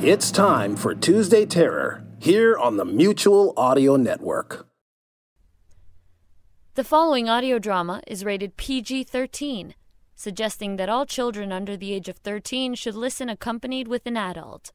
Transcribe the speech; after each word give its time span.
It's 0.00 0.30
time 0.32 0.74
for 0.74 0.94
Tuesday 0.94 1.46
Terror 1.46 2.02
here 2.18 2.56
on 2.56 2.76
the 2.76 2.84
Mutual 2.84 3.52
Audio 3.56 3.94
Network. 3.96 4.66
The 6.74 6.82
following 6.82 7.28
audio 7.28 7.58
drama 7.58 8.02
is 8.06 8.24
rated 8.24 8.56
PG 8.56 9.04
13, 9.04 9.74
suggesting 10.16 10.76
that 10.76 10.88
all 10.88 11.06
children 11.06 11.52
under 11.52 11.76
the 11.76 11.92
age 11.92 12.08
of 12.08 12.16
13 12.16 12.74
should 12.74 12.96
listen 12.96 13.28
accompanied 13.28 13.86
with 13.86 14.04
an 14.06 14.16
adult. 14.16 14.72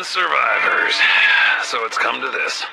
Survivors. 0.00 0.96
So 1.68 1.84
it's 1.84 2.00
come 2.00 2.24
to 2.24 2.30
this. 2.32 2.64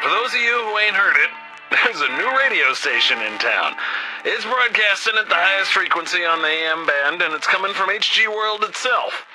For 0.00 0.08
those 0.14 0.30
of 0.30 0.38
you 0.38 0.54
who 0.62 0.78
ain't 0.78 0.94
heard 0.94 1.18
it, 1.18 1.30
there's 1.74 2.00
a 2.00 2.14
new 2.14 2.30
radio 2.38 2.70
station 2.72 3.18
in 3.18 3.34
town. 3.42 3.74
It's 4.22 4.46
broadcasting 4.46 5.18
at 5.18 5.26
the 5.26 5.34
highest 5.34 5.74
frequency 5.74 6.22
on 6.22 6.38
the 6.38 6.48
AM 6.48 6.86
band, 6.86 7.20
and 7.20 7.34
it's 7.34 7.50
coming 7.50 7.74
from 7.74 7.90
HG 7.90 8.30
World 8.30 8.62
itself. 8.62 9.26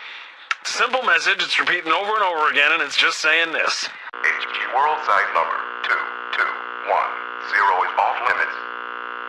It's 0.63 0.71
a 0.71 0.87
simple 0.87 1.03
message, 1.03 1.43
it's 1.43 1.59
repeating 1.59 1.91
over 1.91 2.15
and 2.15 2.23
over 2.23 2.47
again, 2.47 2.71
and 2.71 2.81
it's 2.81 2.95
just 2.95 3.19
saying 3.19 3.51
this. 3.51 3.91
HG 4.15 4.57
World 4.71 5.03
Site 5.03 5.31
number 5.35 5.59
2210 5.83 7.03
is 7.51 7.93
off 7.99 8.17
limits. 8.23 8.57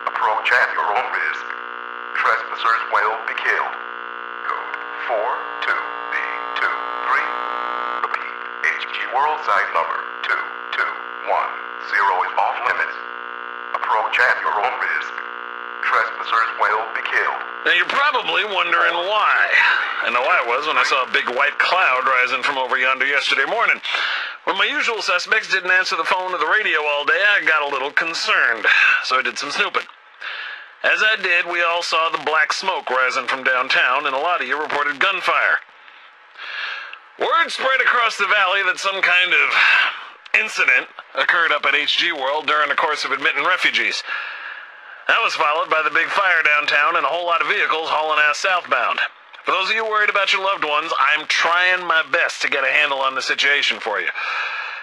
Approach 0.07 0.47
at 0.55 0.71
your 0.71 0.87
own 0.87 1.07
risk. 1.11 1.45
Trespassers 2.15 2.83
will 2.95 3.19
be 3.27 3.35
killed. 3.43 3.75
Code 4.47 5.94
42B23. 7.05 8.01
Repeat. 8.01 8.33
HG 8.65 8.97
World 9.13 9.39
Site 9.45 9.69
number 9.77 9.99
2210 10.25 11.85
is 11.85 12.33
off 12.41 12.57
limits. 12.65 12.97
Approach 13.77 14.17
at 14.17 14.37
your 14.41 14.57
own 14.57 14.73
risk. 14.81 15.13
Trespassers 15.85 16.49
will 16.57 16.81
be 16.97 17.03
killed. 17.05 17.41
Now 17.65 17.73
you're 17.77 17.93
probably 17.93 18.45
wondering 18.45 18.97
why. 19.05 19.37
I 20.05 20.09
know 20.09 20.21
I 20.21 20.41
was 20.49 20.65
when 20.65 20.77
I 20.77 20.85
saw 20.85 21.05
a 21.05 21.13
big 21.13 21.29
white 21.29 21.57
cloud 21.57 22.05
rising 22.05 22.41
from 22.41 22.57
over 22.57 22.77
yonder 22.77 23.05
yesterday 23.05 23.45
morning. 23.45 23.77
When 24.45 24.57
my 24.57 24.65
usual 24.65 25.01
suspects 25.01 25.49
didn't 25.49 25.71
answer 25.71 25.95
the 25.95 26.05
phone 26.05 26.33
or 26.33 26.37
the 26.37 26.49
radio 26.49 26.81
all 26.81 27.05
day, 27.05 27.17
I 27.17 27.45
got 27.45 27.65
a 27.65 27.73
little 27.73 27.91
concerned, 27.91 28.65
so 29.03 29.17
I 29.17 29.21
did 29.21 29.37
some 29.37 29.51
snooping. 29.51 29.85
As 30.83 31.01
I 31.01 31.17
did, 31.21 31.49
we 31.49 31.63
all 31.63 31.81
saw 31.81 32.09
the 32.09 32.21
black 32.23 32.53
smoke 32.53 32.89
rising 32.89 33.25
from 33.25 33.43
downtown, 33.43 34.05
and 34.05 34.15
a 34.15 34.19
lot 34.19 34.41
of 34.41 34.47
you 34.47 34.61
reported 34.61 34.99
gunfire. 34.99 35.57
Word 37.17 37.47
spread 37.47 37.79
across 37.79 38.17
the 38.17 38.27
valley 38.27 38.59
that 38.67 38.75
some 38.75 38.99
kind 39.01 39.31
of 39.31 39.47
incident 40.35 40.91
occurred 41.15 41.53
up 41.55 41.63
at 41.63 41.73
HG 41.73 42.11
World 42.11 42.45
during 42.45 42.67
the 42.67 42.75
course 42.75 43.05
of 43.05 43.11
admitting 43.11 43.45
refugees. 43.45 44.03
That 45.07 45.23
was 45.23 45.31
followed 45.31 45.69
by 45.69 45.79
the 45.79 45.95
big 45.95 46.11
fire 46.11 46.43
downtown 46.43 46.97
and 46.97 47.05
a 47.05 47.09
whole 47.09 47.25
lot 47.25 47.39
of 47.39 47.47
vehicles 47.47 47.87
hauling 47.87 48.19
ass 48.19 48.43
southbound. 48.43 48.99
For 49.47 49.51
those 49.55 49.69
of 49.69 49.75
you 49.77 49.85
worried 49.85 50.09
about 50.09 50.33
your 50.33 50.43
loved 50.43 50.65
ones, 50.65 50.91
I'm 50.99 51.25
trying 51.27 51.87
my 51.87 52.03
best 52.11 52.41
to 52.41 52.51
get 52.51 52.67
a 52.67 52.75
handle 52.83 52.99
on 52.99 53.15
the 53.15 53.21
situation 53.21 53.79
for 53.79 54.01
you. 54.01 54.11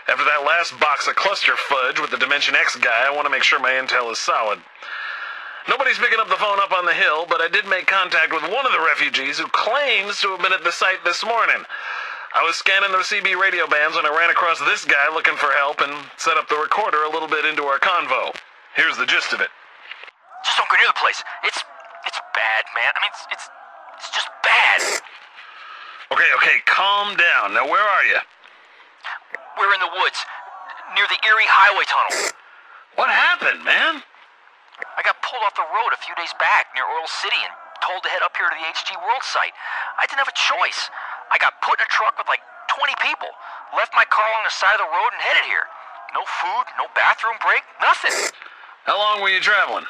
After 0.08 0.24
that 0.24 0.46
last 0.46 0.72
box 0.80 1.06
of 1.08 1.16
cluster 1.16 1.52
fudge 1.56 2.00
with 2.00 2.10
the 2.10 2.22
Dimension 2.22 2.56
X 2.56 2.76
guy, 2.76 3.04
I 3.04 3.12
want 3.12 3.26
to 3.26 3.34
make 3.34 3.42
sure 3.42 3.60
my 3.60 3.76
intel 3.76 4.10
is 4.10 4.18
solid. 4.18 4.58
Nobody's 5.68 5.98
picking 5.98 6.18
up 6.18 6.32
the 6.32 6.40
phone 6.40 6.58
up 6.64 6.72
on 6.72 6.86
the 6.86 6.96
hill, 6.96 7.26
but 7.28 7.42
I 7.42 7.48
did 7.48 7.68
make 7.68 7.86
contact 7.86 8.32
with 8.32 8.42
one 8.42 8.64
of 8.64 8.72
the 8.72 8.80
refugees 8.80 9.38
who 9.38 9.46
claims 9.52 10.20
to 10.22 10.32
have 10.32 10.40
been 10.40 10.56
at 10.56 10.64
the 10.64 10.72
site 10.72 11.04
this 11.04 11.22
morning. 11.24 11.66
I 12.32 12.40
was 12.40 12.56
scanning 12.56 12.88
the 12.88 13.04
CB 13.04 13.36
radio 13.36 13.68
bands 13.68 13.92
when 13.92 14.08
I 14.08 14.12
ran 14.16 14.32
across 14.32 14.56
this 14.64 14.88
guy 14.88 15.04
looking 15.12 15.36
for 15.36 15.52
help 15.52 15.84
and 15.84 15.92
set 16.16 16.40
up 16.40 16.48
the 16.48 16.56
recorder 16.56 17.04
a 17.04 17.12
little 17.12 17.28
bit 17.28 17.44
into 17.44 17.68
our 17.68 17.76
convo. 17.76 18.32
Here's 18.72 18.96
the 18.96 19.04
gist 19.04 19.36
of 19.36 19.44
it. 19.44 19.52
Just 20.40 20.56
don't 20.56 20.64
go 20.72 20.80
near 20.80 20.88
the 20.88 20.96
place. 20.96 21.20
It's 21.44 21.60
it's 22.08 22.20
bad, 22.32 22.64
man. 22.72 22.88
I 22.88 22.98
mean, 23.04 23.12
it's 23.12 23.24
it's, 23.36 23.46
it's 24.00 24.10
just 24.16 24.32
bad. 24.40 24.80
Okay, 26.08 26.30
okay, 26.40 26.56
calm 26.64 27.12
down. 27.20 27.52
Now, 27.52 27.68
where 27.68 27.84
are 27.84 28.04
you? 28.08 28.20
We're 29.60 29.76
in 29.76 29.84
the 29.84 29.92
woods 30.00 30.24
near 30.96 31.04
the 31.12 31.20
Erie 31.28 31.48
Highway 31.52 31.84
tunnel. 31.84 32.32
What 32.96 33.12
happened, 33.12 33.60
man? 33.60 34.00
I 34.96 35.00
got 35.04 35.20
pulled 35.20 35.44
off 35.44 35.52
the 35.52 35.68
road 35.68 35.92
a 35.92 36.00
few 36.00 36.16
days 36.16 36.32
back 36.40 36.72
near 36.72 36.88
Oil 36.88 37.08
City 37.08 37.38
and 37.44 37.52
told 37.84 38.02
to 38.02 38.08
head 38.08 38.24
up 38.24 38.32
here 38.40 38.48
to 38.48 38.56
the 38.56 38.64
HG 38.72 38.96
World 39.04 39.20
site. 39.20 39.52
I 40.00 40.08
didn't 40.08 40.24
have 40.24 40.32
a 40.32 40.38
choice. 40.38 40.88
I 41.32 41.40
got 41.40 41.56
put 41.64 41.80
in 41.80 41.84
a 41.88 41.90
truck 41.90 42.14
with 42.20 42.28
like 42.28 42.44
20 42.68 42.92
people, 43.00 43.32
left 43.72 43.96
my 43.96 44.04
car 44.12 44.28
along 44.28 44.44
the 44.44 44.52
side 44.52 44.76
of 44.76 44.84
the 44.84 44.92
road 44.92 45.10
and 45.16 45.20
headed 45.24 45.48
here. 45.48 45.64
No 46.12 46.22
food, 46.28 46.64
no 46.76 46.84
bathroom 46.92 47.40
break, 47.40 47.64
nothing. 47.80 48.12
How 48.84 49.00
long 49.00 49.24
were 49.24 49.32
you 49.32 49.40
traveling? 49.40 49.88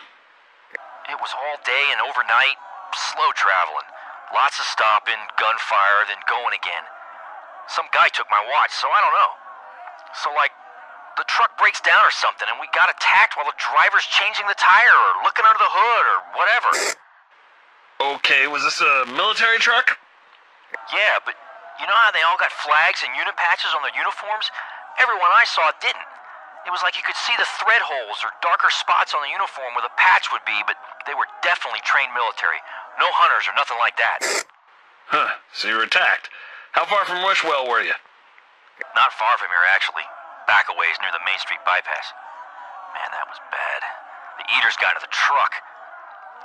It 1.10 1.18
was 1.18 1.34
all 1.34 1.58
day 1.66 1.84
and 1.90 1.98
overnight, 1.98 2.54
slow 2.94 3.34
traveling. 3.34 3.86
Lots 4.30 4.62
of 4.62 4.66
stopping, 4.70 5.18
gunfire, 5.34 6.06
then 6.06 6.22
going 6.30 6.54
again. 6.54 6.86
Some 7.66 7.90
guy 7.90 8.06
took 8.14 8.30
my 8.30 8.38
watch, 8.54 8.70
so 8.70 8.86
I 8.86 9.02
don't 9.02 9.16
know. 9.18 9.32
So, 10.22 10.30
like, 10.38 10.54
the 11.18 11.26
truck 11.26 11.58
breaks 11.58 11.82
down 11.82 12.00
or 12.06 12.14
something, 12.14 12.46
and 12.46 12.56
we 12.62 12.70
got 12.70 12.86
attacked 12.88 13.34
while 13.34 13.50
the 13.50 13.58
driver's 13.58 14.06
changing 14.08 14.46
the 14.46 14.56
tire 14.56 14.94
or 14.94 15.26
looking 15.26 15.44
under 15.44 15.58
the 15.58 15.72
hood 15.74 16.04
or 16.06 16.18
whatever. 16.38 16.70
Okay, 18.18 18.46
was 18.46 18.62
this 18.62 18.80
a 18.80 19.10
military 19.12 19.58
truck? 19.58 19.98
Yeah, 20.90 21.22
but 21.22 21.38
you 21.78 21.86
know 21.86 21.94
how 21.94 22.10
they 22.10 22.26
all 22.26 22.40
got 22.40 22.50
flags 22.50 23.06
and 23.06 23.14
unit 23.14 23.38
patches 23.38 23.70
on 23.76 23.86
their 23.86 23.94
uniforms? 23.94 24.50
Everyone 24.98 25.30
I 25.30 25.46
saw 25.46 25.70
didn't. 25.78 26.08
It 26.66 26.70
was 26.70 26.82
like 26.82 26.94
you 26.94 27.02
could 27.02 27.18
see 27.18 27.34
the 27.38 27.48
thread 27.58 27.82
holes 27.82 28.22
or 28.22 28.30
darker 28.38 28.70
spots 28.70 29.14
on 29.14 29.22
the 29.22 29.32
uniform 29.34 29.74
where 29.74 29.82
the 29.82 29.94
patch 29.98 30.30
would 30.30 30.46
be, 30.46 30.54
but 30.66 30.78
they 31.10 31.14
were 31.14 31.26
definitely 31.42 31.82
trained 31.82 32.14
military. 32.14 32.62
No 33.02 33.10
hunters 33.10 33.50
or 33.50 33.54
nothing 33.58 33.78
like 33.82 33.98
that. 33.98 34.46
Huh, 35.10 35.30
so 35.50 35.66
you 35.66 35.74
were 35.74 35.86
attacked. 35.86 36.30
How 36.72 36.86
far 36.86 37.02
from 37.04 37.26
Wishwell 37.26 37.66
were 37.66 37.82
you? 37.82 37.96
Not 38.94 39.12
far 39.14 39.38
from 39.38 39.50
here, 39.50 39.66
actually. 39.74 40.06
Back 40.46 40.70
a 40.70 40.74
ways 40.74 40.94
near 41.02 41.10
the 41.10 41.22
Main 41.26 41.38
Street 41.42 41.62
bypass. 41.66 42.14
Man, 42.94 43.10
that 43.10 43.26
was 43.26 43.38
bad. 43.50 43.80
The 44.38 44.46
eaters 44.58 44.78
got 44.78 44.94
into 44.94 45.06
the 45.06 45.14
truck. 45.14 45.52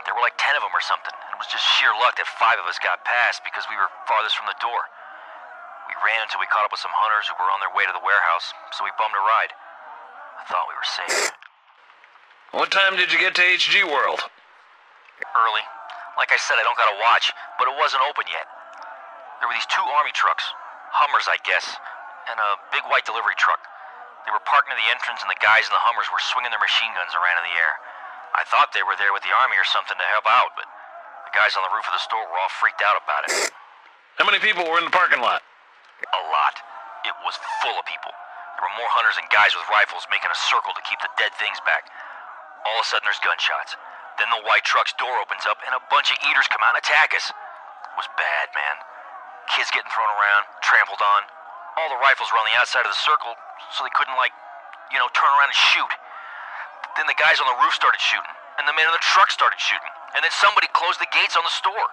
There 0.05 0.15
were 0.15 0.23
like 0.23 0.37
ten 0.39 0.55
of 0.55 0.63
them 0.63 0.73
or 0.73 0.81
something. 0.81 1.16
It 1.37 1.45
was 1.45 1.53
just 1.53 1.69
sheer 1.77 1.93
luck 2.01 2.17
that 2.17 2.25
five 2.41 2.57
of 2.57 2.65
us 2.65 2.81
got 2.81 3.05
past 3.05 3.45
because 3.45 3.61
we 3.69 3.77
were 3.77 3.85
farthest 4.09 4.33
from 4.33 4.49
the 4.49 4.57
door. 4.57 4.81
We 5.85 5.93
ran 6.01 6.25
until 6.25 6.41
we 6.41 6.49
caught 6.49 6.65
up 6.65 6.73
with 6.73 6.81
some 6.81 6.89
hunters 6.97 7.29
who 7.29 7.37
were 7.37 7.53
on 7.53 7.61
their 7.61 7.69
way 7.77 7.85
to 7.85 7.93
the 7.93 8.01
warehouse, 8.01 8.57
so 8.73 8.81
we 8.81 8.89
bummed 8.97 9.13
a 9.13 9.21
ride. 9.21 9.53
I 9.53 10.49
thought 10.49 10.65
we 10.65 10.73
were 10.73 10.89
safe. 10.97 11.29
What 12.57 12.73
time 12.73 12.97
did 12.97 13.13
you 13.13 13.21
get 13.21 13.37
to 13.37 13.45
HG 13.45 13.85
World? 13.85 14.25
Early. 15.37 15.61
Like 16.17 16.33
I 16.33 16.41
said, 16.41 16.57
I 16.57 16.65
don't 16.65 16.73
got 16.73 16.89
a 16.89 16.97
watch, 16.97 17.29
but 17.61 17.69
it 17.69 17.77
wasn't 17.77 18.01
open 18.09 18.25
yet. 18.33 18.49
There 19.37 19.45
were 19.45 19.53
these 19.53 19.69
two 19.69 19.85
army 19.93 20.17
trucks, 20.17 20.41
Hummers, 20.89 21.29
I 21.29 21.37
guess, 21.45 21.69
and 22.33 22.41
a 22.41 22.57
big 22.73 22.81
white 22.89 23.05
delivery 23.05 23.37
truck. 23.37 23.61
They 24.25 24.33
were 24.33 24.41
parked 24.41 24.73
near 24.73 24.79
the 24.81 24.89
entrance, 24.89 25.21
and 25.21 25.29
the 25.29 25.37
guys 25.37 25.69
in 25.69 25.73
the 25.77 25.85
Hummers 25.85 26.09
were 26.09 26.23
swinging 26.33 26.49
their 26.49 26.65
machine 26.65 26.97
guns 26.97 27.13
around 27.13 27.45
in 27.45 27.53
the 27.53 27.57
air. 27.61 27.77
I 28.33 28.41
thought 28.49 28.73
they 28.73 28.81
were 28.81 28.97
there 28.97 29.13
with 29.13 29.21
the 29.21 29.37
army 29.37 29.61
or 29.61 29.69
something 29.69 29.93
to 29.93 30.09
help 30.09 30.25
out, 30.25 30.57
but 30.57 30.65
the 31.27 31.35
guys 31.35 31.59
on 31.59 31.67
the 31.67 31.73
roof 31.75 31.83
of 31.83 31.91
the 31.91 31.99
store 32.07 32.23
were 32.31 32.39
all 32.39 32.53
freaked 32.63 32.79
out 32.79 32.95
about 32.95 33.27
it. 33.27 33.51
How 34.15 34.23
many 34.23 34.39
people 34.39 34.63
were 34.63 34.79
in 34.79 34.87
the 34.87 34.95
parking 34.95 35.19
lot? 35.19 35.43
A 36.07 36.23
lot. 36.31 36.55
It 37.03 37.11
was 37.27 37.35
full 37.59 37.75
of 37.75 37.83
people. 37.83 38.15
There 38.55 38.63
were 38.63 38.79
more 38.79 38.87
hunters 38.95 39.19
and 39.19 39.27
guys 39.27 39.51
with 39.51 39.67
rifles 39.67 40.07
making 40.07 40.31
a 40.31 40.39
circle 40.39 40.71
to 40.71 40.83
keep 40.87 41.03
the 41.03 41.11
dead 41.19 41.35
things 41.35 41.59
back. 41.67 41.91
All 42.63 42.79
of 42.79 42.83
a 42.83 42.87
sudden, 42.87 43.05
there's 43.05 43.19
gunshots. 43.19 43.75
Then 44.17 44.31
the 44.33 44.41
white 44.47 44.65
truck's 44.65 44.95
door 44.97 45.13
opens 45.21 45.45
up, 45.45 45.61
and 45.67 45.77
a 45.77 45.83
bunch 45.93 46.09
of 46.09 46.17
eaters 46.25 46.49
come 46.49 46.63
out 46.65 46.73
and 46.73 46.81
attack 46.81 47.13
us. 47.13 47.29
It 47.29 47.95
was 47.99 48.09
bad, 48.17 48.49
man. 48.55 48.75
Kids 49.53 49.69
getting 49.69 49.91
thrown 49.93 50.09
around, 50.17 50.47
trampled 50.65 51.03
on. 51.03 51.21
All 51.77 51.91
the 51.93 52.01
rifles 52.01 52.33
were 52.33 52.41
on 52.41 52.49
the 52.49 52.57
outside 52.57 52.87
of 52.87 52.89
the 52.89 52.97
circle, 53.05 53.37
so 53.77 53.85
they 53.85 53.93
couldn't, 53.93 54.17
like, 54.17 54.33
you 54.89 54.97
know, 54.97 55.11
turn 55.13 55.29
around 55.37 55.53
and 55.53 55.59
shoot. 55.75 55.91
Then 56.97 57.05
the 57.05 57.19
guys 57.21 57.37
on 57.37 57.45
the 57.45 57.59
roof 57.61 57.77
started 57.77 58.01
shooting, 58.01 58.33
and 58.57 58.65
the 58.65 58.73
men 58.73 58.89
in 58.89 58.93
the 58.95 59.05
truck 59.05 59.29
started 59.29 59.61
shooting, 59.61 59.93
and 60.15 60.23
then 60.23 60.33
somebody 60.37 60.67
closed 60.71 60.99
the 60.99 61.09
gates 61.11 61.35
on 61.35 61.43
the 61.43 61.51
store. 61.51 61.89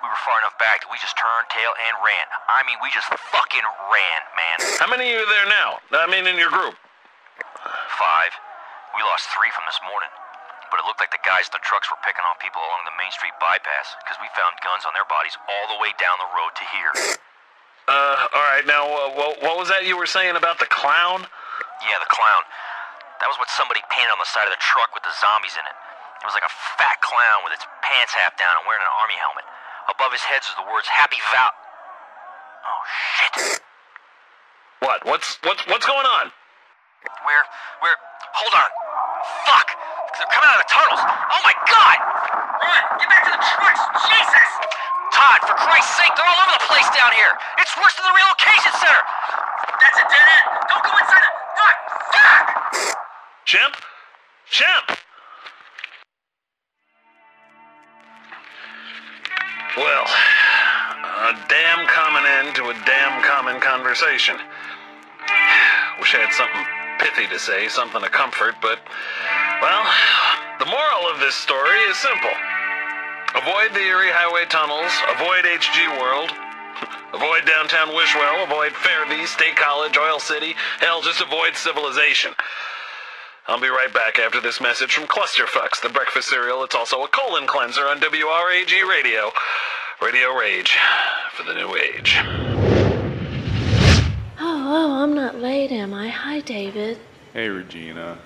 We 0.00 0.08
were 0.08 0.22
far 0.24 0.40
enough 0.40 0.56
back 0.56 0.80
that 0.80 0.88
we 0.88 0.96
just 0.96 1.12
turned 1.20 1.44
tail 1.52 1.76
and 1.76 1.94
ran. 2.00 2.26
I 2.48 2.64
mean, 2.64 2.80
we 2.80 2.88
just 2.88 3.04
fucking 3.08 3.66
ran, 3.92 4.20
man. 4.32 4.58
How 4.80 4.88
many 4.88 5.12
of 5.12 5.12
you 5.12 5.20
are 5.20 5.28
there 5.28 5.48
now? 5.48 5.84
I 5.92 6.08
mean, 6.08 6.24
in 6.24 6.40
your 6.40 6.48
group? 6.48 6.72
Five. 8.00 8.32
We 8.96 9.04
lost 9.04 9.28
three 9.36 9.52
from 9.52 9.68
this 9.68 9.76
morning. 9.84 10.08
But 10.72 10.80
it 10.80 10.86
looked 10.86 11.02
like 11.02 11.10
the 11.10 11.20
guys 11.26 11.50
in 11.50 11.54
the 11.54 11.60
trucks 11.66 11.90
were 11.90 11.98
picking 12.06 12.22
off 12.24 12.38
people 12.38 12.62
along 12.62 12.86
the 12.86 12.94
Main 12.94 13.10
Street 13.10 13.34
bypass 13.42 13.92
because 14.00 14.16
we 14.22 14.30
found 14.38 14.54
guns 14.62 14.86
on 14.86 14.94
their 14.94 15.06
bodies 15.10 15.34
all 15.50 15.66
the 15.68 15.78
way 15.82 15.90
down 15.98 16.14
the 16.22 16.30
road 16.30 16.54
to 16.54 16.64
here. 16.70 16.94
Uh, 17.90 18.30
all 18.30 18.46
right. 18.46 18.64
Now, 18.64 18.86
uh, 18.86 19.10
what, 19.18 19.42
what 19.42 19.58
was 19.58 19.66
that 19.68 19.82
you 19.82 19.98
were 19.98 20.06
saying 20.06 20.38
about 20.38 20.62
the 20.62 20.70
clown? 20.70 21.26
Yeah, 21.82 21.98
the 21.98 22.08
clown. 22.08 22.46
That 23.18 23.28
was 23.28 23.36
what 23.36 23.50
somebody 23.50 23.82
painted 23.90 24.14
on 24.14 24.22
the 24.22 24.30
side 24.30 24.46
of 24.46 24.54
the 24.54 24.62
truck 24.62 24.94
with 24.94 25.02
the 25.02 25.12
zombies 25.18 25.58
in 25.58 25.64
it. 25.66 25.76
It 26.20 26.26
was 26.28 26.36
like 26.36 26.44
a 26.44 26.54
fat 26.76 27.00
clown 27.00 27.40
with 27.48 27.56
its 27.56 27.64
pants 27.80 28.12
half 28.12 28.36
down 28.36 28.52
and 28.60 28.68
wearing 28.68 28.84
an 28.84 28.92
army 29.00 29.16
helmet. 29.16 29.48
Above 29.88 30.12
his 30.12 30.20
head 30.20 30.44
was 30.44 30.52
the 30.60 30.68
words 30.68 30.84
Happy 30.84 31.16
Val. 31.32 31.52
Oh 32.60 32.82
shit! 32.84 33.60
What? 34.84 35.00
What's 35.08 35.40
what's 35.42 35.64
what's 35.64 35.88
going 35.88 36.04
on? 36.04 36.28
We're, 37.24 37.44
we're, 37.80 37.96
hold 38.36 38.52
on. 38.52 38.70
Fuck! 39.48 39.68
They're 40.20 40.28
coming 40.28 40.48
out 40.52 40.60
of 40.60 40.64
the 40.68 40.72
tunnels. 40.72 41.00
Oh 41.00 41.40
my 41.40 41.56
god! 41.64 41.96
Run! 42.60 42.82
Get 43.00 43.08
back 43.08 43.24
to 43.24 43.32
the 43.32 43.40
trucks! 43.40 43.80
Jesus! 44.04 44.50
Todd, 45.16 45.40
for 45.48 45.56
Christ's 45.56 45.96
sake, 45.96 46.12
they're 46.12 46.28
all 46.28 46.40
over 46.44 46.52
the 46.60 46.64
place 46.68 46.88
down 46.92 47.12
here. 47.16 47.32
It's 47.56 47.72
worse 47.80 47.96
than 47.96 48.04
the 48.04 48.12
relocation 48.12 48.72
center. 48.76 49.02
That's 49.80 49.96
a 49.96 50.06
dead 50.12 50.28
end. 50.28 50.46
Don't 50.68 50.84
go 50.84 50.92
inside 50.92 51.24
it. 51.24 51.34
Fuck! 51.56 51.76
Fuck! 52.12 52.46
Chimp? 53.48 53.74
Chimp! 54.48 54.86
Common 62.60 62.76
end 62.76 62.76
to 62.76 62.82
a 62.82 62.86
damn 62.86 63.22
common 63.22 63.60
conversation. 63.60 64.36
Wish 65.98 66.14
I 66.14 66.24
had 66.24 66.32
something 66.32 66.66
pithy 66.98 67.26
to 67.32 67.38
say, 67.38 67.68
something 67.68 68.02
to 68.02 68.08
comfort, 68.08 68.56
but, 68.60 68.80
well, 69.60 69.84
the 70.58 70.66
moral 70.66 71.08
of 71.12 71.20
this 71.20 71.34
story 71.34 71.78
is 71.88 71.96
simple. 71.96 72.32
Avoid 73.36 73.72
the 73.72 73.84
Erie 73.84 74.12
Highway 74.12 74.44
tunnels, 74.48 74.92
avoid 75.08 75.44
HG 75.44 76.00
World, 76.00 76.30
avoid 77.14 77.46
downtown 77.46 77.94
Wishwell, 77.94 78.44
avoid 78.44 78.72
Fairview, 78.72 79.26
State 79.26 79.56
College, 79.56 79.96
Oil 79.96 80.18
City, 80.18 80.54
hell, 80.80 81.00
just 81.00 81.20
avoid 81.20 81.56
civilization. 81.56 82.32
I'll 83.46 83.60
be 83.60 83.68
right 83.68 83.92
back 83.92 84.18
after 84.18 84.40
this 84.40 84.60
message 84.60 84.94
from 84.94 85.08
Clusterfucks, 85.08 85.82
the 85.82 85.88
breakfast 85.88 86.28
cereal. 86.28 86.62
It's 86.62 86.74
also 86.74 87.02
a 87.02 87.08
colon 87.08 87.46
cleanser 87.46 87.88
on 87.88 87.98
WRAG 87.98 88.70
Radio. 88.88 89.32
Radio 90.02 90.32
Rage 90.34 90.78
for 91.34 91.42
the 91.42 91.52
new 91.52 91.76
age. 91.76 92.18
Oh, 94.72 95.02
I'm 95.02 95.16
not 95.16 95.34
late, 95.34 95.72
am 95.72 95.92
I? 95.92 96.06
Hi, 96.06 96.38
David. 96.38 96.96
Hey, 97.32 97.48
Regina. 97.48 98.16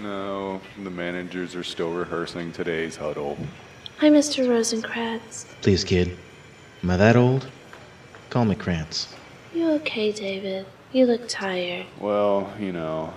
No, 0.00 0.60
the 0.80 0.90
managers 0.90 1.56
are 1.56 1.64
still 1.64 1.90
rehearsing 1.90 2.52
today's 2.52 2.94
huddle. 2.94 3.36
Hi, 3.98 4.08
Mr. 4.08 4.48
Rosencrantz. 4.48 5.44
Please, 5.60 5.82
kid. 5.82 6.16
Am 6.84 6.90
I 6.90 6.96
that 6.98 7.16
old? 7.16 7.48
Call 8.30 8.44
me 8.44 8.54
Krantz. 8.54 9.12
You 9.52 9.72
okay, 9.72 10.12
David? 10.12 10.66
You 10.92 11.06
look 11.06 11.28
tired. 11.28 11.86
Well, 11.98 12.52
you 12.60 12.70
know, 12.70 13.12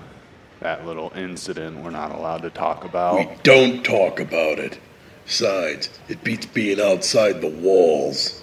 that 0.60 0.88
little 0.88 1.14
incident 1.16 1.84
we're 1.84 1.92
not 1.92 2.16
allowed 2.16 2.42
to 2.42 2.50
talk 2.50 2.84
about. 2.84 3.20
We 3.20 3.30
don't 3.44 3.86
talk 3.86 4.20
about 4.20 4.58
it. 4.58 4.80
Besides, 5.28 5.92
it 6.10 6.24
beats 6.24 6.48
being 6.48 6.82
outside 6.82 7.42
the 7.42 7.48
walls. 7.48 8.42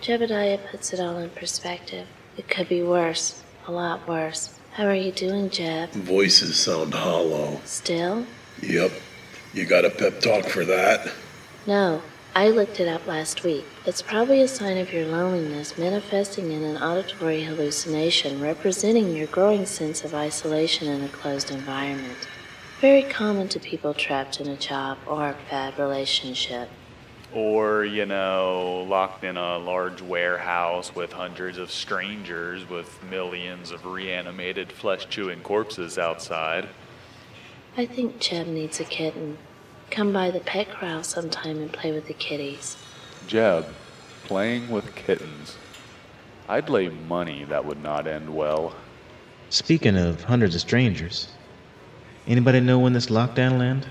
Jebediah 0.00 0.64
puts 0.70 0.92
it 0.92 1.00
all 1.00 1.18
in 1.18 1.30
perspective. 1.30 2.06
It 2.36 2.48
could 2.48 2.68
be 2.68 2.80
worse. 2.80 3.40
A 3.66 3.72
lot 3.72 4.06
worse. 4.06 4.58
How 4.72 4.84
are 4.84 4.94
you 4.94 5.10
doing, 5.10 5.48
Jeb? 5.48 5.90
Voices 5.92 6.56
sound 6.58 6.92
hollow. 6.92 7.60
Still? 7.64 8.26
Yep. 8.62 8.92
You 9.54 9.64
got 9.64 9.86
a 9.86 9.90
pep 9.90 10.20
talk 10.20 10.44
for 10.44 10.66
that? 10.66 11.10
No. 11.66 12.02
I 12.36 12.48
looked 12.48 12.80
it 12.80 12.88
up 12.88 13.06
last 13.06 13.44
week. 13.44 13.64
It's 13.86 14.02
probably 14.02 14.42
a 14.42 14.48
sign 14.48 14.76
of 14.76 14.92
your 14.92 15.06
loneliness 15.06 15.78
manifesting 15.78 16.50
in 16.50 16.62
an 16.64 16.76
auditory 16.76 17.44
hallucination 17.44 18.40
representing 18.40 19.16
your 19.16 19.28
growing 19.28 19.64
sense 19.64 20.04
of 20.04 20.14
isolation 20.14 20.88
in 20.88 21.04
a 21.04 21.08
closed 21.08 21.50
environment. 21.50 22.28
Very 22.80 23.04
common 23.04 23.48
to 23.48 23.60
people 23.60 23.94
trapped 23.94 24.40
in 24.40 24.48
a 24.48 24.56
job 24.56 24.98
or 25.06 25.28
a 25.28 25.36
bad 25.48 25.78
relationship. 25.78 26.68
Or, 27.34 27.84
you 27.84 28.06
know, 28.06 28.86
locked 28.88 29.24
in 29.24 29.36
a 29.36 29.58
large 29.58 30.00
warehouse 30.00 30.94
with 30.94 31.12
hundreds 31.12 31.58
of 31.58 31.72
strangers 31.72 32.68
with 32.68 33.02
millions 33.10 33.72
of 33.72 33.84
reanimated 33.84 34.70
flesh 34.70 35.08
chewing 35.08 35.40
corpses 35.40 35.98
outside. 35.98 36.68
I 37.76 37.86
think 37.86 38.20
Jeb 38.20 38.46
needs 38.46 38.78
a 38.78 38.84
kitten. 38.84 39.36
Come 39.90 40.12
by 40.12 40.30
the 40.30 40.38
pet 40.38 40.70
corral 40.70 41.02
sometime 41.02 41.58
and 41.58 41.72
play 41.72 41.90
with 41.90 42.06
the 42.06 42.14
kitties. 42.14 42.76
Jeb, 43.26 43.66
playing 44.22 44.70
with 44.70 44.94
kittens. 44.94 45.56
I'd 46.48 46.68
lay 46.68 46.88
money 46.88 47.42
that 47.44 47.64
would 47.64 47.82
not 47.82 48.06
end 48.06 48.32
well. 48.32 48.76
Speaking 49.50 49.96
of 49.96 50.22
hundreds 50.22 50.54
of 50.54 50.60
strangers, 50.60 51.28
anybody 52.28 52.60
know 52.60 52.78
when 52.78 52.92
this 52.92 53.06
lockdown 53.06 53.58
land? 53.58 53.88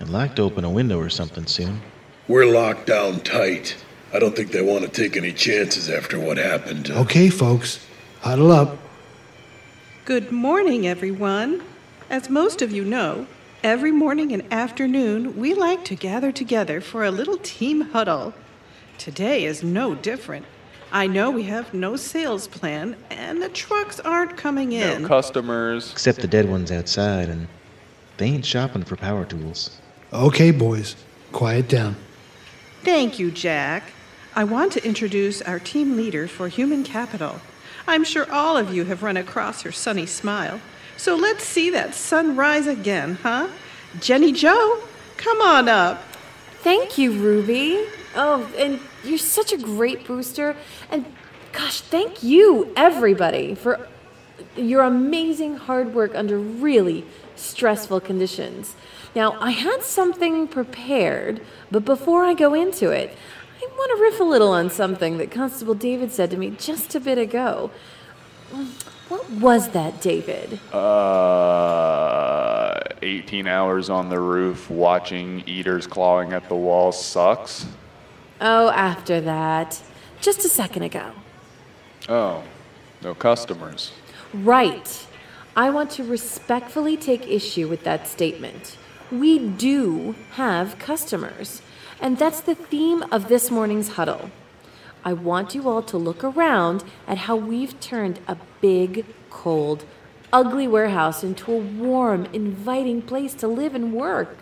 I'd 0.00 0.08
like 0.08 0.36
to 0.36 0.42
open 0.42 0.64
a 0.64 0.70
window 0.70 0.98
or 0.98 1.10
something 1.10 1.46
soon. 1.46 1.82
We're 2.28 2.46
locked 2.46 2.86
down 2.86 3.20
tight. 3.20 3.76
I 4.12 4.20
don't 4.20 4.36
think 4.36 4.52
they 4.52 4.62
want 4.62 4.84
to 4.84 4.88
take 4.88 5.16
any 5.16 5.32
chances 5.32 5.90
after 5.90 6.20
what 6.20 6.36
happened. 6.36 6.88
Okay, 6.88 7.28
folks, 7.28 7.84
huddle 8.20 8.52
up. 8.52 8.78
Good 10.04 10.30
morning, 10.30 10.86
everyone. 10.86 11.64
As 12.08 12.30
most 12.30 12.62
of 12.62 12.70
you 12.70 12.84
know, 12.84 13.26
every 13.64 13.90
morning 13.90 14.32
and 14.32 14.44
afternoon 14.52 15.36
we 15.36 15.52
like 15.54 15.84
to 15.86 15.96
gather 15.96 16.30
together 16.30 16.80
for 16.80 17.04
a 17.04 17.10
little 17.10 17.38
team 17.38 17.80
huddle. 17.80 18.34
Today 18.98 19.44
is 19.44 19.64
no 19.64 19.96
different. 19.96 20.46
I 20.92 21.08
know 21.08 21.28
we 21.28 21.42
have 21.44 21.74
no 21.74 21.96
sales 21.96 22.46
plan 22.46 22.94
and 23.10 23.42
the 23.42 23.48
trucks 23.48 23.98
aren't 23.98 24.36
coming 24.36 24.70
in. 24.70 25.02
No 25.02 25.08
customers. 25.08 25.90
Except 25.90 26.20
the 26.20 26.28
dead 26.28 26.48
ones 26.48 26.70
outside, 26.70 27.28
and 27.28 27.48
they 28.18 28.26
ain't 28.26 28.46
shopping 28.46 28.84
for 28.84 28.94
power 28.94 29.24
tools. 29.24 29.80
Okay, 30.12 30.52
boys, 30.52 30.94
quiet 31.32 31.68
down. 31.68 31.96
Thank 32.82 33.20
you, 33.20 33.30
Jack. 33.30 33.92
I 34.34 34.42
want 34.42 34.72
to 34.72 34.84
introduce 34.84 35.40
our 35.42 35.60
team 35.60 35.96
leader 35.96 36.26
for 36.26 36.48
human 36.48 36.82
capital. 36.82 37.40
I'm 37.86 38.02
sure 38.02 38.30
all 38.32 38.56
of 38.56 38.74
you 38.74 38.84
have 38.86 39.04
run 39.04 39.16
across 39.16 39.62
her 39.62 39.70
sunny 39.70 40.04
smile. 40.04 40.60
So 40.96 41.14
let's 41.14 41.44
see 41.44 41.70
that 41.70 41.94
sun 41.94 42.34
rise 42.34 42.66
again, 42.66 43.18
huh? 43.22 43.48
Jenny 44.00 44.32
Joe, 44.32 44.82
come 45.16 45.40
on 45.40 45.68
up. 45.68 46.02
Thank 46.62 46.98
you, 46.98 47.12
Ruby. 47.12 47.86
Oh, 48.16 48.50
and 48.56 48.80
you're 49.04 49.16
such 49.16 49.52
a 49.52 49.58
great 49.58 50.04
booster. 50.04 50.56
And 50.90 51.04
gosh, 51.52 51.82
thank 51.82 52.24
you, 52.24 52.72
everybody, 52.74 53.54
for 53.54 53.88
your 54.56 54.82
amazing 54.82 55.56
hard 55.56 55.94
work 55.94 56.16
under 56.16 56.36
really 56.36 57.04
stressful 57.36 58.00
conditions. 58.00 58.74
Now, 59.14 59.38
I 59.40 59.50
had 59.50 59.82
something 59.82 60.48
prepared, 60.48 61.42
but 61.70 61.84
before 61.84 62.24
I 62.24 62.34
go 62.34 62.54
into 62.54 62.90
it, 62.90 63.14
I 63.60 63.66
want 63.66 63.96
to 63.96 64.02
riff 64.02 64.20
a 64.20 64.24
little 64.24 64.52
on 64.52 64.70
something 64.70 65.18
that 65.18 65.30
Constable 65.30 65.74
David 65.74 66.12
said 66.12 66.30
to 66.30 66.36
me 66.36 66.50
just 66.50 66.94
a 66.94 67.00
bit 67.00 67.18
ago. 67.18 67.70
What 69.08 69.28
was 69.30 69.70
that, 69.70 70.00
David? 70.00 70.58
Uh, 70.74 72.80
18 73.02 73.46
hours 73.46 73.90
on 73.90 74.08
the 74.08 74.18
roof 74.18 74.70
watching 74.70 75.42
eaters 75.46 75.86
clawing 75.86 76.32
at 76.32 76.48
the 76.48 76.56
walls 76.56 77.02
sucks. 77.02 77.66
Oh, 78.40 78.70
after 78.70 79.20
that. 79.20 79.80
Just 80.20 80.44
a 80.44 80.48
second 80.48 80.84
ago. 80.84 81.12
Oh, 82.08 82.42
no 83.02 83.14
customers. 83.14 83.92
Right. 84.32 85.06
I 85.54 85.70
want 85.70 85.90
to 85.92 86.04
respectfully 86.04 86.96
take 86.96 87.28
issue 87.28 87.68
with 87.68 87.84
that 87.84 88.08
statement. 88.08 88.78
We 89.12 89.38
do 89.38 90.14
have 90.36 90.78
customers, 90.78 91.60
and 92.00 92.16
that's 92.16 92.40
the 92.40 92.54
theme 92.54 93.04
of 93.12 93.28
this 93.28 93.50
morning's 93.50 93.90
huddle. 93.90 94.30
I 95.04 95.12
want 95.12 95.54
you 95.54 95.68
all 95.68 95.82
to 95.82 95.98
look 95.98 96.24
around 96.24 96.82
at 97.06 97.18
how 97.18 97.36
we've 97.36 97.78
turned 97.78 98.20
a 98.26 98.38
big, 98.62 99.04
cold, 99.28 99.84
ugly 100.32 100.66
warehouse 100.66 101.22
into 101.22 101.52
a 101.52 101.58
warm, 101.58 102.26
inviting 102.32 103.02
place 103.02 103.34
to 103.34 103.48
live 103.48 103.74
and 103.74 103.92
work. 103.92 104.34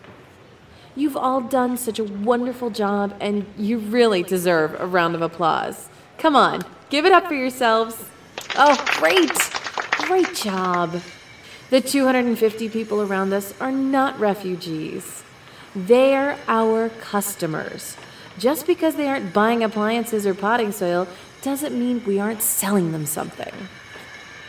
You've 0.95 1.17
all 1.17 1.41
done 1.41 1.77
such 1.77 1.99
a 1.99 2.05
wonderful 2.05 2.71
job, 2.71 3.17
and 3.19 3.47
you 3.59 3.79
really 3.79 4.23
deserve 4.23 4.81
a 4.81 4.87
round 4.87 5.17
of 5.17 5.23
applause. 5.23 5.89
Come 6.17 6.37
on, 6.37 6.63
give 6.91 7.05
it 7.05 7.13
up 7.13 7.27
for 7.27 7.35
yourselves. 7.35 8.05
Oh, 8.55 8.77
great! 9.01 9.37
Great 10.07 10.33
job. 10.37 11.01
The 11.71 11.81
250 11.81 12.69
people 12.69 13.01
around 13.01 13.33
us 13.33 13.55
are 13.61 13.71
not 13.71 14.19
refugees. 14.19 15.23
They're 15.75 16.37
our 16.49 16.89
customers. 16.89 17.97
Just 18.39 18.67
because 18.67 18.97
they 18.97 19.07
aren't 19.07 19.33
buying 19.33 19.63
appliances 19.63 20.27
or 20.27 20.35
potting 20.35 20.73
soil 20.73 21.07
doesn't 21.43 21.79
mean 21.79 22.03
we 22.05 22.19
aren't 22.19 22.43
selling 22.43 22.91
them 22.91 23.07
something. 23.07 23.53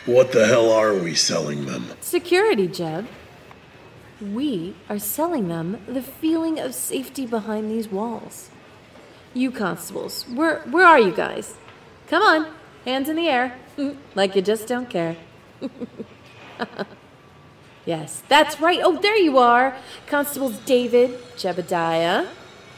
What 0.07 0.31
the 0.31 0.47
hell 0.47 0.71
are 0.71 0.95
we 0.95 1.13
selling 1.13 1.67
them? 1.67 1.91
Security, 2.01 2.67
Jeb. 2.67 3.07
We 4.19 4.75
are 4.89 4.97
selling 4.97 5.47
them 5.47 5.79
the 5.87 6.01
feeling 6.01 6.59
of 6.59 6.73
safety 6.73 7.27
behind 7.27 7.69
these 7.69 7.87
walls. 7.87 8.49
You 9.35 9.51
constables, 9.51 10.23
where 10.23 10.61
where 10.61 10.85
are 10.85 10.99
you 10.99 11.11
guys? 11.11 11.55
Come 12.07 12.23
on, 12.23 12.47
hands 12.83 13.09
in 13.09 13.15
the 13.15 13.27
air, 13.27 13.55
like 14.15 14.35
you 14.35 14.41
just 14.41 14.67
don't 14.67 14.89
care. 14.89 15.17
yes, 17.85 18.23
that's 18.27 18.59
right. 18.59 18.79
Oh, 18.83 18.97
there 18.97 19.17
you 19.17 19.37
are, 19.37 19.75
Constables 20.07 20.57
David, 20.59 21.19
Jebediah, 21.35 22.27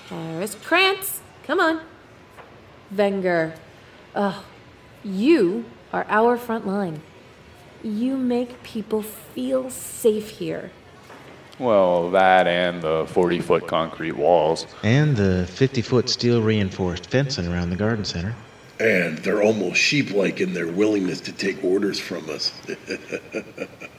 Harris, 0.10 0.56
Krantz. 0.56 1.22
Come 1.46 1.60
on, 1.60 1.82
Wenger. 2.96 3.56
Oh, 4.16 4.46
you 5.04 5.66
are 5.92 6.06
our 6.10 6.38
front 6.38 6.66
line. 6.66 7.02
You 7.84 8.16
make 8.18 8.64
people 8.64 9.02
feel 9.02 9.70
safe 9.70 10.30
here. 10.30 10.72
Well, 11.60 12.10
that 12.12 12.48
and 12.48 12.82
the 12.82 13.06
40 13.10 13.40
foot 13.42 13.68
concrete 13.68 14.14
walls. 14.14 14.66
And 14.84 15.16
the 15.16 15.46
50 15.48 15.82
foot 15.82 16.10
steel 16.10 16.42
reinforced 16.42 17.08
fencing 17.08 17.48
around 17.48 17.70
the 17.70 17.76
garden 17.76 18.06
center. 18.06 18.34
And 18.84 19.18
they're 19.20 19.42
almost 19.42 19.78
sheep 19.78 20.12
like 20.12 20.42
in 20.42 20.54
their 20.54 20.68
willingness 20.68 21.22
to 21.22 21.32
take 21.32 21.64
orders 21.64 22.00
from 22.00 22.30
us. 22.30 22.52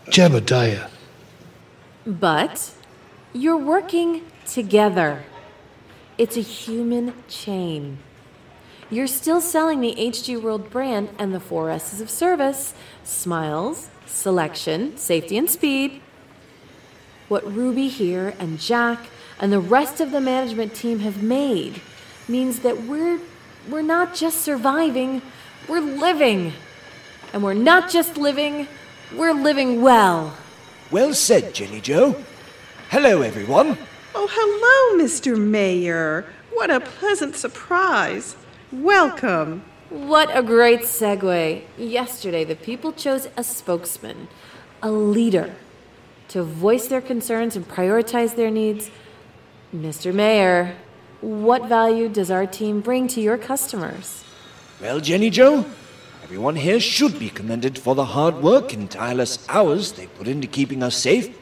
Jebediah. 0.08 0.90
But 2.06 2.70
you're 3.32 3.56
working 3.56 4.26
together. 4.46 5.24
It's 6.18 6.36
a 6.36 6.42
human 6.42 7.14
chain. 7.28 7.96
You're 8.90 9.06
still 9.06 9.40
selling 9.40 9.80
the 9.80 9.94
HG 9.94 10.42
World 10.42 10.68
brand 10.68 11.08
and 11.18 11.32
the 11.32 11.40
four 11.40 11.70
S's 11.70 12.02
of 12.02 12.10
service 12.10 12.74
smiles, 13.04 13.88
selection, 14.04 14.98
safety, 14.98 15.38
and 15.38 15.48
speed. 15.48 16.02
What 17.28 17.50
Ruby 17.50 17.88
here 17.88 18.34
and 18.38 18.60
Jack 18.60 19.06
and 19.40 19.50
the 19.50 19.60
rest 19.60 20.02
of 20.02 20.10
the 20.10 20.20
management 20.20 20.74
team 20.74 20.98
have 20.98 21.22
made 21.22 21.80
means 22.28 22.58
that 22.58 22.82
we're 22.82 23.18
we're 23.68 23.83
not 23.83 24.14
just 24.14 24.42
surviving, 24.42 25.23
we're 25.68 25.80
living. 25.80 26.52
And 27.33 27.42
we're 27.42 27.54
not 27.54 27.90
just 27.90 28.16
living, 28.16 28.68
we're 29.14 29.33
living 29.33 29.83
well. 29.83 30.37
Well 30.90 31.14
said, 31.14 31.54
Jenny 31.54 31.80
Joe. 31.80 32.16
Hello, 32.90 33.23
everyone. 33.23 33.76
Oh, 34.14 34.28
hello, 34.30 35.02
Mr. 35.02 35.37
Mayor. 35.37 36.25
What 36.52 36.71
a 36.71 36.78
pleasant 36.78 37.35
surprise. 37.35 38.37
Welcome. 38.71 39.64
What 39.90 40.37
a 40.37 40.42
great 40.42 40.80
segue. 40.80 41.62
Yesterday, 41.76 42.44
the 42.44 42.56
people 42.56 42.92
chose 42.92 43.28
a 43.37 43.42
spokesman, 43.42 44.28
a 44.83 44.90
leader, 44.90 45.54
to 46.28 46.42
voice 46.42 46.87
their 46.87 47.00
concerns 47.00 47.56
and 47.56 47.68
prioritize 47.68 48.37
their 48.37 48.50
needs. 48.50 48.90
Mr. 49.75 50.14
Mayor, 50.14 50.76
what 51.25 51.69
value 51.69 52.09
does 52.09 52.31
our 52.31 52.47
team 52.47 52.81
bring 52.81 53.09
to 53.09 53.21
your 53.21 53.38
customers? 53.38 54.23
Well, 54.81 55.00
Jenny 55.00 55.31
Joe, 55.31 55.64
everyone 56.23 56.57
here 56.57 56.78
should 56.78 57.19
be 57.19 57.31
commended 57.31 57.78
for 57.78 57.95
the 57.95 58.04
hard 58.04 58.43
work 58.43 58.75
and 58.75 58.90
tireless 58.90 59.47
hours 59.49 59.93
they 59.93 60.07
put 60.07 60.28
into 60.28 60.47
keeping 60.47 60.83
us 60.83 60.97
safe. 60.97 61.35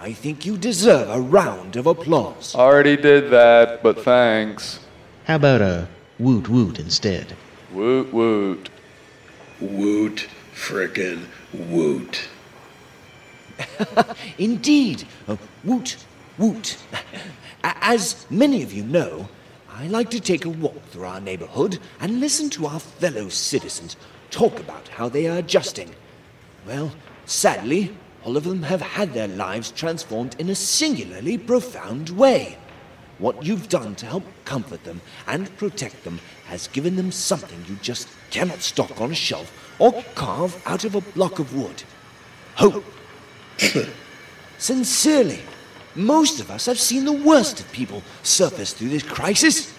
I 0.00 0.12
think 0.12 0.44
you 0.44 0.58
deserve 0.58 1.08
a 1.08 1.20
round 1.20 1.76
of 1.76 1.86
applause. 1.86 2.54
Already 2.56 2.96
did 2.96 3.30
that, 3.30 3.84
but 3.84 4.02
thanks. 4.02 4.80
How 5.26 5.36
about 5.36 5.62
a 5.62 5.88
woot 6.18 6.48
woot 6.48 6.80
instead? 6.80 7.36
Woot 7.72 8.12
woot. 8.12 8.68
Woot, 9.60 10.26
frickin' 10.52 11.26
woot. 11.52 12.28
Indeed, 14.38 15.06
uh, 15.28 15.36
woot, 15.62 15.96
woot. 16.36 16.76
As 17.64 18.26
many 18.28 18.62
of 18.62 18.74
you 18.74 18.84
know, 18.84 19.26
I 19.70 19.86
like 19.86 20.10
to 20.10 20.20
take 20.20 20.44
a 20.44 20.50
walk 20.50 20.82
through 20.90 21.06
our 21.06 21.20
neighborhood 21.20 21.78
and 21.98 22.20
listen 22.20 22.50
to 22.50 22.66
our 22.66 22.78
fellow 22.78 23.30
citizens 23.30 23.96
talk 24.30 24.60
about 24.60 24.88
how 24.88 25.08
they 25.08 25.26
are 25.28 25.38
adjusting. 25.38 25.90
Well, 26.66 26.92
sadly, 27.24 27.96
all 28.22 28.36
of 28.36 28.44
them 28.44 28.64
have 28.64 28.82
had 28.82 29.14
their 29.14 29.28
lives 29.28 29.70
transformed 29.70 30.36
in 30.38 30.50
a 30.50 30.54
singularly 30.54 31.38
profound 31.38 32.10
way. 32.10 32.58
What 33.18 33.46
you've 33.46 33.70
done 33.70 33.94
to 33.96 34.06
help 34.06 34.24
comfort 34.44 34.84
them 34.84 35.00
and 35.26 35.56
protect 35.56 36.04
them 36.04 36.20
has 36.46 36.68
given 36.68 36.96
them 36.96 37.12
something 37.12 37.64
you 37.66 37.76
just 37.76 38.08
cannot 38.30 38.60
stock 38.60 39.00
on 39.00 39.10
a 39.10 39.14
shelf 39.14 39.50
or 39.78 40.04
carve 40.14 40.60
out 40.66 40.84
of 40.84 40.96
a 40.96 41.00
block 41.00 41.38
of 41.38 41.54
wood. 41.54 41.82
Hope. 42.56 42.84
Sincerely, 44.58 45.40
most 45.96 46.40
of 46.40 46.50
us 46.50 46.66
have 46.66 46.78
seen 46.78 47.04
the 47.04 47.12
worst 47.12 47.60
of 47.60 47.70
people 47.72 48.02
surface 48.22 48.72
through 48.72 48.88
this 48.88 49.02
crisis. 49.02 49.72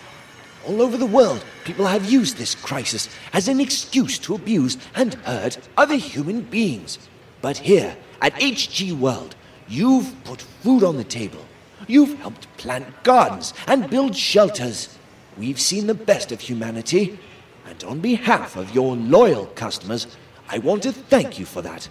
All 0.67 0.81
over 0.81 0.97
the 0.97 1.05
world, 1.05 1.43
people 1.63 1.85
have 1.85 2.09
used 2.09 2.37
this 2.37 2.55
crisis 2.55 3.09
as 3.33 3.47
an 3.47 3.59
excuse 3.59 4.17
to 4.19 4.35
abuse 4.35 4.77
and 4.95 5.13
hurt 5.15 5.59
other 5.77 5.95
human 5.95 6.41
beings. 6.41 6.97
But 7.41 7.57
here, 7.57 7.95
at 8.21 8.33
HG 8.33 8.97
World, 8.97 9.35
you've 9.67 10.15
put 10.23 10.41
food 10.41 10.83
on 10.83 10.97
the 10.97 11.03
table. 11.03 11.45
You've 11.87 12.17
helped 12.19 12.47
plant 12.57 12.87
gardens 13.03 13.53
and 13.67 13.89
build 13.89 14.15
shelters. 14.15 14.97
We've 15.37 15.59
seen 15.59 15.85
the 15.85 15.93
best 15.93 16.31
of 16.31 16.39
humanity. 16.39 17.19
And 17.67 17.83
on 17.83 17.99
behalf 17.99 18.55
of 18.55 18.73
your 18.73 18.95
loyal 18.95 19.47
customers, 19.47 20.07
I 20.49 20.59
want 20.59 20.83
to 20.83 20.91
thank 20.91 21.37
you 21.37 21.45
for 21.45 21.61
that. 21.61 21.87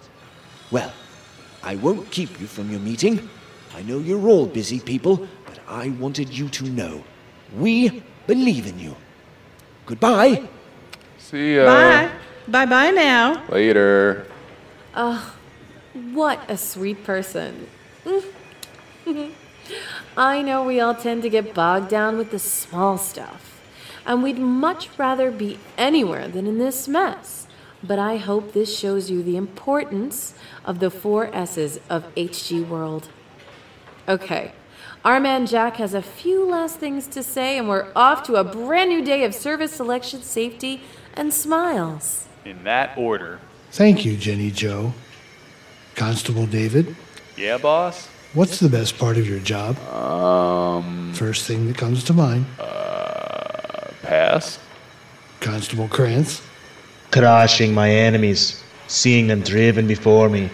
Well, 0.71 0.91
I 1.63 1.75
won't 1.75 2.09
keep 2.11 2.39
you 2.39 2.47
from 2.47 2.71
your 2.71 2.79
meeting. 2.79 3.29
I 3.75 3.81
know 3.81 3.99
you're 3.99 4.25
all 4.29 4.45
busy 4.45 4.79
people, 4.79 5.27
but 5.45 5.59
I 5.67 5.89
wanted 5.89 6.29
you 6.29 6.47
to 6.47 6.63
know 6.63 7.03
we 7.57 8.01
believe 8.25 8.67
in 8.67 8.79
you. 8.79 8.95
Goodbye. 9.85 10.47
See 11.17 11.57
ya. 11.57 11.65
Bye. 11.65 12.11
Bye 12.47 12.65
bye 12.67 12.91
now. 12.91 13.43
Later. 13.49 14.27
Oh, 14.95 15.35
what 16.13 16.39
a 16.49 16.55
sweet 16.55 17.03
person. 17.03 17.67
I 20.17 20.41
know 20.41 20.63
we 20.63 20.79
all 20.79 20.95
tend 20.95 21.21
to 21.23 21.29
get 21.29 21.53
bogged 21.53 21.89
down 21.89 22.17
with 22.17 22.31
the 22.31 22.39
small 22.39 22.97
stuff, 22.97 23.59
and 24.05 24.23
we'd 24.23 24.39
much 24.39 24.87
rather 24.97 25.31
be 25.31 25.59
anywhere 25.77 26.29
than 26.29 26.47
in 26.47 26.59
this 26.59 26.87
mess. 26.87 27.45
But 27.83 27.99
I 27.99 28.17
hope 28.17 28.53
this 28.53 28.79
shows 28.79 29.11
you 29.11 29.21
the 29.21 29.35
importance 29.35 30.33
of 30.63 30.79
the 30.79 30.89
four 30.89 31.29
S's 31.35 31.81
of 31.89 32.05
HG 32.15 32.65
World. 32.69 33.09
Okay, 34.07 34.51
our 35.03 35.19
man 35.19 35.45
Jack 35.47 35.77
has 35.77 35.93
a 35.93 36.01
few 36.01 36.45
last 36.45 36.77
things 36.77 37.07
to 37.07 37.23
say, 37.23 37.57
and 37.57 37.67
we're 37.67 37.87
off 37.95 38.23
to 38.23 38.35
a 38.35 38.43
brand 38.43 38.89
new 38.89 39.03
day 39.03 39.23
of 39.23 39.33
service 39.33 39.71
selection, 39.73 40.21
safety, 40.21 40.81
and 41.15 41.33
smiles. 41.33 42.27
In 42.45 42.63
that 42.65 42.95
order. 42.97 43.39
Thank 43.71 44.05
you, 44.05 44.15
Jenny 44.15 44.51
Joe. 44.51 44.93
Constable 45.95 46.45
David, 46.45 46.95
Yeah, 47.35 47.57
boss? 47.57 48.07
what's 48.33 48.59
the 48.59 48.69
best 48.69 48.97
part 48.99 49.17
of 49.17 49.27
your 49.27 49.39
job? 49.39 49.77
Um, 49.89 51.11
First 51.15 51.45
thing 51.47 51.67
that 51.67 51.77
comes 51.77 52.03
to 52.03 52.13
mind. 52.13 52.45
uh, 52.59 53.87
pass. 54.03 54.59
Constable 55.39 55.87
Krantz, 55.87 56.41
Crushing 57.11 57.73
my 57.73 57.89
enemies, 57.89 58.61
seeing 58.87 59.27
them 59.27 59.41
driven 59.41 59.87
before 59.87 60.27
me, 60.29 60.49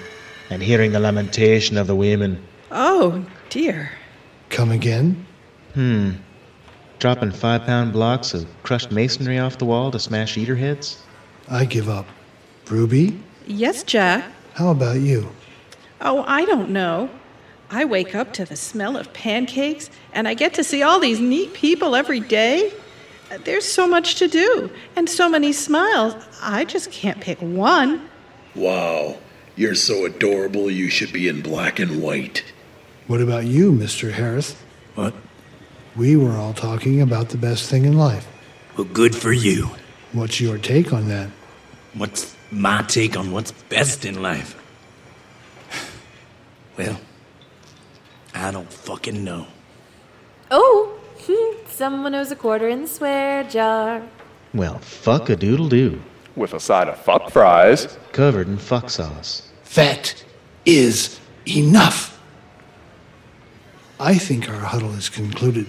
and 0.49 0.61
hearing 0.61 0.91
the 0.91 0.99
lamentation 0.99 1.77
of 1.77 1.87
the 1.87 1.95
women. 1.95 2.41
Oh, 2.71 3.25
dear. 3.51 3.91
come 4.49 4.71
again. 4.71 5.25
Hmm. 5.75 6.11
Dropping 6.99 7.31
five 7.31 7.65
pound 7.65 7.93
blocks 7.93 8.33
of 8.33 8.47
crushed 8.63 8.91
masonry 8.91 9.37
off 9.39 9.57
the 9.57 9.65
wall 9.65 9.91
to 9.91 9.99
smash 9.99 10.37
eater 10.37 10.55
heads? 10.55 11.01
I 11.49 11.65
give 11.65 11.87
up. 11.89 12.05
Ruby, 12.69 13.19
Yes, 13.47 13.83
Jack. 13.83 14.23
how 14.53 14.71
about 14.71 14.99
you? 15.01 15.29
Oh, 15.99 16.23
I 16.27 16.45
don't 16.45 16.69
know. 16.69 17.09
I 17.69 17.85
wake 17.85 18.15
up 18.15 18.33
to 18.33 18.45
the 18.45 18.55
smell 18.55 18.95
of 18.97 19.11
pancakes 19.13 19.89
and 20.13 20.27
I 20.27 20.33
get 20.33 20.53
to 20.55 20.63
see 20.63 20.81
all 20.83 20.99
these 20.99 21.19
neat 21.19 21.53
people 21.53 21.95
every 21.95 22.19
day. 22.19 22.71
There's 23.45 23.65
so 23.65 23.87
much 23.87 24.15
to 24.15 24.27
do 24.27 24.69
and 24.95 25.09
so 25.09 25.27
many 25.29 25.51
smiles. 25.53 26.13
I 26.41 26.65
just 26.65 26.91
can't 26.91 27.19
pick 27.21 27.39
one. 27.41 28.07
Wow, 28.55 29.17
you're 29.55 29.75
so 29.75 30.05
adorable 30.05 30.69
you 30.71 30.89
should 30.89 31.11
be 31.13 31.27
in 31.27 31.41
black 31.41 31.79
and 31.79 32.01
white. 32.01 32.43
What 33.11 33.19
about 33.19 33.43
you, 33.43 33.73
Mr. 33.73 34.09
Harris? 34.09 34.55
What? 34.95 35.13
We 35.97 36.15
were 36.15 36.37
all 36.37 36.53
talking 36.53 37.01
about 37.01 37.27
the 37.27 37.37
best 37.37 37.69
thing 37.69 37.83
in 37.83 37.97
life. 37.97 38.25
Well, 38.77 38.87
good 38.87 39.13
for 39.13 39.33
you. 39.33 39.69
What's 40.13 40.39
your 40.39 40.57
take 40.57 40.93
on 40.93 41.09
that? 41.09 41.29
What's 41.93 42.33
my 42.51 42.83
take 42.83 43.17
on 43.17 43.33
what's 43.33 43.51
best 43.51 44.05
in 44.05 44.21
life? 44.21 44.55
Well, 46.77 47.01
I 48.33 48.49
don't 48.49 48.71
fucking 48.71 49.25
know. 49.25 49.45
Oh, 50.49 50.97
hmm, 51.27 51.67
someone 51.67 52.15
owes 52.15 52.31
a 52.31 52.37
quarter 52.37 52.69
in 52.69 52.83
the 52.83 52.87
swear 52.87 53.43
jar. 53.43 54.03
Well, 54.53 54.79
fuck 54.79 55.29
a 55.29 55.35
doodle 55.35 55.67
doo. 55.67 56.01
With 56.37 56.53
a 56.53 56.61
side 56.61 56.87
of 56.87 56.97
fuck 56.97 57.29
fries. 57.29 57.97
Covered 58.13 58.47
in 58.47 58.57
fuck 58.57 58.89
sauce. 58.89 59.51
That 59.73 60.23
is 60.65 61.19
enough. 61.45 62.20
I 64.01 64.17
think 64.17 64.49
our 64.49 64.55
huddle 64.55 64.93
is 64.95 65.09
concluded. 65.09 65.67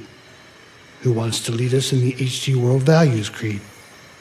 Who 1.02 1.12
wants 1.12 1.38
to 1.40 1.52
lead 1.52 1.74
us 1.74 1.92
in 1.92 2.00
the 2.00 2.14
HG 2.14 2.56
World 2.56 2.82
Values 2.82 3.28
Creed? 3.28 3.60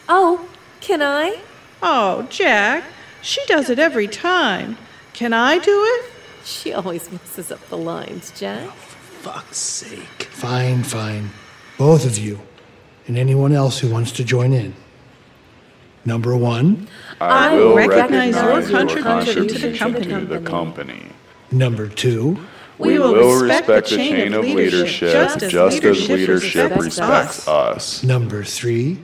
Oh, 0.09 0.49
can 0.81 1.01
I? 1.01 1.39
Oh, 1.81 2.23
Jack, 2.23 2.83
she 3.21 3.39
does 3.45 3.69
it 3.69 3.79
every 3.79 4.09
time. 4.09 4.77
Can 5.13 5.31
I 5.31 5.59
do 5.59 5.71
it? 5.71 6.11
She 6.43 6.73
always 6.73 7.09
mixes 7.09 7.53
up 7.53 7.65
the 7.69 7.77
lines, 7.77 8.37
Jack. 8.37 8.67
Oh, 8.67 8.71
for 8.71 9.29
Fuck's 9.29 9.57
sake. 9.57 10.23
Fine, 10.23 10.83
fine. 10.83 11.29
Both 11.77 12.05
of 12.05 12.17
you. 12.17 12.41
And 13.07 13.17
anyone 13.17 13.53
else 13.53 13.79
who 13.79 13.89
wants 13.89 14.11
to 14.13 14.25
join 14.25 14.51
in. 14.51 14.75
Number 16.03 16.35
one. 16.35 16.89
I 17.21 17.55
will 17.55 17.75
recognize 17.75 18.35
your 18.35 18.55
recognize 18.55 18.93
your 18.93 19.03
contribution 19.03 19.47
to 19.47 19.69
the 19.69 19.77
company. 19.77 20.07
to 20.09 20.25
the 20.25 20.39
company. 20.41 21.05
Number 21.49 21.87
two. 21.87 22.45
We 22.81 22.99
will 22.99 23.39
respect 23.41 23.67
the 23.67 23.81
chain 23.81 24.33
of 24.33 24.43
leadership 24.45 25.39
just 25.39 25.43
as 25.43 26.09
leadership 26.09 26.75
respects 26.75 27.47
us. 27.47 28.03
Number 28.03 28.43
three. 28.43 28.99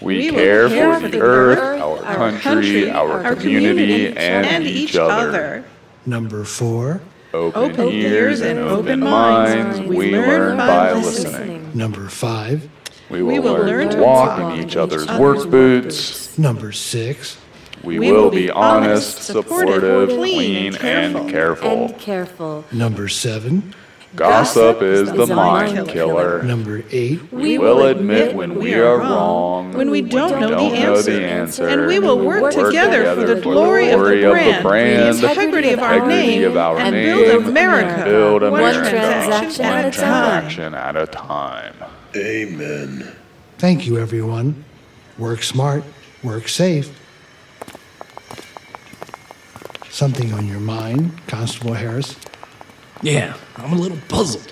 We 0.00 0.30
care 0.30 0.68
for 0.68 1.08
the 1.08 1.20
earth, 1.20 1.80
our 1.80 2.32
country, 2.38 2.90
our 2.90 3.34
community, 3.36 4.16
and 4.16 4.64
each 4.64 4.96
other. 4.96 5.64
Number 6.06 6.44
four. 6.44 7.00
Open 7.32 7.88
ears 7.88 8.40
and 8.40 8.58
open 8.58 8.98
minds, 9.00 9.78
we 9.80 10.10
learn 10.10 10.56
by 10.56 10.94
listening. 10.94 11.70
Number 11.74 12.08
five. 12.08 12.68
We 13.08 13.22
will 13.22 13.42
learn 13.54 13.90
to 13.90 14.00
walk 14.02 14.40
in 14.40 14.64
each 14.64 14.76
other's 14.76 15.06
work 15.18 15.48
boots. 15.50 16.36
Number 16.38 16.72
six. 16.72 17.38
We 17.82 17.98
will 17.98 18.30
be 18.30 18.50
honest, 18.50 19.22
supportive, 19.22 20.10
clean, 20.10 20.76
and 20.76 21.30
careful. 21.30 21.86
And 21.86 21.98
careful. 21.98 22.64
Number 22.72 23.08
seven. 23.08 23.74
Gossip 24.16 24.82
is 24.82 25.10
the 25.12 25.26
mind 25.28 25.88
killer. 25.88 26.42
Number 26.42 26.82
eight. 26.90 27.32
We 27.32 27.58
will 27.58 27.86
admit 27.86 28.34
when 28.34 28.56
we 28.56 28.74
are 28.74 28.98
wrong, 28.98 29.72
when 29.72 29.88
we 29.88 30.02
don't 30.02 30.40
know 30.40 30.48
don't 30.50 30.72
the 30.72 30.80
know 30.80 30.94
answer. 30.96 31.12
the 31.12 31.24
answer, 31.24 31.68
And 31.68 31.86
we 31.86 32.00
will 32.00 32.18
work 32.18 32.52
together 32.52 33.14
for 33.14 33.24
the 33.24 33.40
glory 33.40 33.92
of 33.92 34.00
the 34.00 34.58
brand, 34.62 35.18
the 35.18 35.30
integrity 35.30 35.70
of 35.70 35.78
our 35.78 35.94
integrity 35.94 36.38
name, 36.38 36.50
of 36.50 36.56
our 36.56 36.78
and 36.78 36.90
name, 36.92 37.16
build 37.16 37.46
America 37.46 38.04
build 38.04 38.42
one 38.42 38.74
transaction 38.74 39.64
one 39.64 39.72
at 39.74 39.84
a 39.86 39.90
time. 39.96 40.40
transaction 40.42 40.74
at 40.74 40.96
a 40.96 41.06
time. 41.06 41.74
Amen. 42.16 43.12
Thank 43.58 43.86
you, 43.86 43.96
everyone. 43.98 44.64
Work 45.18 45.44
smart, 45.44 45.84
work 46.24 46.48
safe. 46.48 46.99
Something 50.00 50.32
on 50.32 50.48
your 50.48 50.60
mind, 50.60 51.12
Constable 51.26 51.74
Harris? 51.74 52.16
Yeah, 53.02 53.36
I'm 53.56 53.74
a 53.74 53.76
little 53.76 53.98
puzzled. 54.08 54.50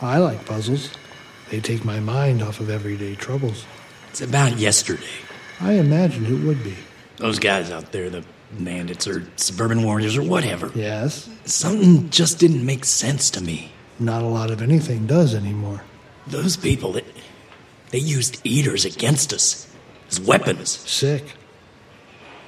I 0.00 0.16
like 0.16 0.46
puzzles. 0.46 0.90
They 1.50 1.60
take 1.60 1.84
my 1.84 2.00
mind 2.00 2.40
off 2.40 2.60
of 2.60 2.70
everyday 2.70 3.14
troubles. 3.14 3.66
It's 4.08 4.22
about 4.22 4.56
yesterday. 4.56 5.04
I 5.60 5.72
imagined 5.72 6.28
it 6.28 6.46
would 6.46 6.64
be. 6.64 6.76
Those 7.18 7.38
guys 7.38 7.70
out 7.70 7.92
there, 7.92 8.08
the 8.08 8.24
bandits 8.52 9.06
or 9.06 9.30
suburban 9.36 9.82
warriors 9.82 10.16
or 10.16 10.22
whatever. 10.22 10.72
Yes? 10.74 11.28
Something 11.44 12.08
just 12.08 12.38
didn't 12.38 12.64
make 12.64 12.86
sense 12.86 13.28
to 13.32 13.42
me. 13.42 13.70
Not 13.98 14.22
a 14.22 14.28
lot 14.28 14.50
of 14.50 14.62
anything 14.62 15.06
does 15.06 15.34
anymore. 15.34 15.82
Those 16.26 16.56
people 16.56 16.92
that 16.92 17.04
they 17.90 17.98
used 17.98 18.40
eaters 18.44 18.86
against 18.86 19.34
us 19.34 19.70
as 20.10 20.18
weapons. 20.18 20.70
Sick. 20.70 21.34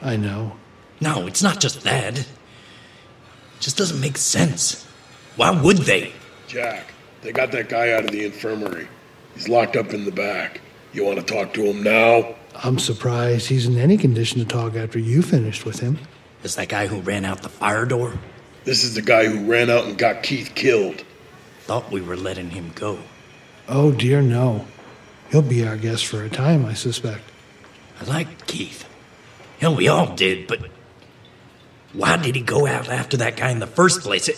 I 0.00 0.16
know. 0.16 0.56
No, 1.00 1.26
it's 1.26 1.42
not 1.42 1.60
just 1.60 1.82
that. 1.82 2.18
It 2.18 2.26
just 3.60 3.76
doesn't 3.76 4.00
make 4.00 4.16
sense. 4.16 4.84
Why 5.36 5.50
would 5.50 5.78
they? 5.78 6.12
Jack, 6.46 6.92
they 7.22 7.32
got 7.32 7.52
that 7.52 7.68
guy 7.68 7.92
out 7.92 8.04
of 8.04 8.10
the 8.10 8.24
infirmary. 8.24 8.88
He's 9.34 9.48
locked 9.48 9.76
up 9.76 9.92
in 9.92 10.04
the 10.04 10.12
back. 10.12 10.60
You 10.92 11.04
want 11.04 11.18
to 11.18 11.24
talk 11.24 11.52
to 11.54 11.62
him 11.62 11.82
now? 11.82 12.34
I'm 12.54 12.78
surprised 12.78 13.48
he's 13.48 13.66
in 13.66 13.76
any 13.76 13.98
condition 13.98 14.38
to 14.38 14.46
talk 14.46 14.74
after 14.76 14.98
you 14.98 15.20
finished 15.20 15.66
with 15.66 15.80
him. 15.80 15.98
Is 16.42 16.54
that 16.56 16.68
guy 16.68 16.86
who 16.86 17.00
ran 17.00 17.24
out 17.24 17.42
the 17.42 17.50
fire 17.50 17.84
door? 17.84 18.14
This 18.64 18.82
is 18.82 18.94
the 18.94 19.02
guy 19.02 19.26
who 19.26 19.50
ran 19.50 19.68
out 19.68 19.84
and 19.84 19.98
got 19.98 20.22
Keith 20.22 20.52
killed. 20.54 21.04
Thought 21.60 21.90
we 21.90 22.00
were 22.00 22.16
letting 22.16 22.50
him 22.50 22.72
go. 22.74 22.98
Oh, 23.68 23.92
dear, 23.92 24.22
no. 24.22 24.66
He'll 25.30 25.42
be 25.42 25.66
our 25.66 25.76
guest 25.76 26.06
for 26.06 26.22
a 26.22 26.30
time, 26.30 26.64
I 26.64 26.74
suspect. 26.74 27.22
I 28.00 28.04
liked 28.04 28.46
Keith. 28.46 28.88
Hell, 29.58 29.74
we 29.74 29.88
all 29.88 30.14
did, 30.14 30.46
but 30.46 30.60
why 31.96 32.16
did 32.16 32.34
he 32.34 32.42
go 32.42 32.66
out 32.66 32.88
after 32.88 33.16
that 33.18 33.36
guy 33.36 33.50
in 33.50 33.58
the 33.58 33.66
first 33.66 34.00
place? 34.02 34.28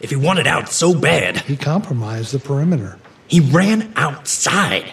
If 0.00 0.10
he 0.10 0.16
wanted 0.16 0.46
out 0.46 0.68
so 0.68 0.94
bad, 0.94 1.38
He 1.38 1.56
compromised 1.56 2.32
the 2.32 2.38
perimeter. 2.38 2.98
he 3.28 3.40
ran 3.40 3.92
outside. 3.96 4.92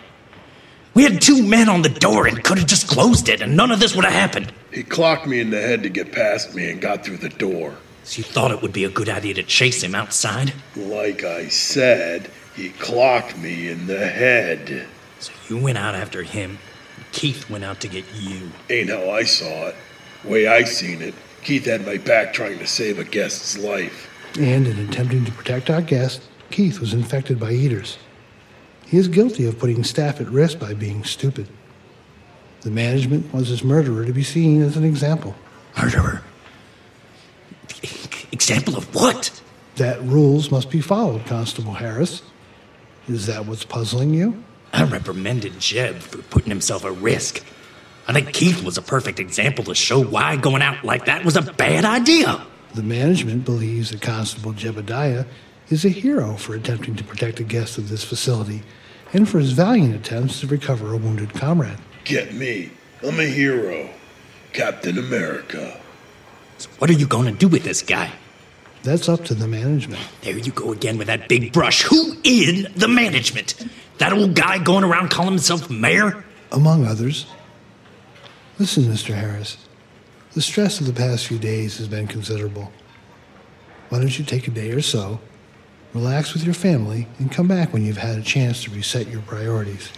We 0.94 1.04
had 1.04 1.22
two 1.22 1.44
men 1.44 1.68
on 1.68 1.82
the 1.82 1.90
door 1.90 2.26
and 2.28 2.42
could 2.44 2.58
have 2.58 2.68
just 2.68 2.88
closed 2.88 3.28
it, 3.28 3.42
and 3.42 3.56
none 3.58 3.70
of 3.72 3.80
this 3.80 3.96
would 3.96 4.06
have 4.06 4.14
happened. 4.14 4.52
He 4.72 4.84
clocked 4.84 5.28
me 5.28 5.40
in 5.42 5.50
the 5.50 5.60
head 5.62 5.84
to 5.84 5.90
get 5.90 6.12
past 6.12 6.56
me 6.56 6.70
and 6.72 6.80
got 6.82 7.04
through 7.06 7.18
the 7.18 7.30
door. 7.30 7.76
So 8.04 8.20
you 8.20 8.24
thought 8.24 8.52
it 8.52 8.62
would 8.62 8.72
be 8.74 8.84
a 8.86 8.90
good 8.90 9.10
idea 9.10 9.34
to 9.34 9.44
chase 9.44 9.82
him 9.84 9.94
outside? 9.96 10.54
Like 10.76 11.24
I 11.24 11.48
said, 11.50 12.30
he 12.56 12.70
clocked 12.70 13.38
me 13.38 13.68
in 13.70 13.88
the 13.88 14.08
head. 14.08 14.86
So 15.20 15.34
you 15.50 15.58
went 15.58 15.78
out 15.78 15.96
after 15.96 16.24
him. 16.24 16.60
and 16.98 17.12
Keith 17.12 17.50
went 17.50 17.64
out 17.64 17.82
to 17.82 17.88
get 17.88 18.06
you. 18.16 18.52
Ain't 18.70 18.90
how 18.90 19.10
I 19.10 19.24
saw 19.24 19.68
it. 19.68 19.76
Way 20.24 20.48
I 20.48 20.64
seen 20.64 21.02
it, 21.02 21.14
Keith 21.46 21.66
had 21.66 21.86
my 21.86 21.98
back 21.98 22.34
trying 22.34 22.58
to 22.58 22.66
save 22.66 22.98
a 22.98 23.04
guest's 23.04 23.56
life. 23.56 24.10
And 24.40 24.66
in 24.66 24.80
attempting 24.80 25.26
to 25.26 25.32
protect 25.32 25.70
our 25.70 25.82
guest, 25.82 26.24
Keith 26.50 26.80
was 26.80 26.92
infected 26.92 27.40
by 27.40 27.52
eaters. 27.52 28.00
He 28.88 28.98
is 28.98 29.08
guilty 29.08 29.46
of 29.46 29.60
putting 29.60 29.84
staff 29.84 30.20
at 30.20 30.28
risk 30.28 30.58
by 30.58 30.74
being 30.74 31.04
stupid. 31.04 31.48
The 32.62 32.72
management 32.72 33.32
wants 33.32 33.50
his 33.50 33.64
murderer 33.64 34.06
to 34.06 34.12
be 34.12 34.24
seen 34.24 34.64
as 34.64 34.76
an 34.76 34.84
example. 34.84 35.36
Murderer? 35.80 36.24
Example 38.32 38.76
of 38.76 38.96
what? 38.96 39.40
That 39.76 40.02
rules 40.02 40.50
must 40.50 40.72
be 40.72 40.82
followed, 40.82 41.28
Constable 41.28 41.74
Harris. 41.74 42.24
Is 43.08 43.28
that 43.28 43.46
what's 43.46 43.64
puzzling 43.64 44.16
you? 44.16 44.44
I 44.74 44.84
reprimanded 44.84 45.60
Jeb 45.60 45.98
for 45.98 46.24
putting 46.24 46.50
himself 46.50 46.86
at 46.86 46.98
risk. 46.98 47.46
I 48.08 48.14
think 48.14 48.34
Keith 48.34 48.64
was 48.64 48.78
a 48.78 48.82
perfect 48.82 49.20
example 49.20 49.64
to 49.66 49.76
show 49.76 50.04
why 50.04 50.36
going 50.36 50.62
out 50.62 50.84
like 50.84 51.06
that 51.06 51.26
was 51.26 51.36
a 51.36 51.42
bad 51.42 51.86
idea. 51.86 52.46
The 52.76 52.84
management 52.84 53.46
believes 53.46 53.90
that 53.92 54.02
Constable 54.02 54.54
Jebediah 54.54 55.26
is 55.70 55.86
a 55.86 55.90
hero 55.90 56.36
for 56.36 56.54
attempting 56.54 56.96
to 56.98 57.04
protect 57.04 57.40
a 57.40 57.44
guest 57.44 57.78
of 57.78 57.90
this 57.90 58.04
facility 58.04 58.62
and 59.14 59.28
for 59.28 59.40
his 59.40 59.54
valiant 59.54 59.96
attempts 59.96 60.42
to 60.42 60.48
recover 60.48 60.94
a 60.94 60.98
wounded 60.98 61.34
comrade. 61.34 61.78
Get 62.04 62.34
me. 62.34 62.70
I'm 63.02 63.20
a 63.20 63.24
hero. 63.26 63.90
Captain 64.54 64.98
America. 64.98 65.80
So 66.58 66.70
what 66.78 66.90
are 66.90 66.94
you 66.94 67.08
going 67.08 67.26
to 67.26 67.38
do 67.38 67.48
with 67.48 67.64
this 67.64 67.82
guy? 67.82 68.12
That's 68.84 69.10
up 69.10 69.26
to 69.26 69.34
the 69.34 69.48
management. 69.48 70.02
There 70.22 70.38
you 70.38 70.52
go 70.52 70.72
again 70.72 70.98
with 70.98 71.08
that 71.08 71.28
big 71.28 71.52
brush. 71.52 71.82
Who 71.84 72.16
in 72.24 72.72
the 72.76 72.88
management? 72.88 73.56
That 73.98 74.14
old 74.14 74.36
guy 74.36 74.60
going 74.60 74.84
around 74.84 75.10
calling 75.10 75.32
himself 75.32 75.70
mayor? 75.70 76.24
Among 76.52 76.86
others. 76.86 77.26
Listen, 78.58 78.84
Mr. 78.86 79.14
Harris. 79.14 79.58
The 80.32 80.42
stress 80.42 80.80
of 80.80 80.86
the 80.86 80.94
past 80.94 81.28
few 81.28 81.38
days 81.38 81.78
has 81.78 81.90
been 81.90 82.08
considerable. 82.08 82.72
Why 83.90 84.00
don't 84.00 84.18
you 84.18 84.24
take 84.24 84.48
a 84.48 84.52
day 84.52 84.72
or 84.72 84.82
so, 84.82 85.20
relax 85.94 86.34
with 86.34 86.46
your 86.46 86.54
family, 86.54 87.06
and 87.20 87.30
come 87.30 87.50
back 87.50 87.74
when 87.74 87.84
you've 87.84 87.98
had 87.98 88.18
a 88.18 88.22
chance 88.22 88.64
to 88.64 88.72
reset 88.72 89.10
your 89.10 89.22
priorities? 89.24 89.90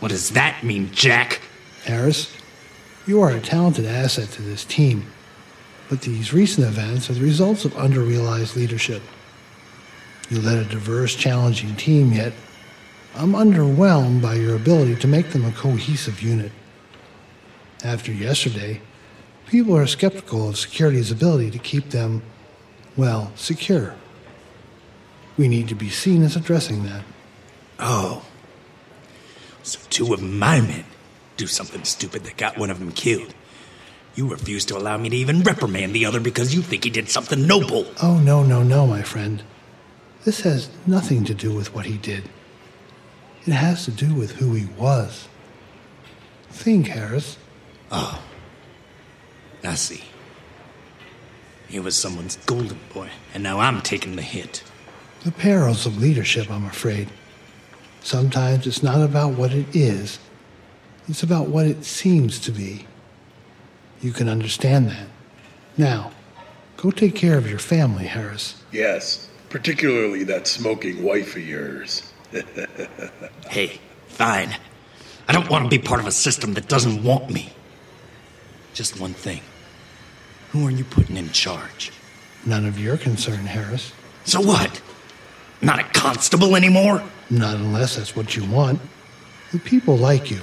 What 0.00 0.12
does 0.12 0.30
that 0.30 0.64
mean, 0.64 0.90
Jack? 0.92 1.42
Harris, 1.84 2.34
you 3.06 3.20
are 3.20 3.32
a 3.32 3.40
talented 3.40 3.84
asset 3.84 4.30
to 4.30 4.42
this 4.42 4.64
team, 4.64 5.12
but 5.90 6.00
these 6.00 6.32
recent 6.32 6.66
events 6.66 7.10
are 7.10 7.14
the 7.14 7.20
results 7.20 7.66
of 7.66 7.74
underrealized 7.74 8.56
leadership. 8.56 9.02
You 10.30 10.40
led 10.40 10.56
a 10.56 10.64
diverse, 10.64 11.14
challenging 11.14 11.76
team, 11.76 12.14
yet 12.14 12.32
I'm 13.14 13.32
underwhelmed 13.32 14.22
by 14.22 14.36
your 14.36 14.56
ability 14.56 14.96
to 14.96 15.06
make 15.06 15.32
them 15.32 15.44
a 15.44 15.52
cohesive 15.52 16.22
unit. 16.22 16.52
After 17.86 18.10
yesterday, 18.10 18.80
people 19.46 19.76
are 19.76 19.86
skeptical 19.86 20.48
of 20.48 20.58
security's 20.58 21.12
ability 21.12 21.52
to 21.52 21.58
keep 21.60 21.90
them, 21.90 22.24
well, 22.96 23.30
secure. 23.36 23.94
We 25.36 25.46
need 25.46 25.68
to 25.68 25.76
be 25.76 25.88
seen 25.88 26.24
as 26.24 26.34
addressing 26.34 26.82
that. 26.82 27.04
Oh. 27.78 28.26
So 29.62 29.78
two 29.88 30.12
of 30.12 30.20
my 30.20 30.60
men 30.60 30.84
do 31.36 31.46
something 31.46 31.84
stupid 31.84 32.24
that 32.24 32.36
got 32.36 32.58
one 32.58 32.70
of 32.70 32.80
them 32.80 32.90
killed. 32.90 33.32
You 34.16 34.26
refuse 34.26 34.64
to 34.64 34.76
allow 34.76 34.96
me 34.96 35.08
to 35.08 35.16
even 35.16 35.42
reprimand 35.42 35.94
the 35.94 36.06
other 36.06 36.18
because 36.18 36.52
you 36.52 36.62
think 36.62 36.82
he 36.82 36.90
did 36.90 37.08
something 37.08 37.46
noble. 37.46 37.86
Oh, 38.02 38.18
no, 38.18 38.42
no, 38.42 38.64
no, 38.64 38.84
my 38.88 39.02
friend. 39.02 39.44
This 40.24 40.40
has 40.40 40.70
nothing 40.88 41.22
to 41.26 41.34
do 41.34 41.54
with 41.54 41.72
what 41.72 41.86
he 41.86 41.98
did. 41.98 42.28
It 43.46 43.52
has 43.52 43.84
to 43.84 43.92
do 43.92 44.12
with 44.12 44.32
who 44.32 44.54
he 44.54 44.66
was. 44.76 45.28
Think, 46.50 46.88
Harris. 46.88 47.38
Oh. 47.90 48.22
I 49.64 49.74
see. 49.74 50.02
He 51.68 51.80
was 51.80 51.96
someone's 51.96 52.36
golden 52.46 52.78
boy, 52.94 53.10
and 53.34 53.42
now 53.42 53.58
I'm 53.58 53.80
taking 53.80 54.16
the 54.16 54.22
hit. 54.22 54.62
The 55.24 55.32
perils 55.32 55.86
of 55.86 56.00
leadership, 56.00 56.50
I'm 56.50 56.64
afraid. 56.64 57.08
Sometimes 58.00 58.66
it's 58.66 58.82
not 58.82 59.02
about 59.02 59.32
what 59.32 59.52
it 59.52 59.74
is, 59.74 60.20
it's 61.08 61.22
about 61.22 61.48
what 61.48 61.66
it 61.66 61.84
seems 61.84 62.38
to 62.40 62.52
be. 62.52 62.86
You 64.00 64.12
can 64.12 64.28
understand 64.28 64.88
that. 64.88 65.08
Now, 65.76 66.12
go 66.76 66.90
take 66.90 67.16
care 67.16 67.36
of 67.36 67.48
your 67.48 67.58
family, 67.58 68.06
Harris. 68.06 68.62
Yes, 68.70 69.28
particularly 69.48 70.22
that 70.24 70.46
smoking 70.46 71.02
wife 71.02 71.36
of 71.36 71.46
yours. 71.46 72.12
Hey, 73.48 73.80
fine. 74.08 74.56
I 75.28 75.32
don't 75.32 75.48
want 75.48 75.64
to 75.64 75.70
be 75.70 75.78
part 75.82 76.00
of 76.00 76.06
a 76.06 76.12
system 76.12 76.54
that 76.54 76.68
doesn't 76.68 77.02
want 77.04 77.30
me. 77.30 77.52
Just 78.76 79.00
one 79.00 79.14
thing. 79.14 79.40
Who 80.50 80.66
are 80.66 80.70
you 80.70 80.84
putting 80.84 81.16
in 81.16 81.30
charge? 81.30 81.92
None 82.44 82.66
of 82.66 82.78
your 82.78 82.98
concern, 82.98 83.46
Harris. 83.46 83.90
So 84.24 84.38
what? 84.42 84.82
Not 85.62 85.78
a 85.78 85.84
constable 85.84 86.54
anymore? 86.54 87.02
Not 87.30 87.54
unless 87.54 87.96
that's 87.96 88.14
what 88.14 88.36
you 88.36 88.44
want. 88.44 88.78
The 89.50 89.60
people 89.60 89.96
like 89.96 90.30
you. 90.30 90.42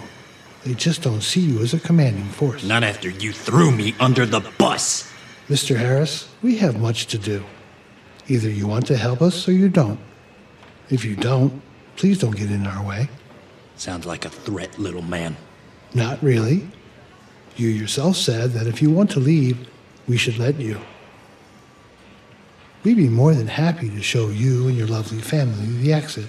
They 0.65 0.73
just 0.73 1.03
don't 1.03 1.21
see 1.21 1.41
you 1.41 1.59
as 1.59 1.75
a 1.75 1.79
commanding 1.79 2.25
force. 2.25 2.63
Not 2.63 2.83
after 2.83 3.07
you 3.07 3.33
threw 3.33 3.69
me 3.69 3.93
under 3.99 4.25
the 4.25 4.39
bus. 4.57 5.07
Mr. 5.47 5.75
Harris, 5.75 6.27
we 6.41 6.57
have 6.57 6.81
much 6.81 7.05
to 7.07 7.19
do. 7.19 7.45
Either 8.29 8.49
you 8.49 8.65
want 8.65 8.87
to 8.87 8.97
help 8.97 9.21
us 9.21 9.47
or 9.47 9.51
you 9.51 9.69
don't. 9.69 9.99
If 10.89 11.05
you 11.05 11.15
don't, 11.15 11.61
please 11.97 12.17
don't 12.17 12.35
get 12.35 12.49
in 12.49 12.65
our 12.65 12.83
way. 12.83 13.09
Sounds 13.75 14.07
like 14.07 14.25
a 14.25 14.29
threat, 14.29 14.79
little 14.79 15.03
man. 15.03 15.37
Not 15.93 16.23
really. 16.23 16.67
You 17.55 17.67
yourself 17.67 18.15
said 18.15 18.51
that 18.51 18.67
if 18.67 18.81
you 18.81 18.89
want 18.89 19.11
to 19.11 19.19
leave, 19.19 19.67
we 20.07 20.17
should 20.17 20.37
let 20.37 20.59
you. 20.59 20.79
We'd 22.83 22.97
be 22.97 23.09
more 23.09 23.33
than 23.33 23.47
happy 23.47 23.89
to 23.89 24.01
show 24.01 24.29
you 24.29 24.67
and 24.67 24.77
your 24.77 24.87
lovely 24.87 25.21
family 25.21 25.65
the 25.81 25.93
exit. 25.93 26.27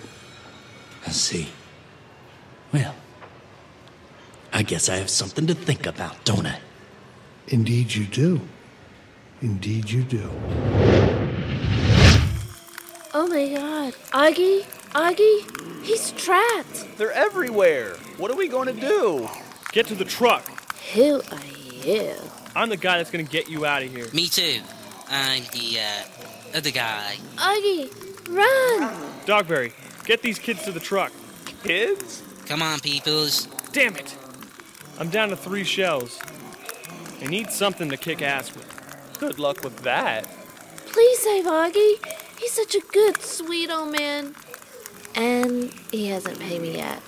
I 1.07 1.11
see. 1.11 1.49
Well, 2.73 2.95
I 4.53 4.63
guess 4.63 4.89
I 4.89 4.97
have 4.97 5.11
something 5.11 5.47
to 5.49 5.55
think 5.55 5.87
about, 5.87 6.25
don't 6.25 6.47
I? 6.47 6.61
Indeed, 7.49 7.95
you 7.95 8.05
do. 8.05 8.41
Indeed, 9.43 9.91
you 9.91 10.03
do. 10.03 10.31
Oh 13.13 13.27
my 13.29 13.49
god. 13.49 13.95
Augie? 14.13 14.65
Augie? 14.93 15.85
He's 15.85 16.13
trapped. 16.13 16.87
They're 16.99 17.13
everywhere. 17.13 17.95
What 18.17 18.31
are 18.31 18.37
we 18.37 18.49
going 18.49 18.73
to 18.75 18.81
do? 18.81 19.29
Get 19.73 19.87
to 19.89 19.95
the 19.95 20.05
truck. 20.05 20.54
Who 20.93 21.23
are 21.33 21.87
you? 21.87 22.15
I'm 22.55 22.69
the 22.69 22.77
guy 22.77 22.99
that's 22.99 23.11
gonna 23.11 23.25
get 23.25 23.49
you 23.49 23.67
out 23.67 23.83
of 23.83 23.91
here. 23.91 24.07
Me 24.13 24.29
too. 24.29 24.61
I'm 25.09 25.43
the 25.53 25.81
uh, 25.81 26.57
other 26.59 26.71
guy. 26.71 27.17
Augie, 27.37 27.91
run! 28.29 28.95
Dogberry, 29.27 29.73
get 30.05 30.23
these 30.23 30.39
kids 30.39 30.63
to 30.65 30.73
the 30.73 30.81
truck. 30.81 31.13
Kids? 31.63 32.23
Come 32.47 32.63
on, 32.63 32.81
peoples. 32.81 33.47
Damn 33.73 33.97
it! 33.97 34.17
I'm 34.99 35.09
down 35.09 35.31
to 35.31 35.37
three 35.37 35.65
shells. 35.65 36.21
I 37.21 37.27
need 37.27 37.51
something 37.51 37.89
to 37.89 37.97
kick 37.97 38.23
ass 38.23 38.55
with. 38.55 38.71
Good 39.19 39.39
luck 39.39 39.65
with 39.65 39.79
that. 39.79 40.27
Please 40.87 41.19
save 41.19 41.45
Augie. 41.47 41.97
He's 42.39 42.53
such 42.53 42.75
a 42.75 42.81
good, 42.93 43.21
sweet 43.21 43.71
old 43.71 43.91
man. 43.91 44.35
And 45.15 45.73
he 45.91 46.09
hasn't 46.09 46.39
paid 46.39 46.61
me 46.61 46.77
yet. 46.77 47.03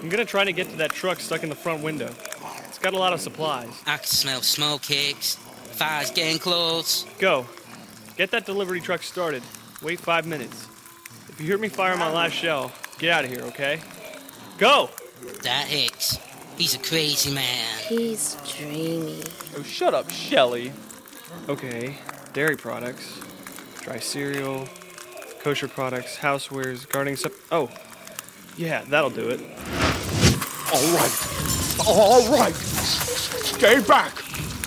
I'm 0.00 0.08
gonna 0.08 0.24
try 0.24 0.44
to 0.44 0.52
get 0.52 0.70
to 0.70 0.76
that 0.76 0.92
truck 0.92 1.20
stuck 1.20 1.42
in 1.42 1.48
the 1.48 1.54
front 1.54 1.82
window. 1.82 2.12
It's 2.78 2.84
got 2.84 2.94
a 2.94 2.96
lot 2.96 3.12
of 3.12 3.20
supplies. 3.20 3.70
I 3.88 3.96
can 3.96 4.06
smell 4.06 4.40
smoke 4.40 4.84
Hicks. 4.84 5.34
Fire's 5.34 6.12
getting 6.12 6.38
close. 6.38 7.06
Go. 7.18 7.44
Get 8.16 8.30
that 8.30 8.46
delivery 8.46 8.80
truck 8.80 9.02
started. 9.02 9.42
Wait 9.82 9.98
five 9.98 10.28
minutes. 10.28 10.68
If 11.28 11.40
you 11.40 11.46
hear 11.48 11.58
me 11.58 11.66
fire 11.66 11.96
my 11.96 12.08
last 12.08 12.34
shell, 12.34 12.70
get 13.00 13.10
out 13.10 13.24
of 13.24 13.30
here, 13.30 13.40
okay? 13.46 13.80
Go! 14.58 14.90
That 15.42 15.66
Hicks. 15.66 16.20
He's 16.56 16.76
a 16.76 16.78
crazy 16.78 17.34
man. 17.34 17.66
He's 17.88 18.36
dreamy. 18.46 19.24
Oh, 19.56 19.64
shut 19.64 19.92
up, 19.92 20.08
Shelly. 20.08 20.72
Okay. 21.48 21.96
Dairy 22.32 22.56
products, 22.56 23.18
dry 23.82 23.98
cereal, 23.98 24.68
kosher 25.40 25.66
products, 25.66 26.16
housewares, 26.16 26.88
gardening 26.88 27.16
stuff. 27.16 27.32
Oh, 27.50 27.70
yeah, 28.56 28.84
that'll 28.84 29.10
do 29.10 29.30
it. 29.30 29.40
All 30.72 30.94
right. 30.94 31.67
All 31.86 32.28
right. 32.30 32.54
Stay 32.54 33.80
back. 33.80 34.14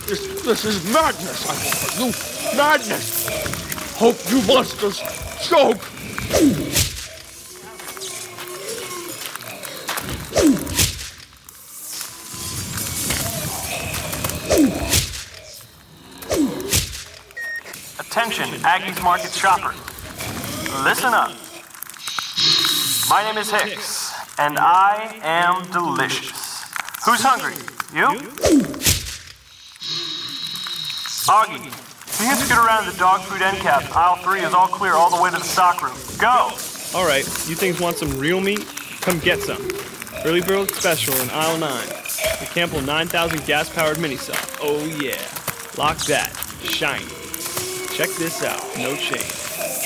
This, 0.08 0.42
this 0.44 0.66
is 0.66 0.84
madness, 0.92 1.48
I 1.48 1.56
call 1.56 2.08
you. 2.08 2.58
Madness. 2.58 3.28
Hope 3.96 4.18
you 4.30 4.42
monsters 4.48 5.00
choke. 5.42 5.82
Attention, 18.00 18.50
Augie's 18.66 19.02
Market 19.02 19.32
shopper. 19.32 19.74
Listen 20.84 21.14
up. 21.14 21.32
My 23.10 23.24
name 23.24 23.38
is 23.38 23.52
Hicks, 23.52 24.14
and 24.38 24.58
I 24.58 25.20
am 25.22 25.70
delicious. 25.72 26.41
Who's 27.04 27.22
hungry? 27.24 27.56
You? 27.96 28.06
Augie, 31.26 31.66
you 31.66 32.36
scoot 32.36 32.58
around 32.58 32.86
the 32.86 32.96
dog 33.00 33.22
food 33.22 33.42
end 33.42 33.58
cap? 33.58 33.84
Aisle 33.96 34.18
3 34.18 34.42
is 34.42 34.54
all 34.54 34.68
clear 34.68 34.94
all 34.94 35.10
the 35.10 35.20
way 35.20 35.32
to 35.32 35.38
the 35.38 35.44
stock 35.44 35.82
room. 35.82 35.98
Go! 36.20 36.52
All 36.94 37.08
right, 37.08 37.26
you 37.50 37.56
things 37.56 37.80
want 37.80 37.98
some 37.98 38.20
real 38.20 38.40
meat? 38.40 38.68
Come 39.02 39.18
get 39.18 39.40
some. 39.40 39.68
Early 40.24 40.42
Bird 40.42 40.70
Special 40.70 41.16
in 41.16 41.30
aisle 41.32 41.58
9. 41.58 41.88
The 42.40 42.46
Campbell 42.54 42.82
9000 42.82 43.46
gas 43.48 43.68
powered 43.74 44.00
mini 44.00 44.18
saw. 44.18 44.36
Oh 44.62 44.86
yeah. 45.02 45.18
Lock 45.80 45.98
that. 46.06 46.30
Shiny. 46.62 47.06
Check 47.96 48.10
this 48.20 48.44
out. 48.44 48.62
No 48.78 48.96
chain. 48.96 49.26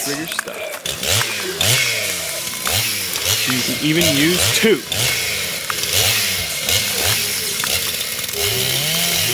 Trigger 0.04 0.28
stuff. 0.28 0.60
You 3.48 3.62
can 3.62 3.86
even 3.86 4.04
use 4.18 4.60
two. 4.60 5.25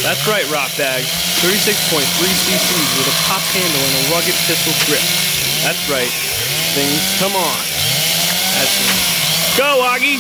That's 0.04 0.28
right, 0.28 0.50
rock 0.50 0.76
bag. 0.78 1.04
36.3 1.46 2.02
cc's 2.02 2.98
with 2.98 3.08
a 3.08 3.18
pop 3.30 3.42
handle 3.54 3.82
and 3.86 3.96
a 4.02 4.10
rugged 4.10 4.34
pistol 4.50 4.74
grip. 4.90 5.02
That's 5.62 5.88
right. 5.90 6.10
Things 6.74 7.06
come 7.20 7.36
on. 7.36 7.62
That's 8.58 8.74
right. 8.82 9.22
Go, 9.58 9.86
Augie! 9.86 10.18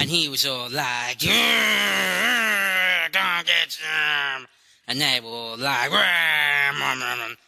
And 0.00 0.08
he 0.08 0.28
was 0.28 0.46
all 0.46 0.68
like, 0.70 1.20
"Yeah, 1.20 3.08
gonna 3.10 3.42
get 3.42 3.72
some. 3.72 4.46
And 4.86 5.00
they 5.00 5.20
were 5.20 5.28
all 5.28 5.56
like, 5.56 5.90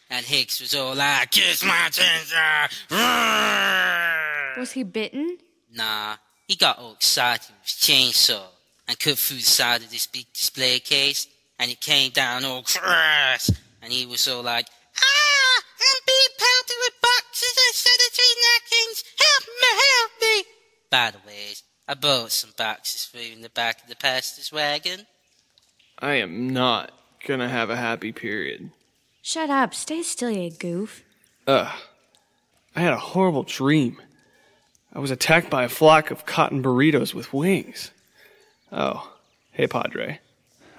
and 0.09 0.25
Hicks 0.25 0.59
was 0.59 0.73
all 0.73 0.95
like, 0.95 1.31
kiss 1.31 1.63
my 1.63 1.89
ginger. 1.91 2.67
Rah." 2.89 4.59
Was 4.59 4.71
he 4.71 4.83
bitten? 4.83 5.37
Nah, 5.71 6.15
he 6.47 6.55
got 6.55 6.79
all 6.79 6.93
excited 6.93 7.47
with 7.49 7.69
his 7.69 7.75
chainsaw 7.75 8.41
and 8.87 8.97
cut 8.97 9.17
through 9.19 9.37
the 9.37 9.43
side 9.43 9.81
of 9.83 9.91
this 9.91 10.07
big 10.07 10.25
display 10.33 10.79
case, 10.79 11.27
and 11.59 11.69
it 11.69 11.79
came 11.79 12.09
down 12.09 12.43
all 12.43 12.63
crass, 12.63 13.51
and 13.83 13.93
he 13.93 14.05
was 14.07 14.27
all 14.27 14.41
like, 14.41 14.65
ah, 14.97 15.63
I'm 15.79 16.01
being 16.07 16.35
pelted 16.39 16.77
with 16.85 17.01
boxes 17.01 17.57
of 17.69 17.75
sanitary 17.75 18.35
napkins. 18.47 19.03
Help 19.19 19.43
me, 19.61 19.67
help 19.85 20.11
me. 20.21 20.43
By 20.89 21.11
the 21.11 21.27
way, 21.27 21.53
I 21.87 21.93
bought 21.93 22.31
some 22.31 22.53
boxes 22.57 23.05
for 23.05 23.19
you 23.19 23.33
in 23.33 23.41
the 23.41 23.49
back 23.49 23.83
of 23.83 23.89
the 23.89 23.95
pastor's 23.95 24.51
wagon. 24.51 25.05
I 25.99 26.15
am 26.15 26.51
not 26.51 26.91
gonna 27.27 27.49
have 27.49 27.69
a 27.69 27.75
happy 27.75 28.11
period. 28.11 28.71
Shut 29.21 29.49
up. 29.49 29.73
Stay 29.73 30.01
still, 30.01 30.31
you 30.31 30.49
goof. 30.49 31.03
Ugh. 31.45 31.71
I 32.75 32.79
had 32.79 32.93
a 32.93 32.97
horrible 32.97 33.43
dream. 33.43 34.01
I 34.93 34.99
was 34.99 35.11
attacked 35.11 35.49
by 35.49 35.65
a 35.65 35.69
flock 35.69 36.09
of 36.09 36.25
cotton 36.25 36.63
burritos 36.63 37.13
with 37.13 37.33
wings. 37.33 37.91
Oh, 38.71 39.11
hey, 39.51 39.67
Padre. 39.67 40.19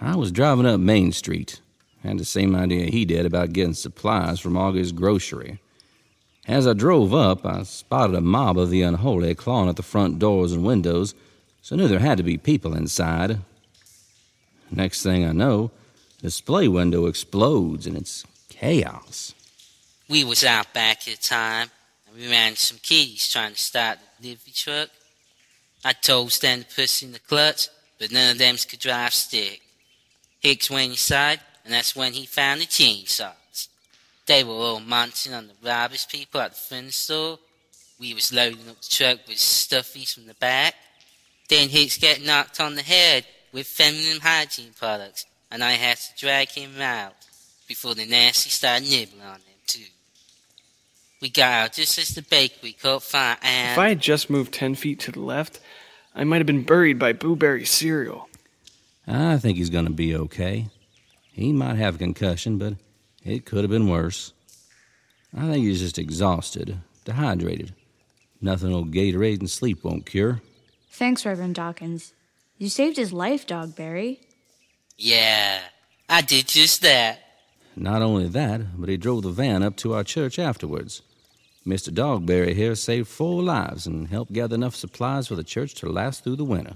I 0.00 0.16
was 0.16 0.32
driving 0.32 0.66
up 0.66 0.80
Main 0.80 1.12
Street. 1.12 1.60
Had 2.02 2.18
the 2.18 2.24
same 2.24 2.56
idea 2.56 2.86
he 2.86 3.04
did 3.04 3.26
about 3.26 3.52
getting 3.52 3.74
supplies 3.74 4.40
from 4.40 4.54
Augie's 4.54 4.92
Grocery. 4.92 5.58
As 6.46 6.66
I 6.66 6.72
drove 6.72 7.12
up, 7.12 7.44
I 7.44 7.64
spotted 7.64 8.16
a 8.16 8.22
mob 8.22 8.56
of 8.58 8.70
the 8.70 8.80
unholy 8.82 9.34
clawing 9.34 9.68
at 9.68 9.76
the 9.76 9.82
front 9.82 10.18
doors 10.18 10.52
and 10.52 10.64
windows, 10.64 11.14
so 11.60 11.76
I 11.76 11.78
knew 11.78 11.88
there 11.88 11.98
had 11.98 12.16
to 12.16 12.24
be 12.24 12.38
people 12.38 12.74
inside. 12.74 13.40
Next 14.70 15.02
thing 15.02 15.26
I 15.26 15.32
know, 15.32 15.70
the 15.70 15.70
display 16.20 16.68
window 16.68 17.06
explodes 17.06 17.86
and 17.86 17.96
it's 17.96 18.24
chaos. 18.48 19.34
We 20.08 20.24
was 20.24 20.44
out 20.44 20.72
back 20.72 21.06
at 21.06 21.16
the 21.16 21.22
time, 21.22 21.70
and 22.06 22.16
we 22.16 22.30
ran 22.30 22.56
some 22.56 22.78
kiddies 22.82 23.28
trying 23.28 23.52
to 23.52 23.58
start 23.58 23.98
the 23.98 24.22
delivery 24.22 24.52
truck. 24.52 24.88
I 25.84 25.92
told 25.92 26.32
Stan 26.32 26.60
to 26.60 26.74
push 26.74 27.02
in 27.02 27.12
the 27.12 27.18
clutch, 27.18 27.68
but 27.98 28.10
none 28.10 28.32
of 28.32 28.38
them 28.38 28.56
could 28.68 28.80
drive 28.80 29.12
stick. 29.12 29.60
Hicks 30.40 30.70
went 30.70 30.92
inside, 30.92 31.40
and 31.64 31.72
that's 31.72 31.94
when 31.94 32.12
he 32.12 32.26
found 32.26 32.60
the 32.60 32.66
chainsaws. 32.66 33.68
They 34.26 34.44
were 34.44 34.54
all 34.54 34.80
munching 34.80 35.34
on 35.34 35.48
the 35.48 35.54
rubbish 35.62 36.08
people 36.08 36.40
at 36.40 36.52
the 36.52 36.58
front 36.58 36.92
store. 36.92 37.38
We 38.00 38.14
was 38.14 38.32
loading 38.32 38.68
up 38.68 38.80
the 38.80 38.88
truck 38.88 39.18
with 39.26 39.38
stuffies 39.38 40.14
from 40.14 40.26
the 40.26 40.34
back. 40.34 40.74
Then 41.48 41.68
Hicks 41.68 41.98
got 41.98 42.22
knocked 42.22 42.60
on 42.60 42.74
the 42.74 42.82
head 42.82 43.26
with 43.52 43.66
feminine 43.66 44.20
hygiene 44.20 44.74
products, 44.78 45.24
and 45.50 45.62
I 45.62 45.72
had 45.72 45.96
to 45.98 46.16
drag 46.16 46.48
him 46.48 46.80
out 46.80 47.14
before 47.66 47.94
the 47.94 48.06
nasty 48.06 48.50
started 48.50 48.88
nibbling 48.88 49.22
on 49.22 49.36
him, 49.36 49.58
too. 49.66 49.84
We 51.20 51.30
got 51.30 51.64
out 51.64 51.72
just 51.72 51.98
as 51.98 52.10
the 52.10 52.22
bakery 52.22 52.72
caught 52.72 53.02
fire 53.02 53.36
and. 53.42 53.72
If 53.72 53.78
I 53.78 53.90
had 53.90 54.00
just 54.00 54.30
moved 54.30 54.54
10 54.54 54.74
feet 54.74 55.00
to 55.00 55.12
the 55.12 55.20
left, 55.20 55.60
I 56.14 56.24
might 56.24 56.38
have 56.38 56.46
been 56.46 56.64
buried 56.64 56.98
by 56.98 57.12
Blueberry 57.12 57.64
cereal. 57.64 58.28
I 59.06 59.38
think 59.38 59.56
he's 59.56 59.70
going 59.70 59.86
to 59.86 59.92
be 59.92 60.14
okay. 60.14 60.68
He 61.32 61.52
might 61.52 61.76
have 61.76 61.94
a 61.96 61.98
concussion, 61.98 62.58
but 62.58 62.74
it 63.24 63.44
could 63.44 63.62
have 63.62 63.70
been 63.70 63.88
worse. 63.88 64.32
I 65.36 65.42
think 65.42 65.64
he's 65.64 65.80
just 65.80 65.98
exhausted, 65.98 66.78
dehydrated. 67.04 67.74
Nothing 68.40 68.72
old 68.72 68.92
Gatorade 68.92 69.40
and 69.40 69.50
sleep 69.50 69.84
won't 69.84 70.06
cure. 70.06 70.40
Thanks, 70.90 71.24
Reverend 71.26 71.54
Dawkins. 71.54 72.12
You 72.56 72.68
saved 72.68 72.96
his 72.96 73.12
life, 73.12 73.46
Dogberry. 73.46 74.18
Yeah, 74.98 75.60
I 76.08 76.22
did 76.22 76.48
just 76.48 76.82
that. 76.82 77.20
Not 77.76 78.02
only 78.02 78.26
that, 78.28 78.78
but 78.78 78.88
he 78.88 78.96
drove 78.96 79.22
the 79.22 79.30
van 79.30 79.62
up 79.62 79.76
to 79.76 79.94
our 79.94 80.02
church 80.02 80.38
afterwards. 80.38 81.02
Mr. 81.64 81.90
Dogberry 81.94 82.54
here 82.54 82.74
saved 82.74 83.06
four 83.06 83.42
lives 83.42 83.86
and 83.86 84.08
helped 84.08 84.32
gather 84.32 84.56
enough 84.56 84.74
supplies 84.74 85.28
for 85.28 85.36
the 85.36 85.44
church 85.44 85.74
to 85.74 85.88
last 85.88 86.24
through 86.24 86.34
the 86.36 86.44
winter. 86.44 86.74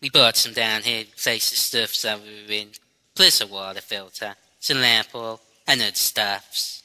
We 0.00 0.08
bought 0.08 0.36
some 0.36 0.54
down 0.54 0.82
here 0.82 1.04
to 1.04 1.10
replace 1.10 1.50
the 1.50 1.56
stuff 1.56 2.00
that 2.02 2.20
we 2.20 2.28
were 2.46 2.52
in. 2.52 2.68
Plus 3.14 3.42
a 3.42 3.46
water 3.46 3.82
filter, 3.82 4.34
some 4.58 4.80
lamp 4.80 5.08
oil, 5.14 5.40
and 5.66 5.82
other 5.82 5.90
stuffs. 5.92 6.82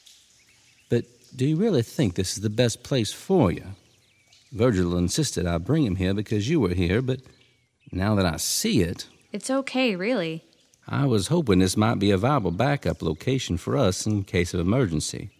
But 0.90 1.04
do 1.34 1.46
you 1.46 1.56
really 1.56 1.82
think 1.82 2.14
this 2.14 2.36
is 2.36 2.42
the 2.42 2.50
best 2.50 2.82
place 2.82 3.12
for 3.12 3.50
you? 3.50 3.64
Virgil 4.52 4.98
insisted 4.98 5.46
I 5.46 5.56
bring 5.58 5.84
him 5.86 5.96
here 5.96 6.12
because 6.12 6.48
you 6.50 6.60
were 6.60 6.74
here, 6.74 7.00
but 7.00 7.20
now 7.90 8.14
that 8.16 8.26
I 8.26 8.36
see 8.36 8.82
it, 8.82 9.06
It's 9.32 9.50
okay, 9.50 9.96
really. 9.96 10.44
I 10.88 11.04
was 11.04 11.26
hoping 11.28 11.58
this 11.58 11.76
might 11.76 11.98
be 11.98 12.10
a 12.10 12.16
viable 12.16 12.50
backup 12.50 13.02
location 13.02 13.58
for 13.58 13.76
us 13.76 14.06
in 14.06 14.24
case 14.24 14.54
of 14.54 14.60
emergency. 14.60 15.30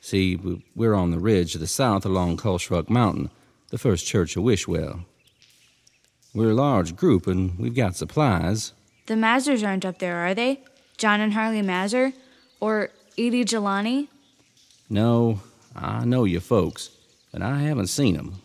See, 0.00 0.36
we- 0.36 0.64
we're 0.74 0.94
on 0.94 1.10
the 1.10 1.18
ridge 1.18 1.52
to 1.52 1.58
the 1.58 1.66
south 1.66 2.06
along 2.06 2.38
Culshruk 2.38 2.88
Mountain, 2.88 3.30
the 3.68 3.76
first 3.78 4.06
church 4.06 4.36
of 4.36 4.44
Wishwell. 4.44 5.04
We're 6.32 6.50
a 6.52 6.54
large 6.54 6.96
group 6.96 7.26
and 7.26 7.58
we've 7.58 7.74
got 7.74 7.96
supplies. 7.96 8.72
The 9.06 9.14
Mazers 9.14 9.66
aren't 9.66 9.84
up 9.84 9.98
there, 9.98 10.16
are 10.26 10.34
they? 10.34 10.60
John 10.96 11.20
and 11.20 11.34
Harley 11.34 11.60
Mazer? 11.62 12.12
Or 12.60 12.90
Edie 13.18 13.44
Jelani? 13.44 14.08
No, 14.88 15.40
I 15.74 16.04
know 16.04 16.24
you 16.24 16.40
folks, 16.40 16.90
but 17.32 17.42
I 17.42 17.60
haven't 17.60 17.88
seen 17.88 18.14
them. 18.16 18.36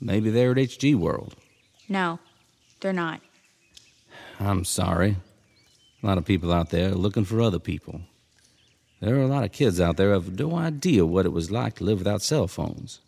Maybe 0.00 0.30
they're 0.30 0.52
at 0.52 0.58
HG 0.58 0.94
World. 0.94 1.34
No, 1.88 2.18
they're 2.80 2.92
not. 2.92 3.20
I'm 4.40 4.64
sorry. 4.64 5.16
A 6.02 6.06
lot 6.06 6.18
of 6.18 6.24
people 6.24 6.52
out 6.52 6.70
there 6.70 6.90
looking 6.90 7.24
for 7.24 7.40
other 7.40 7.58
people. 7.58 8.00
There 9.00 9.16
are 9.16 9.22
a 9.22 9.28
lot 9.28 9.44
of 9.44 9.52
kids 9.52 9.80
out 9.80 9.96
there 9.96 10.08
who 10.08 10.14
have 10.14 10.38
no 10.38 10.56
idea 10.56 11.06
what 11.06 11.26
it 11.26 11.32
was 11.32 11.50
like 11.50 11.76
to 11.76 11.84
live 11.84 11.98
without 11.98 12.22
cell 12.22 12.48
phones. 12.48 13.00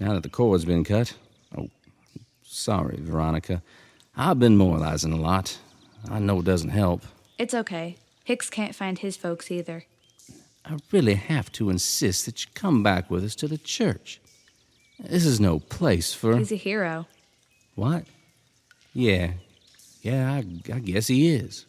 Now 0.00 0.14
that 0.14 0.22
the 0.22 0.28
cord's 0.28 0.64
been 0.64 0.84
cut, 0.84 1.14
oh, 1.56 1.68
sorry, 2.42 2.98
Veronica. 3.00 3.62
I've 4.16 4.38
been 4.38 4.56
moralizing 4.56 5.12
a 5.12 5.20
lot. 5.20 5.58
I 6.10 6.18
know 6.18 6.40
it 6.40 6.44
doesn't 6.44 6.70
help. 6.70 7.02
It's 7.38 7.54
okay. 7.54 7.96
Hicks 8.24 8.48
can't 8.48 8.74
find 8.74 8.98
his 8.98 9.16
folks 9.16 9.50
either. 9.50 9.84
I 10.64 10.78
really 10.92 11.14
have 11.14 11.52
to 11.52 11.68
insist 11.68 12.24
that 12.24 12.44
you 12.44 12.50
come 12.54 12.82
back 12.82 13.10
with 13.10 13.24
us 13.24 13.34
to 13.36 13.48
the 13.48 13.58
church. 13.58 14.20
This 14.98 15.26
is 15.26 15.40
no 15.40 15.58
place 15.58 16.14
for. 16.14 16.36
He's 16.36 16.52
a 16.52 16.56
hero. 16.56 17.06
What? 17.74 18.04
Yeah. 18.94 19.32
Yeah, 20.00 20.32
I, 20.32 20.44
I 20.72 20.78
guess 20.78 21.08
he 21.08 21.34
is. 21.34 21.66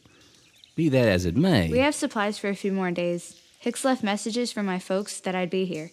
Be 0.76 0.90
that 0.90 1.08
as 1.08 1.26
it 1.26 1.36
may. 1.38 1.70
We 1.72 1.80
have 1.80 1.96
supplies 1.96 2.38
for 2.38 2.50
a 2.50 2.56
few 2.56 2.72
more 2.72 2.92
days. 2.92 3.40
Hicks 3.60 3.86
left 3.86 4.04
messages 4.04 4.52
for 4.52 4.62
my 4.62 4.78
folks 4.80 5.20
that 5.22 5.36
I'd 5.36 5.50
be 5.50 5.66
here. 5.66 5.92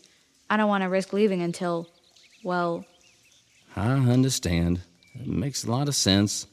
I 0.50 0.56
don't 0.56 0.68
want 0.68 0.82
to 0.82 0.88
risk 0.88 1.12
leaving 1.12 1.40
until, 1.40 1.88
well, 2.44 2.84
I 3.74 3.92
understand. 3.92 4.80
It 5.14 5.26
makes 5.26 5.64
a 5.64 5.70
lot 5.70 5.88
of 5.88 5.94
sense. 5.94 6.46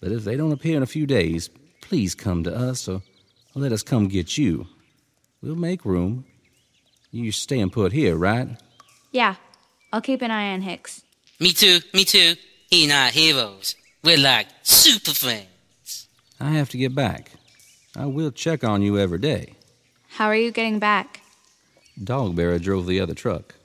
But 0.00 0.12
if 0.12 0.24
they 0.24 0.36
don't 0.36 0.52
appear 0.52 0.76
in 0.76 0.82
a 0.82 0.86
few 0.86 1.06
days, 1.06 1.50
please 1.80 2.14
come 2.14 2.44
to 2.44 2.54
us 2.54 2.86
or 2.86 3.02
let 3.54 3.72
us 3.72 3.82
come 3.82 4.06
get 4.08 4.38
you. 4.38 4.66
We'll 5.42 5.56
make 5.56 5.84
room. 5.84 6.24
You're 7.10 7.32
staying 7.32 7.70
put 7.70 7.92
here, 7.92 8.16
right? 8.16 8.48
yeah. 9.12 9.36
I'll 9.90 10.02
keep 10.02 10.20
an 10.20 10.30
eye 10.30 10.52
on 10.52 10.60
Hicks. 10.60 11.02
Me 11.40 11.50
too, 11.52 11.80
me 11.94 12.04
too. 12.04 12.34
He 12.68 12.84
and 12.84 12.92
I 12.92 13.08
heroes. 13.08 13.74
We're 14.04 14.18
like 14.18 14.46
super 14.62 15.12
friends. 15.14 16.08
I 16.38 16.50
have 16.50 16.68
to 16.70 16.76
get 16.76 16.94
back. 16.94 17.30
I 17.98 18.06
will 18.06 18.30
check 18.30 18.62
on 18.62 18.80
you 18.80 18.96
every 18.96 19.18
day. 19.18 19.54
How 20.10 20.26
are 20.26 20.36
you 20.36 20.52
getting 20.52 20.78
back? 20.78 21.20
Dogberry 22.00 22.62
drove 22.62 22.86
the 22.86 23.00
other 23.00 23.12
truck. 23.12 23.56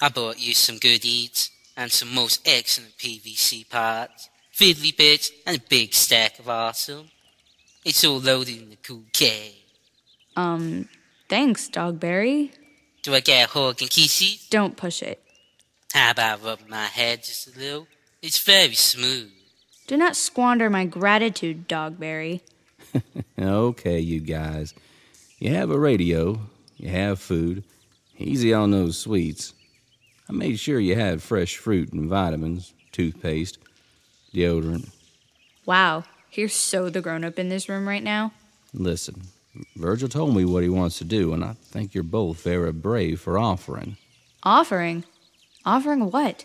I 0.00 0.08
bought 0.08 0.40
you 0.40 0.54
some 0.54 0.78
good 0.78 1.04
eats 1.04 1.50
and 1.76 1.90
some 1.90 2.14
most 2.14 2.46
excellent 2.46 2.96
PVC 2.96 3.68
parts, 3.68 4.28
fiddly 4.54 4.96
bits, 4.96 5.32
and 5.44 5.56
a 5.56 5.60
big 5.68 5.94
stack 5.94 6.38
of 6.38 6.48
awesome. 6.48 7.10
It's 7.84 8.04
all 8.04 8.20
loaded 8.20 8.62
in 8.62 8.70
the 8.70 8.76
cool 8.76 9.02
K. 9.12 9.56
Um, 10.36 10.88
thanks, 11.28 11.68
Dogberry. 11.68 12.52
Do 13.02 13.16
I 13.16 13.20
get 13.20 13.48
a 13.48 13.52
hug 13.52 13.82
and 13.82 13.90
kiss 13.90 14.22
you? 14.22 14.38
Don't 14.48 14.76
push 14.76 15.02
it. 15.02 15.20
How 15.92 16.12
about 16.12 16.44
rubbing 16.44 16.70
my 16.70 16.86
head 16.86 17.24
just 17.24 17.48
a 17.48 17.58
little? 17.58 17.88
It's 18.22 18.38
very 18.38 18.74
smooth. 18.74 19.32
Do 19.88 19.96
not 19.96 20.14
squander 20.14 20.70
my 20.70 20.84
gratitude, 20.84 21.68
Dogberry. 21.68 22.42
Okay, 23.38 23.98
you 23.98 24.20
guys. 24.20 24.74
You 25.38 25.54
have 25.54 25.70
a 25.70 25.78
radio, 25.78 26.38
you 26.76 26.88
have 26.90 27.18
food, 27.18 27.64
easy 28.18 28.54
on 28.54 28.70
those 28.70 28.96
sweets. 28.98 29.54
I 30.28 30.32
made 30.32 30.60
sure 30.60 30.78
you 30.78 30.94
had 30.94 31.22
fresh 31.22 31.56
fruit 31.56 31.92
and 31.92 32.08
vitamins, 32.08 32.72
toothpaste, 32.92 33.58
deodorant. 34.32 34.90
Wow, 35.66 36.04
you're 36.32 36.48
so 36.48 36.88
the 36.88 37.00
grown 37.00 37.24
up 37.24 37.38
in 37.38 37.48
this 37.48 37.68
room 37.68 37.88
right 37.88 38.02
now. 38.02 38.32
Listen, 38.72 39.22
Virgil 39.76 40.08
told 40.08 40.34
me 40.36 40.44
what 40.44 40.62
he 40.62 40.68
wants 40.68 40.98
to 40.98 41.04
do, 41.04 41.32
and 41.32 41.44
I 41.44 41.54
think 41.54 41.94
you're 41.94 42.04
both 42.04 42.42
very 42.42 42.72
brave 42.72 43.20
for 43.20 43.38
offering. 43.38 43.96
Offering? 44.42 45.04
Offering 45.64 46.10
what? 46.10 46.44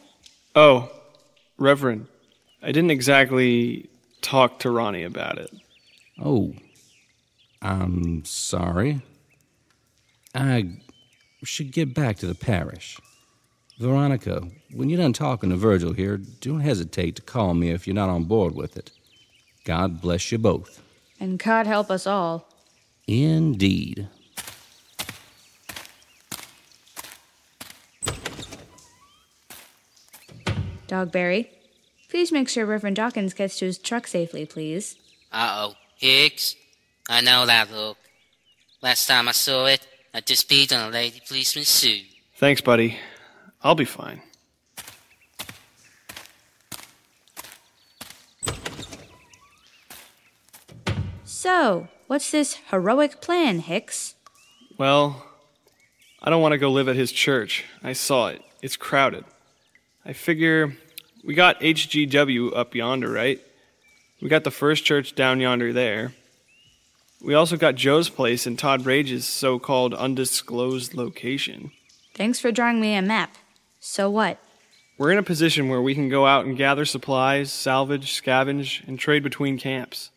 Oh, 0.55 0.91
Reverend, 1.57 2.07
I 2.61 2.67
didn't 2.67 2.91
exactly 2.91 3.89
talk 4.21 4.59
to 4.59 4.71
Ronnie 4.71 5.03
about 5.03 5.37
it. 5.37 5.51
Oh, 6.19 6.53
I'm 7.61 8.25
sorry. 8.25 9.01
I 10.33 10.79
should 11.43 11.71
get 11.71 11.93
back 11.93 12.17
to 12.17 12.27
the 12.27 12.35
parish. 12.35 12.99
Veronica, 13.79 14.41
when 14.73 14.89
you're 14.89 14.99
done 14.99 15.13
talking 15.13 15.51
to 15.51 15.55
Virgil 15.55 15.93
here, 15.93 16.17
don't 16.17 16.61
hesitate 16.61 17.15
to 17.15 17.21
call 17.21 17.53
me 17.53 17.69
if 17.69 17.85
you're 17.85 17.93
not 17.93 18.09
on 18.09 18.23
board 18.23 18.55
with 18.55 18.75
it. 18.75 18.91
God 19.65 20.01
bless 20.01 20.31
you 20.31 20.39
both. 20.39 20.81
And 21.19 21.37
God 21.37 21.67
help 21.67 21.91
us 21.91 22.07
all. 22.07 22.49
Indeed. 23.07 24.07
Dogberry, 30.87 31.49
please 32.09 32.31
make 32.31 32.47
sure 32.47 32.65
Reverend 32.65 32.95
Dawkins 32.95 33.33
gets 33.33 33.59
to 33.59 33.65
his 33.65 33.77
truck 33.77 34.07
safely, 34.07 34.45
please. 34.45 34.95
Uh 35.31 35.69
oh. 35.69 35.86
Hicks? 35.97 36.55
I 37.09 37.21
know 37.21 37.45
that 37.47 37.71
look. 37.71 37.97
Last 38.81 39.07
time 39.07 39.27
I 39.27 39.31
saw 39.31 39.65
it, 39.65 39.85
I 40.13 40.21
just 40.21 40.47
peed 40.47 40.71
on 40.71 40.89
a 40.89 40.91
lady 40.91 41.21
policeman's 41.27 41.69
suit. 41.69 42.03
Thanks, 42.35 42.61
buddy. 42.61 42.97
I'll 43.63 43.75
be 43.75 43.85
fine. 43.85 44.21
So, 51.25 51.87
what's 52.05 52.29
this 52.29 52.59
heroic 52.69 53.19
plan, 53.19 53.59
Hicks? 53.59 54.13
Well, 54.77 55.25
I 56.21 56.29
don't 56.29 56.41
want 56.41 56.51
to 56.51 56.59
go 56.59 56.71
live 56.71 56.87
at 56.87 56.95
his 56.95 57.11
church. 57.11 57.65
I 57.81 57.93
saw 57.93 58.27
it. 58.27 58.43
It's 58.61 58.77
crowded. 58.77 59.25
I 60.05 60.13
figure 60.13 60.75
we 61.23 61.33
got 61.33 61.59
HGW 61.59 62.55
up 62.55 62.75
yonder, 62.75 63.09
right? 63.11 63.41
We 64.21 64.29
got 64.29 64.43
the 64.43 64.51
first 64.51 64.83
church 64.83 65.15
down 65.15 65.39
yonder 65.39 65.71
there. 65.71 66.13
We 67.21 67.33
also 67.33 67.57
got 67.57 67.75
Joe's 67.75 68.09
place 68.09 68.45
in 68.45 68.57
Todd 68.57 68.85
Rage's 68.85 69.25
so 69.25 69.59
called 69.59 69.93
undisclosed 69.93 70.93
location. 70.93 71.71
Thanks 72.13 72.39
for 72.39 72.51
drawing 72.51 72.79
me 72.79 72.95
a 72.95 73.01
map. 73.01 73.37
So 73.79 74.09
what? 74.09 74.39
We're 74.97 75.11
in 75.11 75.19
a 75.19 75.23
position 75.23 75.69
where 75.69 75.81
we 75.81 75.93
can 75.93 76.09
go 76.09 76.25
out 76.25 76.45
and 76.45 76.57
gather 76.57 76.85
supplies, 76.85 77.51
salvage, 77.51 78.19
scavenge, 78.19 78.87
and 78.87 78.97
trade 78.97 79.21
between 79.23 79.59
camps. 79.59 80.09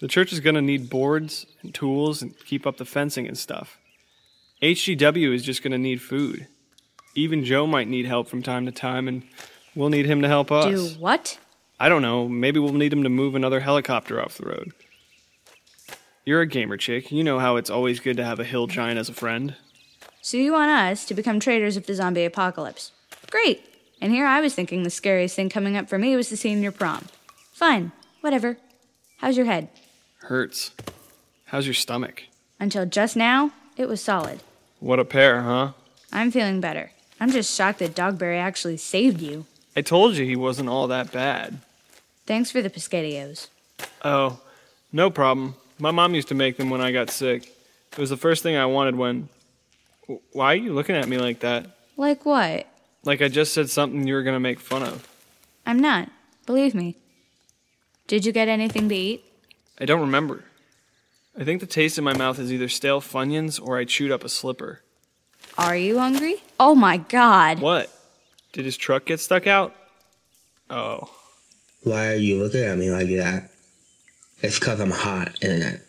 The 0.00 0.08
church 0.08 0.32
is 0.32 0.40
going 0.40 0.54
to 0.54 0.62
need 0.62 0.90
boards 0.90 1.46
and 1.62 1.74
tools 1.74 2.20
and 2.20 2.38
keep 2.44 2.66
up 2.66 2.76
the 2.76 2.84
fencing 2.84 3.26
and 3.26 3.38
stuff. 3.38 3.78
HGW 4.62 5.34
is 5.34 5.42
just 5.42 5.62
going 5.62 5.72
to 5.72 5.78
need 5.78 6.02
food. 6.02 6.46
Even 7.14 7.44
Joe 7.44 7.66
might 7.66 7.88
need 7.88 8.06
help 8.06 8.28
from 8.28 8.42
time 8.42 8.66
to 8.66 8.72
time, 8.72 9.08
and 9.08 9.22
we'll 9.74 9.88
need 9.88 10.06
him 10.06 10.22
to 10.22 10.28
help 10.28 10.52
us. 10.52 10.66
Do 10.66 11.00
what? 11.00 11.38
I 11.82 11.88
don't 11.88 12.02
know. 12.02 12.28
Maybe 12.28 12.60
we'll 12.60 12.74
need 12.74 12.92
him 12.92 13.04
to 13.04 13.08
move 13.08 13.34
another 13.34 13.60
helicopter 13.60 14.20
off 14.20 14.36
the 14.36 14.46
road. 14.46 14.72
You're 16.26 16.42
a 16.42 16.46
gamer 16.46 16.76
chick. 16.76 17.10
You 17.10 17.24
know 17.24 17.38
how 17.38 17.56
it's 17.56 17.70
always 17.70 18.00
good 18.00 18.18
to 18.18 18.24
have 18.24 18.38
a 18.38 18.44
hill 18.44 18.66
giant 18.66 18.98
as 18.98 19.08
a 19.08 19.14
friend. 19.14 19.54
So 20.20 20.36
you 20.36 20.52
want 20.52 20.70
us 20.70 21.06
to 21.06 21.14
become 21.14 21.40
traitors 21.40 21.78
of 21.78 21.86
the 21.86 21.94
zombie 21.94 22.26
apocalypse. 22.26 22.92
Great. 23.30 23.64
And 23.98 24.12
here 24.12 24.26
I 24.26 24.42
was 24.42 24.54
thinking 24.54 24.82
the 24.82 24.90
scariest 24.90 25.34
thing 25.34 25.48
coming 25.48 25.74
up 25.74 25.88
for 25.88 25.98
me 25.98 26.14
was 26.16 26.28
the 26.28 26.36
senior 26.36 26.70
prom. 26.70 27.06
Fine. 27.52 27.92
Whatever. 28.20 28.58
How's 29.16 29.38
your 29.38 29.46
head? 29.46 29.68
Hurts. 30.18 30.72
How's 31.46 31.66
your 31.66 31.74
stomach? 31.74 32.24
Until 32.60 32.84
just 32.84 33.16
now, 33.16 33.52
it 33.78 33.88
was 33.88 34.02
solid. 34.02 34.40
What 34.80 35.00
a 35.00 35.04
pair, 35.06 35.42
huh? 35.42 35.72
I'm 36.12 36.30
feeling 36.30 36.60
better. 36.60 36.92
I'm 37.18 37.30
just 37.30 37.56
shocked 37.56 37.78
that 37.78 37.94
Dogberry 37.94 38.38
actually 38.38 38.76
saved 38.76 39.22
you. 39.22 39.46
I 39.74 39.80
told 39.80 40.16
you 40.16 40.26
he 40.26 40.36
wasn't 40.36 40.68
all 40.68 40.86
that 40.88 41.10
bad. 41.10 41.60
Thanks 42.26 42.50
for 42.50 42.62
the 42.62 42.70
pescadios. 42.70 43.48
Oh, 44.04 44.40
no 44.92 45.10
problem. 45.10 45.56
My 45.78 45.90
mom 45.90 46.14
used 46.14 46.28
to 46.28 46.34
make 46.34 46.56
them 46.56 46.70
when 46.70 46.80
I 46.80 46.92
got 46.92 47.10
sick. 47.10 47.46
It 47.92 47.98
was 47.98 48.10
the 48.10 48.16
first 48.16 48.42
thing 48.42 48.56
I 48.56 48.66
wanted 48.66 48.94
when. 48.96 49.28
Why 50.32 50.52
are 50.52 50.56
you 50.56 50.72
looking 50.72 50.96
at 50.96 51.08
me 51.08 51.18
like 51.18 51.40
that? 51.40 51.66
Like 51.96 52.24
what? 52.24 52.66
Like 53.04 53.22
I 53.22 53.28
just 53.28 53.52
said 53.52 53.70
something 53.70 54.06
you 54.06 54.14
were 54.14 54.22
gonna 54.22 54.40
make 54.40 54.60
fun 54.60 54.82
of. 54.82 55.08
I'm 55.66 55.78
not. 55.78 56.08
Believe 56.46 56.74
me. 56.74 56.96
Did 58.06 58.26
you 58.26 58.32
get 58.32 58.48
anything 58.48 58.88
to 58.88 58.94
eat? 58.94 59.24
I 59.78 59.84
don't 59.84 60.00
remember. 60.00 60.44
I 61.38 61.44
think 61.44 61.60
the 61.60 61.66
taste 61.66 61.96
in 61.96 62.04
my 62.04 62.16
mouth 62.16 62.38
is 62.38 62.52
either 62.52 62.68
stale 62.68 63.00
Funyuns 63.00 63.60
or 63.64 63.78
I 63.78 63.84
chewed 63.84 64.10
up 64.10 64.24
a 64.24 64.28
slipper. 64.28 64.82
Are 65.56 65.76
you 65.76 65.98
hungry? 65.98 66.36
Oh 66.58 66.74
my 66.74 66.96
god. 66.96 67.60
What? 67.60 67.90
Did 68.52 68.64
his 68.64 68.76
truck 68.76 69.06
get 69.06 69.20
stuck 69.20 69.46
out? 69.46 69.74
Oh. 70.68 71.10
Why 71.82 72.08
are 72.08 72.16
you 72.16 72.42
looking 72.42 72.62
at 72.62 72.76
me 72.76 72.90
like 72.90 73.08
that? 73.08 73.50
It's 74.42 74.58
'cause 74.58 74.80
I'm 74.80 74.90
hot, 74.90 75.34
isn't 75.40 75.62
it? 75.62 75.80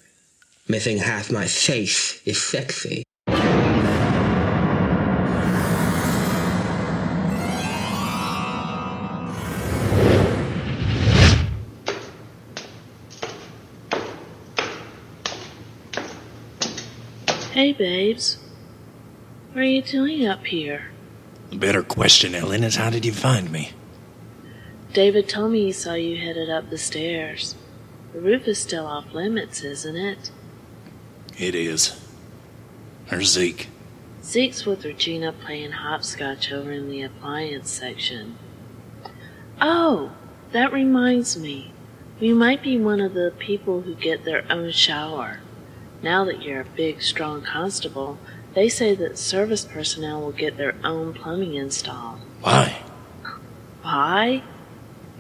Missing 0.70 1.00
half 1.00 1.30
my 1.30 1.46
face 1.46 2.22
is 2.24 2.42
sexy. 2.42 3.04
Hey, 17.52 17.74
babes. 17.74 18.38
What 19.52 19.60
are 19.60 19.64
you 19.66 19.82
doing 19.82 20.26
up 20.26 20.46
here? 20.46 20.92
The 21.50 21.58
better 21.58 21.84
question, 21.84 22.34
Ellen, 22.34 22.64
is 22.64 22.78
how 22.78 22.90
did 22.90 23.06
you 23.06 23.12
find 23.12 23.52
me? 23.52 23.74
David 24.94 25.30
told 25.30 25.54
me 25.54 25.66
he 25.66 25.72
saw 25.72 25.94
you 25.94 26.18
headed 26.18 26.50
up 26.50 26.70
the 26.70 26.78
stairs. 26.78 27.56
The 28.14 28.20
roof 28.20 28.48
is 28.48 28.60
still 28.60 28.86
off 28.86 29.14
limits, 29.14 29.64
isn't 29.64 29.96
it? 29.96 30.32
It 31.38 31.56
is. 31.56 32.00
Or 33.10 33.24
Zeke. 33.24 33.70
Zeke's 34.24 34.66
with 34.66 34.84
Regina 34.84 35.32
playing 35.32 35.72
hopscotch 35.72 36.52
over 36.52 36.72
in 36.72 36.90
the 36.90 37.02
appliance 37.02 37.70
section. 37.72 38.38
Oh, 39.62 40.12
that 40.52 40.74
reminds 40.74 41.38
me. 41.38 41.72
You 42.20 42.36
might 42.36 42.62
be 42.62 42.78
one 42.78 43.00
of 43.00 43.14
the 43.14 43.34
people 43.40 43.82
who 43.82 43.96
get 43.96 44.26
their 44.26 44.44
own 44.52 44.72
shower. 44.72 45.40
Now 46.04 46.26
that 46.26 46.44
you're 46.44 46.62
a 46.62 46.66
big, 46.66 47.02
strong 47.02 47.42
constable, 47.42 48.20
they 48.54 48.68
say 48.68 48.94
that 48.96 49.18
service 49.18 49.64
personnel 49.64 50.22
will 50.22 50.32
get 50.32 50.58
their 50.58 50.76
own 50.84 51.14
plumbing 51.14 51.56
installed. 51.56 52.20
Why? 52.42 52.84
Why? 53.82 54.44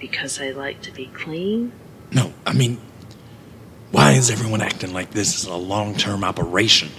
Because 0.01 0.41
I 0.41 0.49
like 0.49 0.81
to 0.81 0.91
be 0.91 1.05
clean? 1.05 1.71
No, 2.11 2.33
I 2.45 2.51
mean, 2.53 2.81
why 3.91 4.11
is 4.13 4.29
everyone 4.31 4.61
acting 4.61 4.93
like 4.93 5.11
this 5.11 5.37
is 5.37 5.45
a 5.45 5.55
long 5.55 5.95
term 5.95 6.23
operation? 6.23 6.89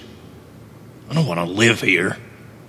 I 1.11 1.15
don't 1.15 1.27
want 1.27 1.41
to 1.41 1.45
live 1.45 1.81
here. 1.83 2.17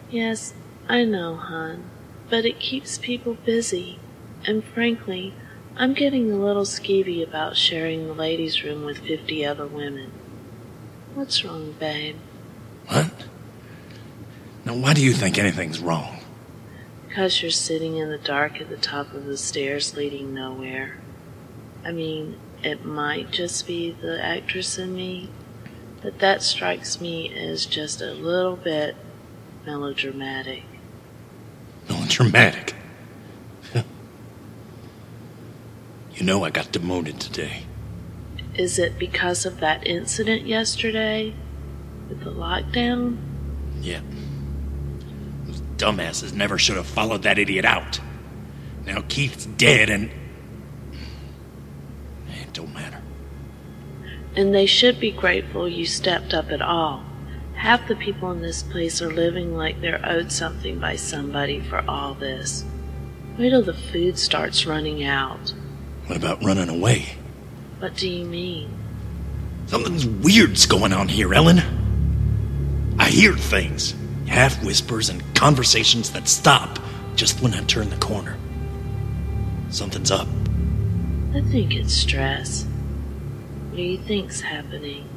Yes, 0.10 0.54
I 0.90 1.06
know, 1.06 1.36
hon, 1.36 1.86
but 2.30 2.46
it 2.46 2.60
keeps 2.60 2.98
people 2.98 3.36
busy. 3.46 4.00
And 4.46 4.64
frankly, 4.64 5.34
I'm 5.78 5.94
getting 5.94 6.32
a 6.32 6.36
little 6.36 6.64
skeevy 6.64 7.26
about 7.26 7.56
sharing 7.56 8.08
the 8.08 8.14
ladies' 8.14 8.64
room 8.64 8.84
with 8.84 8.98
50 8.98 9.46
other 9.46 9.68
women. 9.68 10.12
What's 11.14 11.46
wrong, 11.46 11.76
babe? 11.80 12.18
What? 12.88 13.12
Now, 14.66 14.74
why 14.76 14.94
do 14.94 15.04
you 15.04 15.14
think 15.14 15.38
anything's 15.38 15.80
wrong? 15.80 16.23
Because 17.14 17.44
you're 17.44 17.52
sitting 17.52 17.98
in 17.98 18.10
the 18.10 18.18
dark 18.18 18.60
at 18.60 18.70
the 18.70 18.76
top 18.76 19.14
of 19.14 19.26
the 19.26 19.38
stairs 19.38 19.96
leading 19.96 20.34
nowhere. 20.34 20.98
I 21.86 21.92
mean, 21.92 22.40
it 22.64 22.86
might 22.86 23.30
just 23.30 23.68
be 23.68 23.92
the 23.92 24.20
actress 24.20 24.80
in 24.80 24.96
me, 24.96 25.30
but 26.02 26.18
that 26.18 26.42
strikes 26.42 27.00
me 27.00 27.32
as 27.32 27.68
just 27.68 28.02
a 28.02 28.14
little 28.14 28.56
bit 28.56 28.96
melodramatic. 29.64 30.64
Melodramatic. 31.88 32.74
you 36.16 36.24
know 36.24 36.44
I 36.44 36.50
got 36.50 36.72
demoted 36.72 37.20
today. 37.20 37.66
Is 38.56 38.80
it 38.80 38.98
because 38.98 39.46
of 39.46 39.60
that 39.60 39.86
incident 39.86 40.48
yesterday 40.48 41.36
with 42.10 42.24
the 42.24 42.32
lockdown? 42.32 43.18
Yeah. 43.82 44.02
Dumbasses 45.84 46.32
never 46.32 46.58
should 46.58 46.78
have 46.78 46.88
followed 46.88 47.24
that 47.24 47.38
idiot 47.38 47.66
out. 47.66 48.00
Now 48.86 49.04
Keith's 49.10 49.46
dead 49.46 49.90
and. 49.90 50.10
It 52.30 52.54
don't 52.54 52.74
matter. 52.74 53.02
And 54.34 54.56
they 54.56 54.66
should 54.66 54.98
be 54.98 55.12
grateful 55.12 55.68
you 55.68 55.86
stepped 55.86 56.34
up 56.34 56.52
at 56.52 56.62
all. 56.62 57.04
Half 57.56 57.90
the 57.90 57.98
people 57.98 58.32
in 58.32 58.42
this 58.42 58.64
place 58.64 59.02
are 59.02 59.12
living 59.12 59.58
like 59.58 59.82
they're 59.82 60.00
owed 60.06 60.32
something 60.32 60.80
by 60.80 60.96
somebody 60.96 61.60
for 61.60 61.84
all 61.86 62.14
this. 62.14 62.64
Wait 63.38 63.50
till 63.50 63.62
the 63.62 63.74
food 63.74 64.18
starts 64.18 64.66
running 64.66 65.04
out. 65.04 65.54
What 66.06 66.16
about 66.16 66.42
running 66.42 66.70
away? 66.70 67.18
What 67.80 67.98
do 67.98 68.08
you 68.08 68.24
mean? 68.24 68.72
Something's 69.66 70.06
weird's 70.06 70.66
going 70.66 70.94
on 70.94 71.10
here, 71.10 71.34
Ellen. 71.34 71.62
I 72.98 73.10
hear 73.10 73.34
things, 73.34 73.96
half 74.28 74.64
whispers 74.64 75.10
and 75.10 75.24
conversations 75.36 76.12
that 76.12 76.28
stop 76.28 76.80
just 77.16 77.42
when 77.42 77.54
I 77.54 77.64
turn 77.64 77.90
the 77.90 77.98
corner. 77.98 78.38
Something's 79.70 80.12
up. 80.12 80.28
I 81.34 81.42
think 81.42 81.74
it's 81.74 81.94
stress. 81.94 82.66
What 83.70 83.78
do 83.78 83.84
you 83.84 83.98
think's 83.98 84.40
happening? 84.40 85.10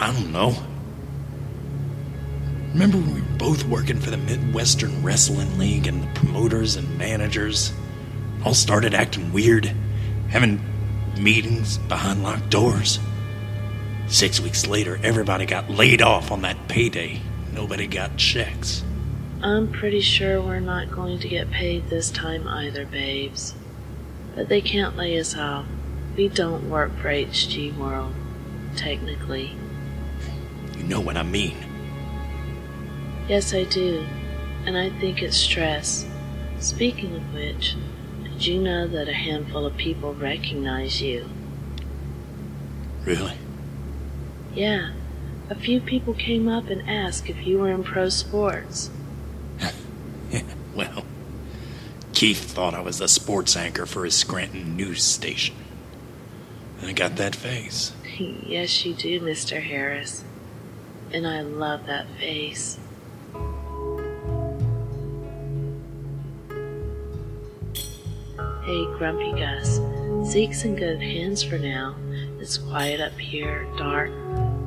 I 0.00 0.12
don't 0.12 0.32
know. 0.32 0.56
Remember 2.72 2.98
when 2.98 3.14
we 3.14 3.20
were 3.20 3.38
both 3.38 3.64
working 3.64 4.00
for 4.00 4.10
the 4.10 4.16
Midwestern 4.16 5.02
Wrestling 5.02 5.58
League 5.58 5.86
and 5.86 6.02
the 6.02 6.20
promoters 6.20 6.76
and 6.76 6.98
managers 6.98 7.72
all 8.44 8.54
started 8.54 8.94
acting 8.94 9.32
weird, 9.32 9.72
having 10.28 10.60
meetings 11.18 11.78
behind 11.78 12.22
locked 12.22 12.48
doors? 12.50 12.98
Six 14.06 14.40
weeks 14.40 14.66
later, 14.66 14.98
everybody 15.02 15.46
got 15.46 15.70
laid 15.70 16.02
off 16.02 16.30
on 16.32 16.42
that 16.42 16.68
payday. 16.68 17.20
Nobody 17.52 17.86
got 17.86 18.16
checks. 18.16 18.84
I'm 19.42 19.72
pretty 19.72 20.00
sure 20.00 20.40
we're 20.40 20.60
not 20.60 20.90
going 20.90 21.18
to 21.20 21.28
get 21.28 21.50
paid 21.50 21.88
this 21.88 22.10
time 22.10 22.46
either, 22.46 22.84
babes. 22.84 23.54
But 24.34 24.48
they 24.48 24.60
can't 24.60 24.96
lay 24.96 25.18
us 25.18 25.36
off. 25.36 25.66
We 26.16 26.28
don't 26.28 26.68
work 26.68 26.96
for 26.98 27.08
HG 27.08 27.76
World, 27.76 28.14
technically. 28.76 29.56
You 30.76 30.84
know 30.84 31.00
what 31.00 31.16
I 31.16 31.22
mean. 31.22 31.56
Yes, 33.28 33.54
I 33.54 33.64
do. 33.64 34.06
And 34.66 34.76
I 34.76 34.90
think 35.00 35.22
it's 35.22 35.36
stress. 35.36 36.06
Speaking 36.58 37.16
of 37.16 37.32
which, 37.32 37.76
did 38.22 38.44
you 38.44 38.60
know 38.60 38.86
that 38.86 39.08
a 39.08 39.14
handful 39.14 39.64
of 39.64 39.76
people 39.76 40.14
recognize 40.14 41.00
you? 41.00 41.26
Really? 43.04 43.38
Yeah. 44.54 44.90
A 45.50 45.54
few 45.56 45.80
people 45.80 46.14
came 46.14 46.46
up 46.46 46.68
and 46.68 46.88
asked 46.88 47.28
if 47.28 47.44
you 47.44 47.58
were 47.58 47.70
in 47.70 47.82
pro 47.82 48.08
sports. 48.08 48.90
Well, 50.72 51.04
Keith 52.12 52.38
thought 52.38 52.74
I 52.74 52.80
was 52.80 52.98
the 52.98 53.08
sports 53.08 53.56
anchor 53.56 53.86
for 53.86 54.04
his 54.04 54.14
Scranton 54.14 54.76
news 54.76 55.02
station. 55.02 55.56
And 56.80 56.88
I 56.88 56.92
got 56.92 57.16
that 57.16 57.34
face. 57.34 57.92
yes, 58.18 58.86
you 58.86 58.94
do, 58.94 59.20
Mr. 59.20 59.60
Harris. 59.60 60.22
And 61.12 61.26
I 61.26 61.40
love 61.40 61.86
that 61.86 62.06
face. 62.20 62.78
Hey, 68.64 68.84
Grumpy 68.96 69.32
Gus. 69.32 69.80
Zeke's 70.30 70.64
in 70.64 70.76
good 70.76 71.02
hands 71.02 71.42
for 71.42 71.58
now. 71.58 71.96
It's 72.38 72.56
quiet 72.56 73.00
up 73.00 73.18
here, 73.18 73.66
dark. 73.76 74.12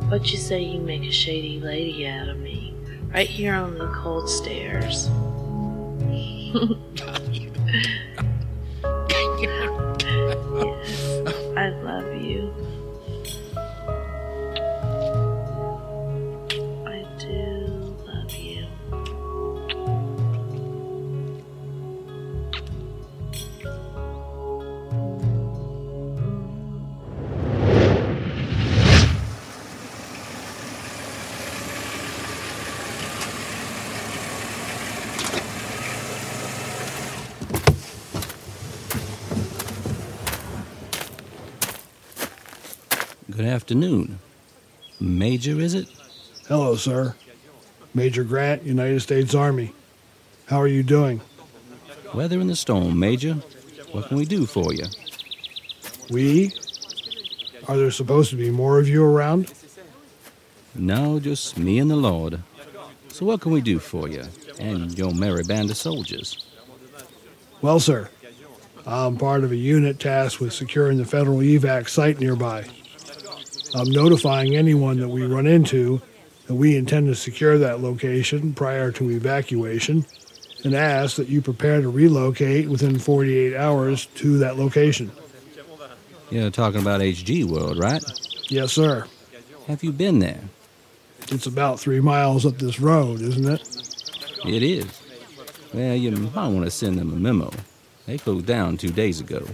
What 0.09 0.31
you 0.31 0.37
say 0.37 0.61
you 0.61 0.79
make 0.79 1.03
a 1.03 1.11
shady 1.11 1.59
lady 1.59 2.07
out 2.07 2.29
of 2.29 2.37
me? 2.37 2.73
Right 3.11 3.27
here 3.27 3.53
on 3.53 3.77
the 3.77 3.87
cold 3.87 4.29
stairs. 4.29 5.09
afternoon. 43.73 44.19
Major, 44.99 45.59
is 45.59 45.73
it? 45.73 45.87
Hello, 46.47 46.75
sir. 46.75 47.15
Major 47.95 48.23
Grant, 48.23 48.61
United 48.61 48.99
States 48.99 49.33
Army. 49.33 49.73
How 50.45 50.61
are 50.61 50.67
you 50.67 50.83
doing? 50.83 51.21
Weather 52.13 52.39
in 52.39 52.45
the 52.45 52.55
storm, 52.55 52.99
Major. 52.99 53.33
What 53.91 54.09
can 54.09 54.17
we 54.17 54.25
do 54.25 54.45
for 54.45 54.75
you? 54.75 54.85
We? 56.11 56.53
Are 57.67 57.75
there 57.75 57.89
supposed 57.89 58.29
to 58.29 58.35
be 58.35 58.51
more 58.51 58.77
of 58.77 58.87
you 58.87 59.03
around? 59.03 59.51
No, 60.75 61.19
just 61.19 61.57
me 61.57 61.79
and 61.79 61.89
the 61.89 61.95
Lord. 61.95 62.41
So 63.09 63.25
what 63.25 63.41
can 63.41 63.51
we 63.51 63.61
do 63.61 63.79
for 63.79 64.07
you 64.07 64.25
and 64.59 64.95
your 64.95 65.15
merry 65.15 65.43
band 65.43 65.71
of 65.71 65.77
soldiers? 65.77 66.45
Well, 67.59 67.79
sir, 67.79 68.07
I'm 68.85 69.17
part 69.17 69.43
of 69.43 69.51
a 69.51 69.55
unit 69.55 69.99
tasked 69.99 70.39
with 70.39 70.53
securing 70.53 70.99
the 70.99 71.05
federal 71.05 71.39
evac 71.39 71.89
site 71.89 72.19
nearby. 72.19 72.65
I'm 73.75 73.89
notifying 73.89 74.55
anyone 74.55 74.99
that 74.99 75.09
we 75.09 75.25
run 75.25 75.47
into 75.47 76.01
that 76.47 76.55
we 76.55 76.77
intend 76.77 77.07
to 77.07 77.15
secure 77.15 77.57
that 77.57 77.81
location 77.81 78.53
prior 78.53 78.91
to 78.91 79.11
evacuation 79.11 80.05
and 80.63 80.75
ask 80.75 81.15
that 81.17 81.27
you 81.27 81.41
prepare 81.41 81.81
to 81.81 81.89
relocate 81.89 82.69
within 82.69 82.99
48 82.99 83.55
hours 83.55 84.05
to 84.15 84.37
that 84.39 84.57
location. 84.57 85.11
You're 86.29 86.51
talking 86.51 86.81
about 86.81 87.01
HG 87.01 87.45
World, 87.45 87.77
right? 87.77 88.03
Yes, 88.49 88.73
sir. 88.73 89.05
Have 89.67 89.83
you 89.83 89.91
been 89.91 90.19
there? 90.19 90.41
It's 91.29 91.47
about 91.47 91.79
three 91.79 91.99
miles 91.99 92.45
up 92.45 92.57
this 92.57 92.79
road, 92.79 93.21
isn't 93.21 93.47
it? 93.47 93.61
It 94.45 94.61
is. 94.61 95.01
Well, 95.73 95.95
you 95.95 96.11
might 96.11 96.47
want 96.47 96.65
to 96.65 96.71
send 96.71 96.99
them 96.99 97.11
a 97.11 97.15
memo. 97.15 97.51
They 98.05 98.17
closed 98.17 98.45
down 98.45 98.77
two 98.77 98.91
days 98.91 99.19
ago. 99.19 99.47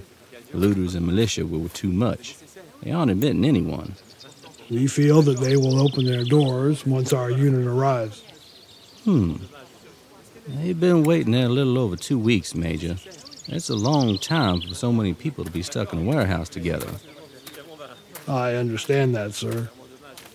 The 0.51 0.57
looters 0.57 0.95
and 0.95 1.05
militia 1.05 1.45
were 1.45 1.69
too 1.69 1.91
much. 1.91 2.35
They 2.81 2.91
aren't 2.91 3.11
admitting 3.11 3.45
anyone. 3.45 3.93
We 4.69 4.87
feel 4.87 5.21
that 5.23 5.39
they 5.39 5.57
will 5.57 5.79
open 5.79 6.05
their 6.05 6.23
doors 6.23 6.85
once 6.85 7.11
our 7.11 7.31
unit 7.31 7.65
arrives. 7.65 8.23
Hmm. 9.03 9.37
They've 10.47 10.79
been 10.79 11.03
waiting 11.03 11.31
there 11.31 11.45
a 11.45 11.49
little 11.49 11.77
over 11.77 11.95
two 11.95 12.19
weeks, 12.19 12.53
Major. 12.53 12.97
That's 13.47 13.69
a 13.69 13.75
long 13.75 14.19
time 14.19 14.61
for 14.61 14.75
so 14.75 14.91
many 14.91 15.13
people 15.13 15.43
to 15.43 15.51
be 15.51 15.63
stuck 15.63 15.91
in 15.91 15.99
a 15.99 16.03
warehouse 16.03 16.49
together. 16.49 16.89
I 18.27 18.53
understand 18.53 19.15
that, 19.15 19.33
sir. 19.33 19.69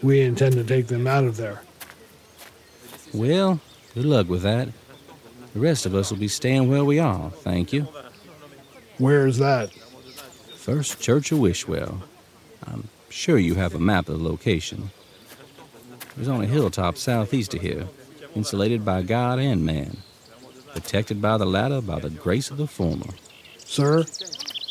We 0.03 0.21
intend 0.21 0.55
to 0.55 0.65
take 0.65 0.89
them 0.89 1.07
out 1.07 1.25
of 1.25 1.37
there. 1.37 1.63
Well, 3.13 3.61
good 3.95 4.05
luck 4.05 4.29
with 4.29 4.43
that. 4.43 4.69
The 5.53 5.61
rest 5.61 5.87
of 5.87 5.95
us 5.95 6.11
will 6.11 6.19
be 6.19 6.27
staying 6.27 6.69
where 6.69 6.85
we 6.85 6.99
are, 6.99 7.31
thank 7.31 7.73
you. 7.73 7.87
Where 8.99 9.29
is 9.29 9.39
that? 9.39 9.73
First 10.57 11.01
Church 11.01 11.31
of 11.31 11.39
Wishwell. 11.39 12.03
I'm 12.67 12.89
sure 13.15 13.39
you 13.39 13.55
have 13.55 13.75
a 13.75 13.79
map 13.79 14.09
of 14.09 14.19
the 14.19 14.25
location. 14.25 14.91
It's 16.19 16.29
on 16.29 16.43
a 16.43 16.47
hilltop 16.47 16.99
southeast 16.99 17.55
of 17.55 17.61
here, 17.61 17.87
insulated 18.35 18.85
by 18.85 19.03
God 19.03 19.39
and 19.39 19.65
man, 19.65 19.99
protected 20.73 21.23
by 21.23 21.39
the 21.39 21.47
latter 21.47 21.81
by 21.81 22.01
the 22.01 22.11
grace 22.11 22.51
of 22.51 22.57
the 22.57 22.67
former. 22.67 23.07
Sir, 23.59 24.05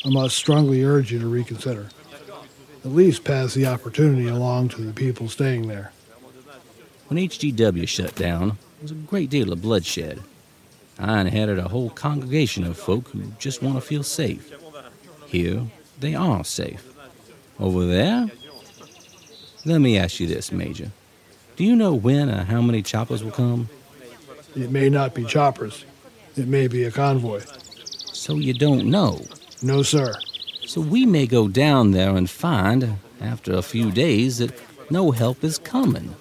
I 0.04 0.10
must 0.10 0.36
strongly 0.36 0.84
urge 0.84 1.10
you 1.10 1.18
to 1.18 1.26
reconsider. 1.26 1.88
At 2.84 2.92
least 2.92 3.24
pass 3.24 3.54
the 3.54 3.66
opportunity 3.66 4.28
along 4.28 4.68
to 4.70 4.82
the 4.82 4.92
people 4.92 5.28
staying 5.28 5.68
there. 5.68 5.92
When 7.08 7.18
HGW 7.18 7.88
shut 7.88 8.14
down, 8.14 8.48
there 8.48 8.82
was 8.82 8.90
a 8.90 8.94
great 8.94 9.30
deal 9.30 9.52
of 9.52 9.62
bloodshed. 9.62 10.22
I 10.98 11.22
inherited 11.22 11.64
a 11.64 11.68
whole 11.68 11.90
congregation 11.90 12.64
of 12.64 12.76
folk 12.76 13.08
who 13.08 13.22
just 13.38 13.62
want 13.62 13.76
to 13.76 13.80
feel 13.80 14.02
safe. 14.02 14.52
Here, 15.26 15.62
they 15.98 16.14
are 16.14 16.44
safe. 16.44 16.93
Over 17.58 17.86
there? 17.86 18.30
Let 19.64 19.78
me 19.78 19.96
ask 19.96 20.20
you 20.20 20.26
this, 20.26 20.52
Major. 20.52 20.90
Do 21.56 21.64
you 21.64 21.76
know 21.76 21.94
when 21.94 22.28
or 22.28 22.44
how 22.44 22.60
many 22.60 22.82
choppers 22.82 23.22
will 23.22 23.30
come? 23.30 23.68
It 24.56 24.70
may 24.70 24.88
not 24.88 25.14
be 25.14 25.24
choppers. 25.24 25.84
It 26.36 26.48
may 26.48 26.66
be 26.66 26.84
a 26.84 26.90
convoy. 26.90 27.42
So 28.12 28.34
you 28.34 28.54
don't 28.54 28.86
know? 28.86 29.24
No, 29.62 29.82
sir. 29.82 30.14
So 30.66 30.80
we 30.80 31.06
may 31.06 31.26
go 31.26 31.48
down 31.48 31.92
there 31.92 32.16
and 32.16 32.28
find, 32.28 32.98
after 33.20 33.52
a 33.52 33.62
few 33.62 33.90
days, 33.90 34.38
that 34.38 34.52
no 34.90 35.12
help 35.12 35.44
is 35.44 35.58
coming. 35.58 36.14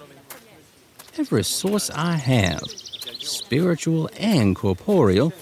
Every 1.17 1.43
source 1.43 1.89
I 1.91 2.13
have, 2.13 2.61
spiritual 3.19 4.09
and 4.17 4.55
corporeal, 4.55 5.33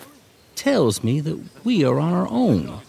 tells 0.56 1.04
me 1.04 1.20
that 1.22 1.40
we 1.64 1.84
are 1.84 2.00
on 2.00 2.14
our 2.14 2.28
own. 2.30 2.80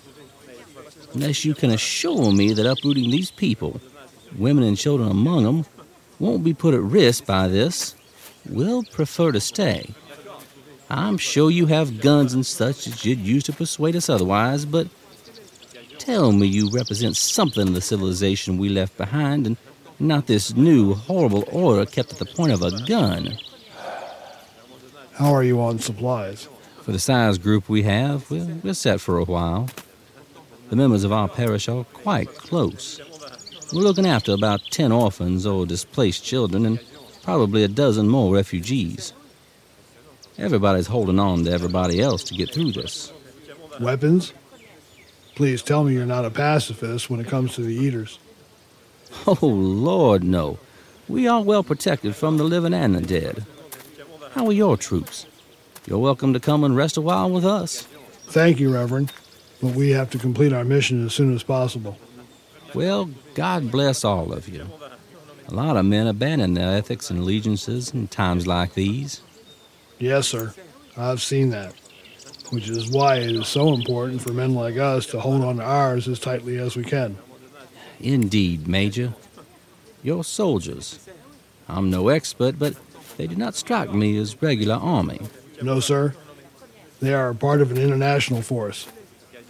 Unless 1.15 1.45
you 1.45 1.55
can 1.55 1.71
assure 1.71 2.33
me 2.33 2.53
that 2.55 2.67
uprooting 2.67 3.11
these 3.11 3.31
people, 3.31 3.81
women 4.37 4.65
and 4.65 4.77
children 4.77 5.11
among 5.11 5.45
them, 5.45 5.67
won't 6.19 6.45
be 6.45 6.55
put 6.55 6.75
at 6.75 6.81
risk 6.81 7.27
by 7.27 7.49
this, 7.49 7.95
we'll 8.49 8.85
prefer 8.85 9.33
to 9.33 9.41
stay. 9.41 9.91
I'm 10.89 11.19
sure 11.19 11.51
you 11.51 11.67
have 11.67 12.01
guns 12.01 12.35
and 12.35 12.45
such 12.45 12.85
that 12.85 13.05
you'd 13.05 13.19
use 13.19 13.45
to 13.45 13.53
persuade 13.53 13.97
us 13.97 14.09
otherwise, 14.09 14.65
but 14.65 14.89
tell 15.99 16.33
me 16.33 16.47
you 16.47 16.71
represent 16.71 17.17
something 17.17 17.69
of 17.69 17.75
the 17.75 17.81
civilization 17.81 18.59
we 18.59 18.69
left 18.69 18.97
behind 18.97 19.47
and 19.47 19.57
not 19.99 20.27
this 20.27 20.55
new, 20.55 20.95
horrible 20.95 21.45
order 21.51 21.87
kept 21.87 22.13
at 22.13 22.19
the 22.19 22.27
point 22.27 22.53
of 22.53 22.63
a 22.63 22.85
gun. 22.87 23.39
How 25.15 25.33
are 25.33 25.45
you 25.45 25.61
on 25.61 25.79
supplies? 25.79 26.49
For 26.83 26.93
the 26.93 26.99
size 26.99 27.39
group 27.39 27.69
we 27.69 27.83
have, 27.83 28.31
we're, 28.31 28.59
we're 28.63 28.75
set 28.75 29.01
for 29.01 29.19
a 29.19 29.25
while. 29.25 29.69
The 30.73 30.77
members 30.77 31.05
of 31.05 31.13
our 31.13 31.29
parish 31.29 31.69
are 31.69 31.85
quite 31.85 32.35
close. 32.35 32.99
We're 33.75 33.83
looking 33.83 34.07
after 34.07 34.33
about 34.33 34.63
ten 34.71 34.91
orphans 34.91 35.45
or 35.45 35.67
displaced 35.67 36.25
children 36.25 36.65
and 36.65 36.81
probably 37.23 37.63
a 37.63 37.69
dozen 37.69 38.09
more 38.09 38.33
refugees. 38.33 39.13
Everybody's 40.39 40.87
holding 40.87 41.19
on 41.19 41.45
to 41.45 41.53
everybody 41.53 42.01
else 42.01 42.25
to 42.25 42.35
get 42.35 42.55
through 42.55 42.73
this. 42.73 43.13
Weapons? 43.81 44.33
Please 45.35 45.63
tell 45.63 45.85
me 45.85 45.93
you're 45.93 46.07
not 46.07 46.25
a 46.25 46.31
pacifist 46.31 47.11
when 47.11 47.21
it 47.21 47.29
comes 47.29 47.55
to 47.57 47.61
the 47.61 47.75
eaters. 47.75 48.19
Oh, 49.27 49.37
Lord, 49.43 50.25
no. 50.25 50.59
We 51.07 51.29
are 51.29 51.43
well 51.43 51.63
protected 51.63 52.17
from 52.17 52.39
the 52.39 52.45
living 52.45 52.73
and 52.73 52.95
the 52.95 53.03
dead. 53.03 53.45
How 54.31 54.47
are 54.47 54.53
your 54.55 54.79
troops? 54.79 55.27
You're 55.85 55.99
welcome 55.99 56.33
to 56.33 56.41
come 56.41 56.65
and 56.65 56.75
rest 56.75 56.97
a 56.97 57.03
while 57.03 57.29
with 57.29 57.45
us. 57.45 57.83
Thank 58.29 58.59
you, 58.59 58.73
Reverend, 58.73 59.13
but 59.63 59.75
we 59.75 59.91
have 59.91 60.11
to 60.11 60.19
complete 60.19 60.53
our 60.53 60.65
mission 60.65 61.07
as 61.07 61.15
soon 61.15 61.35
as 61.35 61.45
possible. 61.45 61.97
Well, 62.75 63.11
God 63.35 63.71
bless 63.71 64.05
all 64.05 64.33
of 64.33 64.49
you. 64.49 64.67
A 65.47 65.55
lot 65.55 65.77
of 65.77 65.87
men 65.87 66.07
abandon 66.09 66.55
their 66.55 66.77
ethics 66.77 67.11
and 67.11 67.21
allegiances 67.21 67.95
in 67.95 68.09
times 68.09 68.47
like 68.47 68.75
these. 68.75 69.21
Yes, 69.99 70.27
sir. 70.27 70.53
I've 70.97 71.23
seen 71.23 71.51
that. 71.51 71.75
Which 72.51 72.69
is 72.69 72.91
why 72.91 73.17
it 73.17 73.31
is 73.31 73.49
so 73.49 73.73
important 73.73 74.21
for 74.21 74.33
men 74.33 74.55
like 74.55 74.77
us 74.77 75.07
to 75.07 75.21
hold 75.21 75.43
on 75.43 75.57
to 75.57 75.63
ours 75.63 76.09
as 76.09 76.19
tightly 76.19 76.59
as 76.59 76.77
we 76.77 76.83
can. 76.83 77.17
Indeed, 78.01 78.67
Major. 78.67 79.15
You're 80.03 80.25
soldiers. 80.25 80.99
I'm 81.69 81.89
no 81.89 82.09
expert, 82.09 82.59
but 82.59 82.75
they 83.17 83.29
do 83.29 83.37
not 83.37 83.55
strike 83.55 83.93
me 83.93 84.19
as 84.19 84.41
regular 84.43 84.75
army. 84.75 85.21
No, 85.63 85.79
sir. 85.79 86.15
They 87.01 87.15
are 87.15 87.33
part 87.33 87.61
of 87.61 87.71
an 87.71 87.79
international 87.79 88.43
force. 88.43 88.89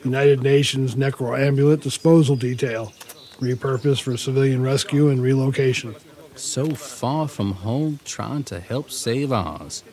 United 0.05 0.42
Nations 0.42 0.96
Necroambulant 0.96 1.80
Disposal 1.80 2.34
Detail, 2.34 2.92
repurposed 3.38 4.03
for 4.03 4.16
civilian 4.16 4.62
rescue 4.62 5.09
and 5.09 5.22
relocation. 5.22 5.94
So 6.34 6.70
far 6.70 7.28
from 7.28 7.53
home 7.53 8.00
trying 8.05 8.44
to 8.44 8.59
help 8.59 8.90
save 8.90 9.32
ours. 9.32 9.84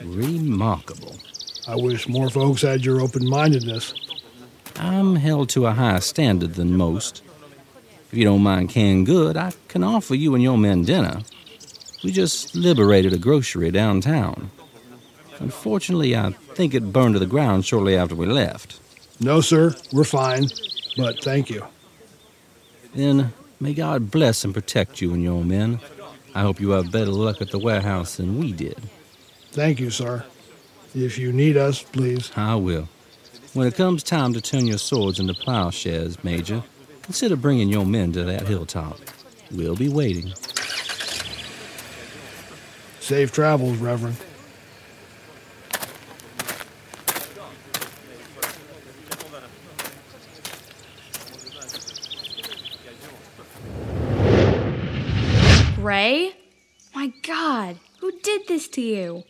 Remarkable. 0.00 1.16
I 1.66 1.74
wish 1.74 2.08
more 2.08 2.30
folks 2.30 2.62
had 2.62 2.84
your 2.84 3.00
open 3.00 3.28
mindedness. 3.28 3.92
I'm 4.76 5.16
held 5.16 5.48
to 5.50 5.66
a 5.66 5.72
higher 5.72 6.00
standard 6.00 6.54
than 6.54 6.76
most. 6.76 7.22
If 8.12 8.16
you 8.16 8.24
don't 8.24 8.42
mind 8.42 8.68
canned 8.68 9.06
good, 9.06 9.36
I 9.36 9.52
can 9.66 9.82
offer 9.82 10.14
you 10.14 10.34
and 10.34 10.42
your 10.42 10.58
men 10.58 10.84
dinner. 10.84 11.22
We 12.04 12.12
just 12.12 12.54
liberated 12.54 13.12
a 13.12 13.18
grocery 13.18 13.72
downtown. 13.72 14.50
Unfortunately, 15.40 16.14
I 16.14 16.30
think 16.54 16.72
it 16.72 16.92
burned 16.92 17.14
to 17.14 17.18
the 17.18 17.26
ground 17.26 17.64
shortly 17.64 17.96
after 17.96 18.14
we 18.14 18.26
left. 18.26 18.78
No, 19.20 19.40
sir, 19.40 19.74
we're 19.92 20.04
fine, 20.04 20.48
but 20.96 21.22
thank 21.22 21.48
you. 21.48 21.64
Then 22.94 23.32
may 23.60 23.72
God 23.74 24.10
bless 24.10 24.44
and 24.44 24.52
protect 24.52 25.00
you 25.00 25.14
and 25.14 25.22
your 25.22 25.44
men. 25.44 25.80
I 26.34 26.42
hope 26.42 26.60
you 26.60 26.70
have 26.70 26.92
better 26.92 27.10
luck 27.10 27.40
at 27.40 27.50
the 27.50 27.58
warehouse 27.58 28.16
than 28.16 28.38
we 28.38 28.52
did. 28.52 28.78
Thank 29.52 29.80
you, 29.80 29.90
sir. 29.90 30.24
If 30.94 31.18
you 31.18 31.32
need 31.32 31.56
us, 31.56 31.82
please. 31.82 32.30
I 32.36 32.56
will. 32.56 32.88
When 33.54 33.66
it 33.66 33.74
comes 33.74 34.02
time 34.02 34.34
to 34.34 34.40
turn 34.42 34.66
your 34.66 34.76
swords 34.76 35.18
into 35.18 35.32
plowshares, 35.32 36.22
Major, 36.22 36.62
consider 37.02 37.36
bringing 37.36 37.70
your 37.70 37.86
men 37.86 38.12
to 38.12 38.24
that 38.24 38.46
hilltop. 38.46 38.98
We'll 39.50 39.76
be 39.76 39.88
waiting. 39.88 40.34
Safe 43.00 43.32
travels, 43.32 43.78
Reverend. 43.78 44.16
Gray? 55.86 56.32
My 56.96 57.12
god, 57.22 57.78
who 58.00 58.10
did 58.18 58.48
this 58.48 58.66
to 58.70 58.80
you? 58.80 59.22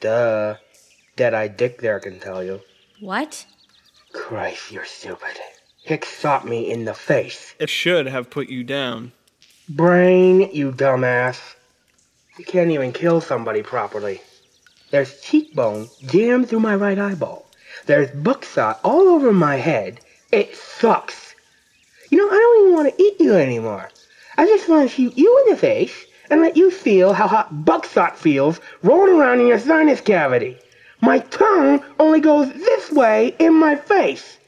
Duh. 0.00 0.56
Dead-eyed 1.14 1.56
Dick 1.56 1.80
there 1.80 2.00
can 2.00 2.18
tell 2.18 2.42
you. 2.42 2.60
What? 2.98 3.46
Christ, 4.12 4.72
you're 4.72 4.86
stupid. 4.86 5.38
Hicks 5.84 6.18
shot 6.18 6.48
me 6.48 6.68
in 6.68 6.84
the 6.84 6.94
face. 6.94 7.54
It 7.60 7.70
should 7.70 8.08
have 8.08 8.28
put 8.28 8.48
you 8.48 8.64
down. 8.64 9.12
Brain, 9.68 10.50
you 10.52 10.72
dumbass. 10.72 11.54
You 12.40 12.44
can't 12.44 12.72
even 12.72 12.92
kill 12.92 13.20
somebody 13.20 13.62
properly. 13.62 14.20
There's 14.90 15.20
cheekbone 15.20 15.86
jammed 16.06 16.48
through 16.48 16.58
my 16.58 16.74
right 16.74 16.98
eyeball. 16.98 17.46
There's 17.86 18.10
buckshot 18.10 18.80
all 18.82 19.06
over 19.10 19.32
my 19.32 19.58
head. 19.58 20.00
It 20.32 20.56
sucks. 20.56 21.36
You 22.10 22.18
know, 22.18 22.28
I 22.28 22.32
don't 22.32 22.62
even 22.62 22.74
want 22.74 22.96
to 22.96 23.00
eat 23.00 23.20
you 23.20 23.34
anymore. 23.36 23.90
I 24.36 24.46
just 24.46 24.68
want 24.68 24.88
to 24.88 24.94
shoot 24.94 25.16
you 25.16 25.44
in 25.46 25.54
the 25.54 25.60
face 25.60 26.06
and 26.30 26.40
let 26.40 26.56
you 26.56 26.70
feel 26.70 27.12
how 27.12 27.28
hot 27.28 27.64
buckshot 27.64 28.18
feels 28.18 28.60
rolling 28.82 29.16
around 29.20 29.40
in 29.40 29.46
your 29.46 29.58
sinus 29.58 30.00
cavity. 30.00 30.58
My 31.00 31.18
tongue 31.18 31.84
only 31.98 32.20
goes 32.20 32.52
this 32.52 32.90
way 32.90 33.34
in 33.38 33.54
my 33.54 33.76
face. 33.76 34.38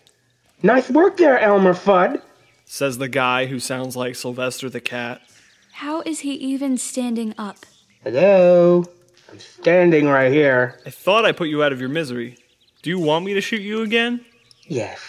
Nice 0.62 0.90
work 0.90 1.16
there, 1.18 1.38
Elmer 1.38 1.74
Fudd. 1.74 2.22
Says 2.64 2.98
the 2.98 3.08
guy 3.08 3.46
who 3.46 3.60
sounds 3.60 3.94
like 3.94 4.16
Sylvester 4.16 4.68
the 4.70 4.80
cat. 4.80 5.20
How 5.72 6.00
is 6.00 6.20
he 6.20 6.32
even 6.32 6.78
standing 6.78 7.34
up? 7.36 7.58
Hello? 8.02 8.84
I'm 9.30 9.38
standing 9.38 10.06
right 10.06 10.32
here. 10.32 10.80
I 10.86 10.90
thought 10.90 11.24
I 11.24 11.32
put 11.32 11.48
you 11.48 11.62
out 11.62 11.72
of 11.72 11.80
your 11.80 11.88
misery. 11.90 12.38
Do 12.82 12.90
you 12.90 12.98
want 12.98 13.24
me 13.24 13.34
to 13.34 13.40
shoot 13.40 13.60
you 13.60 13.82
again? 13.82 14.24
Yes. 14.66 15.00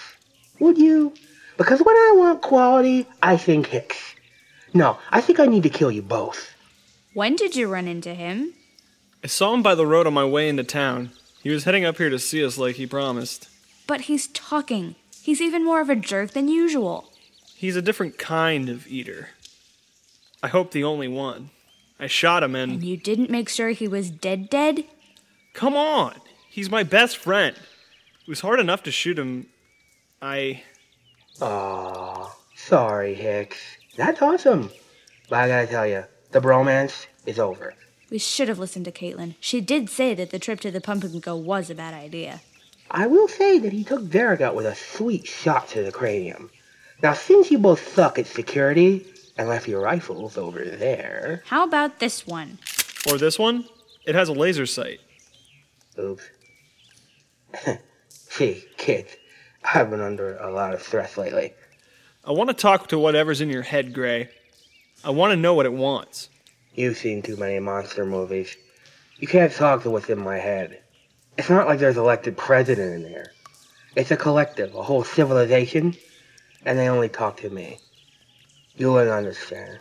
Would 0.59 0.77
you? 0.77 1.13
Because 1.57 1.79
when 1.81 1.95
I 1.95 2.13
want 2.17 2.41
quality, 2.41 3.05
I 3.23 3.37
think 3.37 3.67
Hicks. 3.67 4.15
No, 4.73 4.97
I 5.11 5.21
think 5.21 5.39
I 5.39 5.45
need 5.45 5.63
to 5.63 5.69
kill 5.69 5.91
you 5.91 6.01
both. 6.01 6.53
When 7.13 7.35
did 7.35 7.55
you 7.55 7.67
run 7.67 7.87
into 7.87 8.13
him? 8.13 8.53
I 9.23 9.27
saw 9.27 9.53
him 9.53 9.63
by 9.63 9.75
the 9.75 9.87
road 9.87 10.07
on 10.07 10.13
my 10.13 10.25
way 10.25 10.49
into 10.49 10.63
town. 10.63 11.11
He 11.41 11.49
was 11.49 11.63
heading 11.63 11.85
up 11.85 11.97
here 11.97 12.09
to 12.09 12.19
see 12.19 12.43
us 12.45 12.57
like 12.57 12.75
he 12.75 12.85
promised. 12.85 13.47
But 13.87 14.01
he's 14.01 14.27
talking. 14.27 14.95
He's 15.21 15.41
even 15.41 15.65
more 15.65 15.81
of 15.81 15.89
a 15.89 15.95
jerk 15.95 16.31
than 16.31 16.47
usual. 16.47 17.11
He's 17.55 17.75
a 17.75 17.81
different 17.81 18.17
kind 18.17 18.69
of 18.69 18.87
eater. 18.87 19.29
I 20.43 20.47
hope 20.49 20.71
the 20.71 20.83
only 20.83 21.07
one. 21.07 21.49
I 21.99 22.07
shot 22.07 22.43
him 22.43 22.55
and. 22.55 22.73
And 22.73 22.83
you 22.83 22.97
didn't 22.97 23.29
make 23.29 23.49
sure 23.49 23.69
he 23.69 23.87
was 23.87 24.11
dead 24.11 24.49
dead? 24.49 24.85
Come 25.53 25.75
on! 25.75 26.15
He's 26.49 26.69
my 26.69 26.83
best 26.83 27.17
friend. 27.17 27.55
It 27.55 28.29
was 28.29 28.41
hard 28.41 28.59
enough 28.59 28.83
to 28.83 28.91
shoot 28.91 29.17
him. 29.17 29.47
I. 30.21 30.61
Aw, 31.41 32.35
sorry, 32.55 33.15
Hicks. 33.15 33.76
That's 33.97 34.21
awesome. 34.21 34.69
But 35.29 35.39
I 35.39 35.47
gotta 35.47 35.67
tell 35.67 35.87
you, 35.87 36.05
the 36.31 36.39
bromance 36.39 37.07
is 37.25 37.39
over. 37.39 37.73
We 38.09 38.19
should 38.19 38.47
have 38.47 38.59
listened 38.59 38.85
to 38.85 38.91
Caitlin. 38.91 39.35
She 39.41 39.59
did 39.59 39.89
say 39.89 40.13
that 40.13 40.29
the 40.29 40.39
trip 40.39 40.61
to 40.61 40.71
the 40.71 40.79
Pumpkin 40.79 41.19
Go 41.19 41.35
was 41.35 41.69
a 41.69 41.75
bad 41.75 41.93
idea. 41.93 42.41
I 42.89 43.07
will 43.07 43.27
say 43.27 43.59
that 43.59 43.73
he 43.73 43.83
took 43.83 44.09
Derek 44.09 44.39
out 44.39 44.55
with 44.55 44.65
a 44.65 44.75
sweet 44.75 45.27
shot 45.27 45.67
to 45.69 45.83
the 45.83 45.91
cranium. 45.91 46.49
Now, 47.03 47.13
since 47.13 47.51
you 47.51 47.57
both 47.57 47.93
suck 47.93 48.17
at 48.17 48.27
security 48.27 49.05
and 49.37 49.49
left 49.49 49.67
your 49.67 49.81
rifles 49.81 50.37
over 50.37 50.63
there. 50.63 51.43
How 51.47 51.63
about 51.63 51.99
this 51.99 52.25
one? 52.25 52.59
Or 53.09 53.17
this 53.17 53.37
one? 53.37 53.65
It 54.05 54.15
has 54.15 54.29
a 54.29 54.33
laser 54.33 54.65
sight. 54.65 54.99
Oops. 55.99 56.23
Gee, 58.37 58.63
kids, 58.77 59.15
I've 59.63 59.89
been 59.89 60.01
under 60.01 60.37
a 60.37 60.51
lot 60.51 60.73
of 60.73 60.81
stress 60.81 61.17
lately. 61.17 61.53
I 62.27 62.31
want 62.31 62.49
to 62.49 62.53
talk 62.53 62.89
to 62.89 62.99
whatever's 62.99 63.39
in 63.39 63.49
your 63.49 63.61
head, 63.61 63.93
Gray. 63.93 64.27
I 65.01 65.11
want 65.11 65.31
to 65.31 65.37
know 65.37 65.53
what 65.53 65.65
it 65.65 65.71
wants. 65.71 66.27
You've 66.75 66.97
seen 66.97 67.21
too 67.21 67.37
many 67.37 67.57
monster 67.59 68.05
movies. 68.05 68.53
You 69.15 69.29
can't 69.29 69.53
talk 69.53 69.83
to 69.83 69.89
what's 69.89 70.09
in 70.09 70.19
my 70.19 70.37
head. 70.37 70.81
It's 71.37 71.49
not 71.49 71.67
like 71.67 71.79
there's 71.79 71.95
elected 71.95 72.35
president 72.35 72.95
in 72.95 73.09
there. 73.09 73.31
It's 73.95 74.11
a 74.11 74.17
collective, 74.17 74.75
a 74.75 74.83
whole 74.83 75.05
civilization, 75.05 75.95
and 76.65 76.77
they 76.77 76.89
only 76.89 77.07
talk 77.07 77.37
to 77.37 77.49
me. 77.49 77.79
You 78.75 78.91
wouldn't 78.91 79.11
understand. 79.11 79.79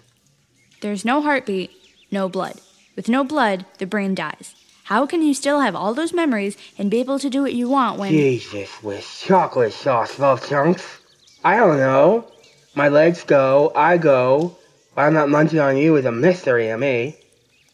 There's 0.83 1.05
no 1.05 1.23
heartbeat, 1.23 1.73
no 2.13 2.29
blood. 2.29 2.61
With 2.95 3.09
no 3.09 3.25
blood, 3.25 3.67
the 3.79 3.87
brain 3.87 4.15
dies. 4.15 4.55
How 4.85 5.05
can 5.05 5.21
you 5.21 5.35
still 5.35 5.63
have 5.63 5.75
all 5.75 5.95
those 5.95 6.13
memories 6.13 6.57
and 6.79 6.93
be 6.93 7.01
able 7.01 7.19
to 7.19 7.29
do 7.29 7.43
what 7.43 7.55
you 7.55 7.69
want 7.69 7.99
when. 7.99 8.13
Jesus, 8.13 8.71
with 8.85 9.05
chocolate 9.25 9.73
sauce, 9.73 10.21
love 10.21 10.49
chunks. 10.49 11.01
I 11.45 11.57
don't 11.57 11.79
know. 11.79 12.31
My 12.77 12.89
legs 12.89 13.24
go, 13.24 13.72
I 13.74 13.97
go. 13.97 14.55
Why 14.93 15.07
I'm 15.07 15.14
not 15.14 15.31
munching 15.31 15.59
on 15.59 15.79
you 15.79 15.97
is 15.97 16.05
a 16.05 16.12
mystery 16.12 16.66
to 16.66 16.77
me. 16.77 17.16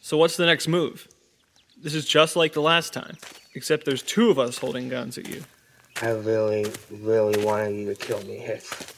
So, 0.01 0.17
what's 0.17 0.37
the 0.37 0.47
next 0.47 0.69
move? 0.69 1.09
This 1.83 1.93
is 1.93 2.07
just 2.07 2.37
like 2.37 2.53
the 2.53 2.63
last 2.63 2.93
time, 2.93 3.17
except 3.57 3.85
there's 3.85 4.03
two 4.03 4.31
of 4.31 4.39
us 4.39 4.59
holding 4.59 4.89
guns 4.89 5.19
at 5.19 5.29
you. 5.29 5.43
I 6.01 6.11
really, 6.11 6.73
really 6.89 7.45
wanted 7.45 7.75
you 7.75 7.87
to 7.87 7.97
kill 7.97 8.23
me, 8.23 8.37
Hicks. 8.37 8.95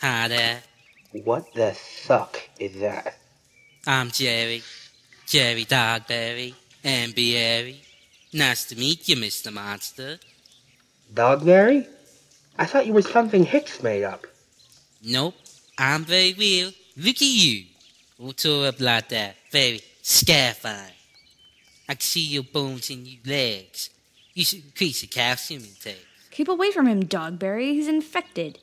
Hi 0.00 0.28
there. 0.28 0.60
What 1.10 1.52
the 1.54 1.72
fuck 1.72 2.40
is 2.60 2.78
that? 2.78 3.16
I'm 3.84 4.12
Jerry. 4.12 4.62
Jerry 5.26 5.64
Dogberry. 5.64 6.54
Ambieri. 6.84 7.78
Nice 8.32 8.64
to 8.66 8.78
meet 8.78 9.08
you, 9.08 9.16
Mr. 9.16 9.52
Monster. 9.52 10.20
Dogberry? 11.12 11.88
I 12.58 12.66
thought 12.66 12.86
you 12.86 12.92
were 12.92 13.02
something 13.02 13.44
Hicks 13.44 13.82
made 13.82 14.04
up. 14.04 14.24
Nope. 15.02 15.34
I'm 15.78 16.04
very 16.04 16.34
real. 16.34 16.72
Look 16.96 17.16
at 17.16 17.22
you. 17.22 17.64
All 18.18 18.32
tore 18.32 18.68
up 18.68 18.80
like 18.80 19.08
that. 19.10 19.36
Very 19.50 19.80
scarifying. 20.02 20.92
I 21.88 21.94
can 21.94 22.00
see 22.00 22.26
your 22.26 22.42
bones 22.42 22.90
in 22.90 23.04
your 23.04 23.20
legs. 23.26 23.90
You 24.34 24.44
should 24.44 24.64
increase 24.64 25.02
your 25.02 25.10
calcium 25.10 25.62
intake. 25.62 26.04
Keep 26.30 26.48
away 26.48 26.70
from 26.70 26.86
him, 26.86 27.04
Dogberry. 27.04 27.72
He's 27.72 27.88
infected. 27.88 28.58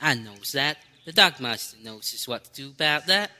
I 0.00 0.14
knows 0.14 0.52
that. 0.52 0.78
The 1.04 1.12
dog 1.12 1.40
master 1.40 1.76
knows 1.82 2.10
just 2.12 2.28
what 2.28 2.44
to 2.44 2.52
do 2.52 2.68
about 2.68 3.06
that. 3.06 3.30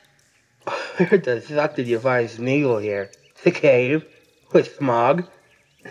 Where 0.97 1.19
the 1.19 1.41
fuck 1.41 1.77
did 1.77 1.87
you 1.87 1.99
find 1.99 2.29
Smeagol 2.29 2.83
here? 2.83 3.11
The 3.45 3.51
cave? 3.51 4.05
With 4.53 4.77
smog? 4.77 5.27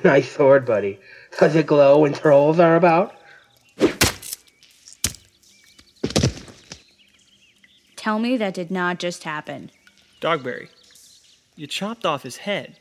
Nice 0.03 0.31
sword, 0.31 0.65
buddy. 0.65 0.99
Does 1.39 1.55
it 1.55 1.67
glow 1.67 1.99
when 1.99 2.13
trolls 2.13 2.59
are 2.59 2.75
about? 2.75 3.15
Tell 8.07 8.19
me 8.19 8.37
that 8.37 8.53
did 8.53 8.71
not 8.71 8.99
just 8.99 9.25
happen. 9.25 9.69
Dogberry, 10.21 10.69
you 11.57 11.67
chopped 11.67 12.05
off 12.05 12.23
his 12.23 12.37
head. 12.37 12.79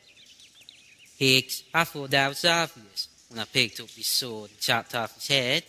Hicks, 1.17 1.63
I 1.73 1.83
thought 1.83 2.11
that 2.11 2.29
was 2.29 2.45
obvious 2.45 3.09
when 3.27 3.37
I 3.37 3.43
picked 3.43 3.81
up 3.81 3.89
his 3.89 4.07
sword 4.07 4.51
and 4.51 4.59
chopped 4.61 4.95
off 4.95 5.15
his 5.15 5.27
head. 5.27 5.63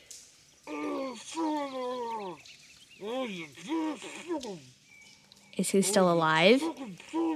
Is 5.56 5.70
he 5.70 5.82
still 5.82 6.12
alive? 6.12 6.62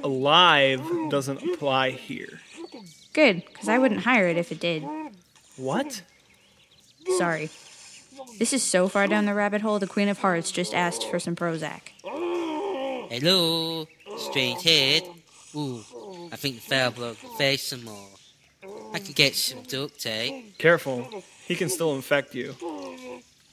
Alive 0.04 0.80
doesn't 1.10 1.42
apply 1.42 1.90
here. 1.90 2.40
Good, 3.14 3.42
because 3.46 3.68
I 3.68 3.78
wouldn't 3.78 4.02
hire 4.02 4.28
it 4.28 4.36
if 4.36 4.52
it 4.52 4.60
did. 4.60 4.84
What? 5.56 6.02
Sorry. 7.18 7.50
This 8.38 8.52
is 8.52 8.62
so 8.62 8.88
far 8.88 9.06
down 9.06 9.24
the 9.26 9.34
rabbit 9.34 9.62
hole, 9.62 9.78
the 9.78 9.86
Queen 9.86 10.08
of 10.08 10.18
Hearts 10.18 10.50
just 10.50 10.74
asked 10.74 11.08
for 11.08 11.18
some 11.18 11.36
Prozac. 11.36 11.80
Hello? 13.10 13.86
Strange 14.16 14.62
head? 14.62 15.02
Ooh, 15.54 15.80
I 16.32 16.36
think 16.36 16.56
the 16.56 16.62
foul 16.62 16.90
blood 16.90 17.16
will 17.22 17.30
face 17.36 17.62
some 17.68 17.84
more. 17.84 18.08
I 18.94 18.98
can 18.98 19.12
get 19.12 19.34
some 19.34 19.62
duct 19.62 20.00
tape. 20.00 20.58
Careful, 20.58 21.22
he 21.46 21.54
can 21.54 21.68
still 21.68 21.94
infect 21.94 22.34
you. 22.34 22.54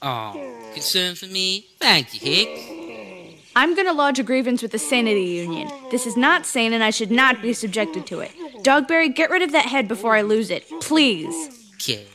Oh, 0.02 0.70
concern 0.72 1.14
for 1.14 1.26
me? 1.26 1.66
Thank 1.78 2.14
you, 2.14 2.20
Hicks. 2.20 3.50
I'm 3.56 3.74
gonna 3.74 3.92
lodge 3.92 4.18
a 4.18 4.22
grievance 4.22 4.62
with 4.62 4.72
the 4.72 4.78
Sanity 4.78 5.24
Union. 5.24 5.68
This 5.90 6.06
is 6.06 6.16
not 6.16 6.46
sane 6.46 6.72
and 6.72 6.82
I 6.84 6.90
should 6.90 7.10
not 7.10 7.42
be 7.42 7.52
subjected 7.52 8.06
to 8.06 8.20
it. 8.20 8.30
Dogberry, 8.62 9.14
get 9.14 9.30
rid 9.30 9.42
of 9.42 9.52
that 9.52 9.66
head 9.66 9.88
before 9.88 10.14
I 10.14 10.22
lose 10.22 10.50
it. 10.50 10.64
Please. 10.80 11.74
Okay. 11.74 12.06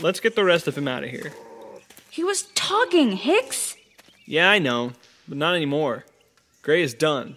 Let's 0.00 0.20
get 0.20 0.36
the 0.36 0.44
rest 0.44 0.68
of 0.68 0.78
him 0.78 0.86
out 0.86 1.04
of 1.04 1.10
here. 1.10 1.32
He 2.10 2.22
was 2.22 2.42
talking, 2.54 3.12
Hicks. 3.12 3.76
Yeah, 4.26 4.50
I 4.50 4.58
know, 4.58 4.92
but 5.26 5.38
not 5.38 5.54
anymore. 5.54 6.04
Gray 6.62 6.82
is 6.82 6.94
done. 6.94 7.36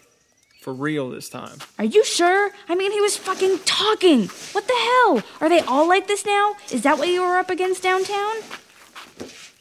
For 0.61 0.73
real 0.73 1.09
this 1.09 1.27
time. 1.27 1.57
Are 1.79 1.85
you 1.85 2.05
sure? 2.05 2.51
I 2.69 2.75
mean, 2.75 2.91
he 2.91 3.01
was 3.01 3.17
fucking 3.17 3.59
talking. 3.65 4.27
What 4.51 4.67
the 4.67 4.75
hell? 4.75 5.23
Are 5.41 5.49
they 5.49 5.61
all 5.61 5.87
like 5.87 6.05
this 6.07 6.23
now? 6.23 6.55
Is 6.69 6.83
that 6.83 6.99
what 6.99 7.07
you 7.07 7.23
were 7.23 7.37
up 7.37 7.49
against 7.49 7.81
downtown? 7.81 8.35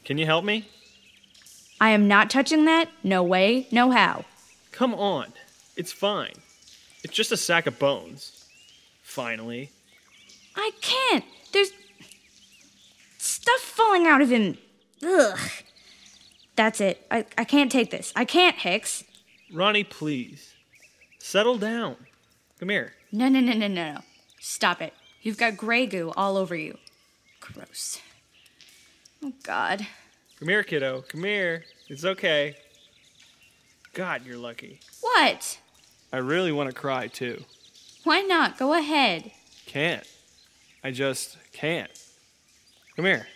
Can 0.05 0.19
you 0.19 0.27
help 0.27 0.45
me? 0.45 0.69
I 1.79 1.89
am 1.89 2.07
not 2.07 2.29
touching 2.29 2.65
that. 2.65 2.89
No 3.03 3.23
way, 3.23 3.67
no 3.71 3.89
how. 3.89 4.25
Come 4.71 4.93
on. 4.93 5.33
It's 5.75 5.91
fine. 5.91 6.35
It's 7.03 7.15
just 7.15 7.31
a 7.31 7.37
sack 7.37 7.65
of 7.65 7.79
bones. 7.79 8.45
Finally. 9.01 9.71
I 10.55 10.69
can't. 10.81 11.25
There's 11.51 11.71
stuff 13.21 13.61
falling 13.61 14.07
out 14.07 14.21
of 14.21 14.29
him. 14.29 14.57
Ugh. 15.03 15.39
That's 16.55 16.81
it. 16.81 17.05
I, 17.09 17.25
I 17.37 17.43
can't 17.43 17.71
take 17.71 17.91
this. 17.91 18.11
I 18.15 18.25
can't, 18.25 18.55
Hicks. 18.57 19.03
Ronnie, 19.53 19.83
please. 19.83 20.53
Settle 21.19 21.57
down. 21.57 21.95
Come 22.59 22.69
here. 22.69 22.93
No, 23.11 23.29
no, 23.29 23.39
no, 23.39 23.53
no, 23.53 23.67
no, 23.67 23.93
no. 23.93 23.97
Stop 24.39 24.81
it. 24.81 24.93
You've 25.21 25.37
got 25.37 25.57
gray 25.57 25.85
goo 25.85 26.11
all 26.15 26.37
over 26.37 26.55
you. 26.55 26.77
Gross. 27.39 27.99
Oh, 29.23 29.33
God. 29.43 29.85
Come 30.39 30.47
here, 30.47 30.63
kiddo. 30.63 31.03
Come 31.07 31.23
here. 31.23 31.63
It's 31.89 32.05
okay. 32.05 32.55
God, 33.93 34.25
you're 34.25 34.37
lucky. 34.37 34.79
What? 35.01 35.59
I 36.11 36.17
really 36.17 36.51
want 36.51 36.69
to 36.69 36.75
cry, 36.75 37.07
too. 37.07 37.43
Why 38.03 38.21
not? 38.21 38.57
Go 38.57 38.73
ahead. 38.73 39.31
Can't. 39.65 40.07
I 40.83 40.91
just 40.91 41.37
can't. 41.51 41.91
Come 43.01 43.07
here. 43.07 43.27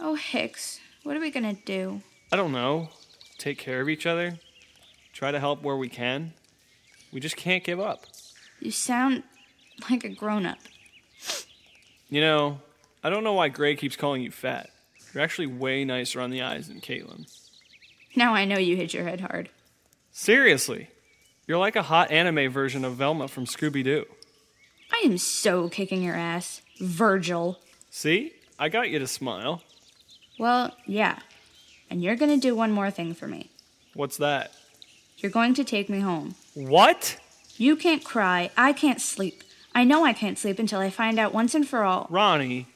Oh, 0.00 0.16
Hicks. 0.16 0.80
What 1.04 1.16
are 1.16 1.20
we 1.20 1.30
gonna 1.30 1.54
do? 1.54 2.02
I 2.32 2.36
don't 2.36 2.50
know. 2.50 2.88
Take 3.38 3.56
care 3.56 3.80
of 3.80 3.88
each 3.88 4.04
other. 4.04 4.40
Try 5.12 5.30
to 5.30 5.38
help 5.38 5.62
where 5.62 5.76
we 5.76 5.88
can. 5.88 6.32
We 7.12 7.20
just 7.20 7.36
can't 7.36 7.62
give 7.62 7.78
up. 7.78 8.04
You 8.58 8.72
sound 8.72 9.22
like 9.88 10.02
a 10.02 10.08
grown 10.08 10.44
up. 10.44 10.58
You 12.08 12.20
know, 12.20 12.60
I 13.04 13.08
don't 13.08 13.22
know 13.22 13.34
why 13.34 13.48
Gray 13.48 13.76
keeps 13.76 13.94
calling 13.94 14.22
you 14.22 14.32
fat. 14.32 14.70
You're 15.14 15.22
actually 15.22 15.46
way 15.46 15.84
nicer 15.84 16.20
on 16.20 16.30
the 16.30 16.42
eyes 16.42 16.66
than 16.66 16.80
Caitlin. 16.80 17.32
Now 18.16 18.34
I 18.34 18.44
know 18.44 18.58
you 18.58 18.74
hit 18.74 18.92
your 18.92 19.04
head 19.04 19.20
hard. 19.20 19.50
Seriously. 20.10 20.90
You're 21.46 21.58
like 21.58 21.76
a 21.76 21.82
hot 21.82 22.10
anime 22.10 22.50
version 22.50 22.84
of 22.84 22.94
Velma 22.94 23.28
from 23.28 23.46
Scooby 23.46 23.84
Doo. 23.84 24.04
I 24.90 25.04
am 25.04 25.16
so 25.16 25.68
kicking 25.68 26.02
your 26.02 26.16
ass. 26.16 26.62
Virgil. 26.80 27.60
See? 27.88 28.32
I 28.58 28.68
got 28.68 28.90
you 28.90 28.98
to 28.98 29.06
smile. 29.06 29.62
Well, 30.38 30.74
yeah. 30.86 31.18
And 31.90 32.02
you're 32.02 32.16
gonna 32.16 32.36
do 32.36 32.54
one 32.54 32.72
more 32.72 32.90
thing 32.90 33.14
for 33.14 33.26
me. 33.26 33.50
What's 33.94 34.16
that? 34.18 34.52
You're 35.18 35.32
going 35.32 35.54
to 35.54 35.64
take 35.64 35.88
me 35.88 36.00
home. 36.00 36.34
What? 36.54 37.18
You 37.56 37.76
can't 37.76 38.04
cry. 38.04 38.50
I 38.56 38.72
can't 38.72 39.00
sleep. 39.00 39.42
I 39.74 39.84
know 39.84 40.04
I 40.04 40.12
can't 40.12 40.38
sleep 40.38 40.58
until 40.58 40.80
I 40.80 40.90
find 40.90 41.18
out 41.18 41.32
once 41.32 41.54
and 41.54 41.66
for 41.66 41.84
all. 41.84 42.06
Ronnie. 42.10 42.66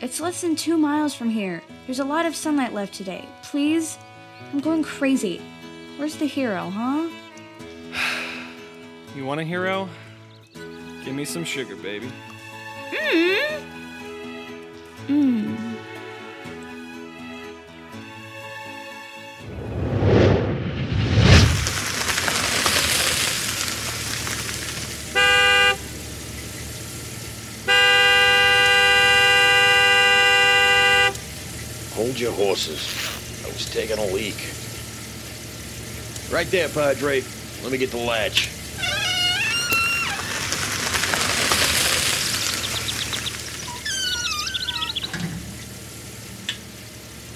It's 0.00 0.20
less 0.20 0.40
than 0.40 0.56
two 0.56 0.78
miles 0.78 1.14
from 1.14 1.28
here. 1.28 1.62
There's 1.86 1.98
a 1.98 2.04
lot 2.04 2.24
of 2.24 2.36
sunlight 2.36 2.72
left 2.72 2.94
today. 2.94 3.26
Please? 3.42 3.98
I'm 4.52 4.60
going 4.60 4.82
crazy. 4.82 5.42
Where's 5.96 6.16
the 6.16 6.26
hero, 6.26 6.70
huh? 6.70 7.08
You 9.16 9.24
want 9.24 9.40
a 9.40 9.44
hero? 9.44 9.88
Give 11.04 11.14
me 11.14 11.24
some 11.24 11.42
sugar, 11.42 11.74
baby. 11.74 12.12
Mmm. 12.90 13.77
Mmm. 15.08 15.56
Hold 31.94 32.20
your 32.20 32.32
horses. 32.32 32.94
I 33.44 33.48
was 33.48 33.70
taking 33.70 33.96
a 33.96 34.04
leak. 34.12 34.36
Right 36.30 36.46
there, 36.50 36.68
Padre. 36.68 37.22
Let 37.62 37.72
me 37.72 37.78
get 37.78 37.90
the 37.90 37.96
latch. 37.96 38.57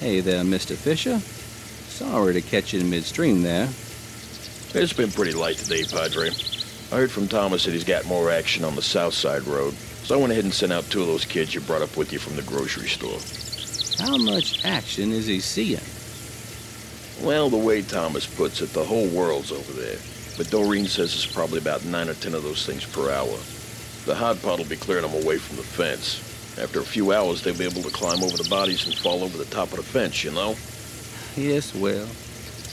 Hey 0.03 0.19
there, 0.19 0.43
Mr. 0.43 0.75
Fisher. 0.75 1.21
Sorry 1.21 2.33
to 2.33 2.41
catch 2.41 2.73
you 2.73 2.81
in 2.81 2.91
midstream 2.91 3.43
there. 3.43 3.69
It's 4.75 4.93
been 4.93 5.13
pretty 5.13 5.31
light 5.31 5.59
today, 5.59 5.85
Padre. 5.85 6.31
I 6.91 6.97
heard 6.97 7.13
from 7.13 7.29
Thomas 7.29 7.65
that 7.65 7.71
he's 7.71 7.85
got 7.85 8.05
more 8.07 8.29
action 8.29 8.65
on 8.65 8.75
the 8.75 8.83
South 8.83 9.15
Side 9.15 9.45
Road, 9.45 9.75
so 9.75 10.17
I 10.17 10.21
went 10.21 10.33
ahead 10.33 10.43
and 10.43 10.53
sent 10.53 10.73
out 10.73 10.91
two 10.91 11.03
of 11.03 11.07
those 11.07 11.25
kids 11.25 11.55
you 11.55 11.61
brought 11.61 11.83
up 11.83 11.97
with 11.97 12.13
you 12.13 12.19
from 12.19 12.35
the 12.35 12.43
grocery 12.43 12.89
store. 12.89 13.21
How 14.05 14.17
much 14.17 14.65
action 14.65 15.13
is 15.13 15.29
he 15.29 15.39
seeing? 15.39 15.79
Well, 17.25 17.49
the 17.49 17.65
way 17.65 17.83
Thomas 17.83 18.27
puts 18.27 18.61
it, 18.61 18.73
the 18.73 18.83
whole 18.83 19.07
world's 19.07 19.53
over 19.53 19.73
there. 19.73 19.99
But 20.37 20.51
Doreen 20.51 20.87
says 20.87 21.15
it's 21.15 21.33
probably 21.33 21.59
about 21.59 21.85
nine 21.85 22.09
or 22.09 22.15
ten 22.15 22.35
of 22.35 22.43
those 22.43 22.67
things 22.67 22.85
per 22.85 23.13
hour. 23.13 23.39
The 24.05 24.17
hot 24.17 24.43
pot 24.43 24.59
will 24.59 24.65
be 24.65 24.75
clearing 24.75 25.09
them 25.09 25.23
away 25.23 25.39
from 25.39 25.59
the 25.59 25.63
fence. 25.63 26.32
After 26.61 26.81
a 26.81 26.85
few 26.85 27.13
hours, 27.13 27.43
they'll 27.43 27.57
be 27.57 27.65
able 27.65 27.83
to 27.83 27.91
climb 27.91 28.23
over 28.23 28.37
the 28.37 28.49
bodies 28.49 28.87
and 28.87 28.95
fall 28.95 29.23
over 29.25 29.39
the 29.39 29.47
top 29.47 29.71
of 29.71 29.77
the 29.77 29.83
fence, 29.83 30.23
you 30.23 30.31
know? 30.31 30.55
Yes, 31.37 31.75
well, 31.75 32.07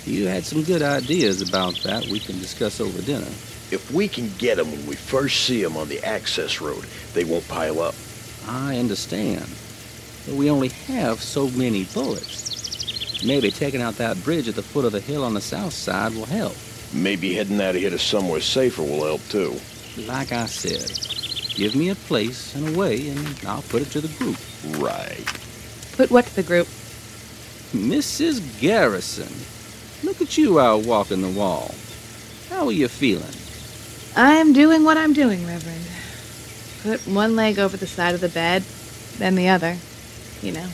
you 0.05 0.27
had 0.27 0.43
some 0.43 0.63
good 0.63 0.81
ideas 0.81 1.41
about 1.41 1.75
that 1.83 2.05
we 2.07 2.19
can 2.19 2.37
discuss 2.39 2.81
over 2.81 3.01
dinner. 3.01 3.27
If 3.71 3.91
we 3.93 4.07
can 4.07 4.31
get 4.37 4.57
them 4.57 4.71
when 4.71 4.85
we 4.85 4.95
first 4.95 5.45
see 5.45 5.63
them 5.63 5.77
on 5.77 5.87
the 5.87 6.03
access 6.03 6.59
road, 6.59 6.85
they 7.13 7.23
won't 7.23 7.47
pile 7.47 7.79
up. 7.79 7.95
I 8.47 8.77
understand. 8.77 9.47
But 10.25 10.35
we 10.35 10.49
only 10.49 10.69
have 10.69 11.21
so 11.21 11.49
many 11.51 11.85
bullets. 11.85 13.23
Maybe 13.23 13.51
taking 13.51 13.81
out 13.81 13.95
that 13.95 14.23
bridge 14.23 14.47
at 14.47 14.55
the 14.55 14.63
foot 14.63 14.85
of 14.85 14.91
the 14.91 14.99
hill 14.99 15.23
on 15.23 15.33
the 15.33 15.41
south 15.41 15.73
side 15.73 16.13
will 16.15 16.25
help. 16.25 16.55
Maybe 16.93 17.33
heading 17.35 17.61
out 17.61 17.75
of 17.75 17.81
here 17.81 17.89
to 17.91 17.99
somewhere 17.99 18.41
safer 18.41 18.81
will 18.81 19.05
help 19.05 19.21
too. 19.29 19.59
Like 20.07 20.31
I 20.31 20.47
said, 20.47 20.89
give 21.55 21.75
me 21.75 21.89
a 21.89 21.95
place 21.95 22.55
and 22.55 22.75
a 22.75 22.77
way, 22.77 23.09
and 23.09 23.39
I'll 23.45 23.61
put 23.63 23.81
it 23.81 23.91
to 23.91 24.01
the 24.01 24.07
group. 24.17 24.37
Right. 24.77 25.25
Put 25.97 26.11
what 26.11 26.25
to 26.25 26.35
the 26.35 26.43
group? 26.43 26.67
Mrs. 27.73 28.59
Garrison, 28.59 29.31
look 30.03 30.21
at 30.21 30.37
you 30.37 30.59
out 30.59 30.85
walking 30.85 31.21
the 31.21 31.29
wall. 31.29 31.75
How 32.49 32.65
are 32.65 32.71
you 32.71 32.87
feeling? 32.87 33.35
I'm 34.15 34.53
doing 34.53 34.83
what 34.83 34.97
I'm 34.97 35.13
doing, 35.13 35.45
Reverend. 35.45 35.85
Put 36.83 37.01
one 37.07 37.35
leg 37.35 37.59
over 37.59 37.77
the 37.77 37.85
side 37.85 38.15
of 38.15 38.21
the 38.21 38.29
bed, 38.29 38.63
then 39.17 39.35
the 39.35 39.49
other. 39.49 39.77
You 40.41 40.53
know. 40.53 40.67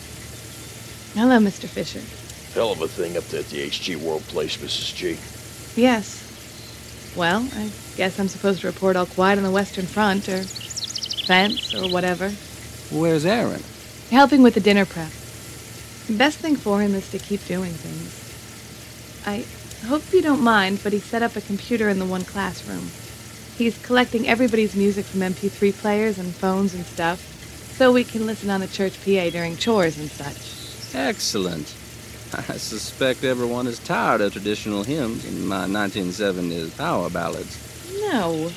Hello, 1.15 1.38
Mr. 1.39 1.67
Fisher. 1.67 2.01
Hell 2.53 2.71
of 2.71 2.82
a 2.82 2.88
thing 2.88 3.17
up 3.17 3.23
there 3.26 3.41
at 3.41 3.47
the 3.47 3.67
HG 3.67 3.97
World 3.97 4.21
Place, 4.23 4.57
Mrs. 4.57 4.95
G. 4.95 5.17
Yes. 5.80 6.21
Well, 7.15 7.47
I 7.55 7.71
guess 7.97 8.19
I'm 8.19 8.28
supposed 8.28 8.61
to 8.61 8.67
report 8.67 8.95
all 8.95 9.05
quiet 9.05 9.38
on 9.38 9.43
the 9.43 9.51
Western 9.51 9.86
Front, 9.86 10.30
or 10.30 10.43
fence, 11.26 11.73
or 11.73 11.89
whatever. 11.89 12.30
Where's 12.91 13.26
Aaron? 13.26 13.63
Helping 14.11 14.43
with 14.43 14.53
the 14.53 14.59
dinner 14.59 14.86
prep. 14.86 15.09
Best 16.17 16.38
thing 16.38 16.55
for 16.55 16.82
him 16.82 16.93
is 16.93 17.09
to 17.09 17.17
keep 17.17 17.43
doing 17.45 17.71
things. 17.71 18.21
I 19.26 19.45
hope 19.88 20.13
you 20.13 20.21
don't 20.21 20.41
mind, 20.41 20.82
but 20.84 20.93
he 20.93 20.99
set 20.99 21.23
up 21.23 21.36
a 21.36 21.41
computer 21.41 21.89
in 21.89 21.97
the 21.97 22.05
one 22.05 22.23
classroom. 22.23 22.89
He's 23.57 23.78
collecting 23.84 24.28
everybody's 24.28 24.76
music 24.76 25.05
from 25.05 25.21
MP3 25.21 25.76
players 25.78 26.19
and 26.19 26.34
phones 26.34 26.76
and 26.76 26.86
stuff, 26.86 27.19
so 27.76 27.91
we 27.91 28.03
can 28.03 28.28
listen 28.28 28.49
on 28.49 28.61
the 28.61 28.67
church 28.67 29.03
PA 29.03 29.30
during 29.30 29.57
chores 29.57 29.97
and 29.97 30.09
such. 30.11 30.95
Excellent. 30.95 31.76
I 32.34 32.57
suspect 32.57 33.23
everyone 33.23 33.65
is 33.65 33.80
tired 33.80 34.21
of 34.21 34.34
traditional 34.34 34.84
hymns 34.84 35.26
and 35.26 35.47
my 35.47 35.65
1970s 35.65 36.78
power 36.78 37.09
ballads. 37.09 37.57
No. 38.01 38.51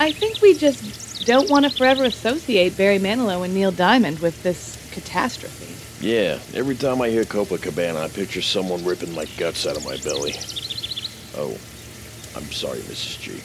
I 0.00 0.12
think 0.12 0.40
we 0.40 0.54
just 0.54 1.03
don't 1.24 1.50
want 1.50 1.64
to 1.64 1.70
forever 1.70 2.04
associate 2.04 2.76
Barry 2.76 2.98
Manilow 2.98 3.44
and 3.44 3.54
Neil 3.54 3.70
Diamond 3.70 4.18
with 4.18 4.42
this 4.42 4.90
catastrophe. 4.92 5.74
Yeah, 6.06 6.38
every 6.54 6.74
time 6.74 7.00
I 7.00 7.08
hear 7.08 7.24
Copacabana, 7.24 7.96
I 7.96 8.08
picture 8.08 8.42
someone 8.42 8.84
ripping 8.84 9.14
my 9.14 9.24
guts 9.38 9.66
out 9.66 9.76
of 9.76 9.84
my 9.84 9.96
belly. 9.98 10.34
Oh, 11.36 11.56
I'm 12.36 12.50
sorry, 12.52 12.80
Mrs. 12.80 13.20
G. 13.20 13.40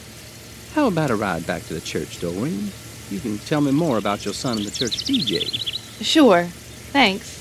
How 0.74 0.88
about 0.88 1.10
a 1.10 1.16
ride 1.16 1.46
back 1.46 1.62
to 1.64 1.74
the 1.74 1.80
church, 1.80 2.20
Doreen? 2.20 2.70
You 3.10 3.18
can 3.18 3.38
tell 3.38 3.60
me 3.60 3.72
more 3.72 3.98
about 3.98 4.24
your 4.24 4.34
son 4.34 4.58
and 4.58 4.66
the 4.66 4.70
church 4.70 5.04
DJ. 5.04 5.48
Sure. 6.00 6.44
Thanks. 6.92 7.38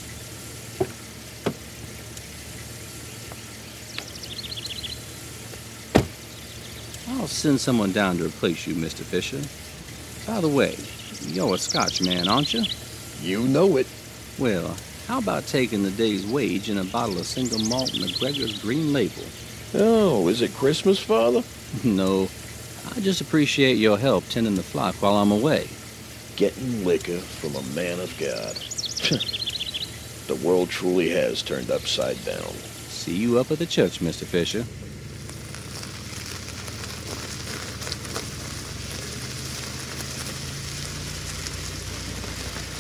I'll 7.10 7.28
send 7.28 7.60
someone 7.60 7.92
down 7.92 8.18
to 8.18 8.26
replace 8.26 8.66
you, 8.66 8.74
Mr. 8.74 9.04
Fisher. 9.04 9.42
By 10.30 10.42
the 10.42 10.48
way, 10.48 10.76
you're 11.22 11.56
a 11.56 11.58
Scotchman, 11.58 12.28
aren't 12.28 12.54
you? 12.54 12.64
You 13.20 13.48
know 13.48 13.78
it. 13.78 13.88
Well, 14.38 14.78
how 15.08 15.18
about 15.18 15.48
taking 15.48 15.82
the 15.82 15.90
day's 15.90 16.24
wage 16.24 16.70
and 16.70 16.80
a 16.80 16.84
bottle 16.84 17.18
of 17.18 17.26
single 17.26 17.58
malt 17.58 17.90
McGregor's 17.94 18.62
Green 18.62 18.94
Label? 18.94 19.24
Oh, 19.74 20.28
is 20.28 20.44
it 20.44 20.54
Christmas, 20.54 21.00
Father? 21.00 21.42
no, 21.84 22.30
I 22.96 23.00
just 23.00 23.22
appreciate 23.22 23.78
your 23.78 23.98
help 23.98 24.24
tending 24.30 24.54
the 24.54 24.62
flock 24.62 25.02
while 25.02 25.16
I'm 25.16 25.32
away. 25.32 25.68
Getting 26.36 26.86
liquor 26.86 27.18
from 27.18 27.56
a 27.56 27.76
man 27.76 28.00
of 28.00 28.16
God. 28.20 28.56
the 30.28 30.48
world 30.48 30.70
truly 30.70 31.10
has 31.10 31.42
turned 31.42 31.72
upside 31.72 32.24
down. 32.24 32.54
See 32.54 33.16
you 33.16 33.40
up 33.40 33.50
at 33.50 33.58
the 33.58 33.66
church, 33.66 34.00
Mr. 34.00 34.26
Fisher. 34.26 34.64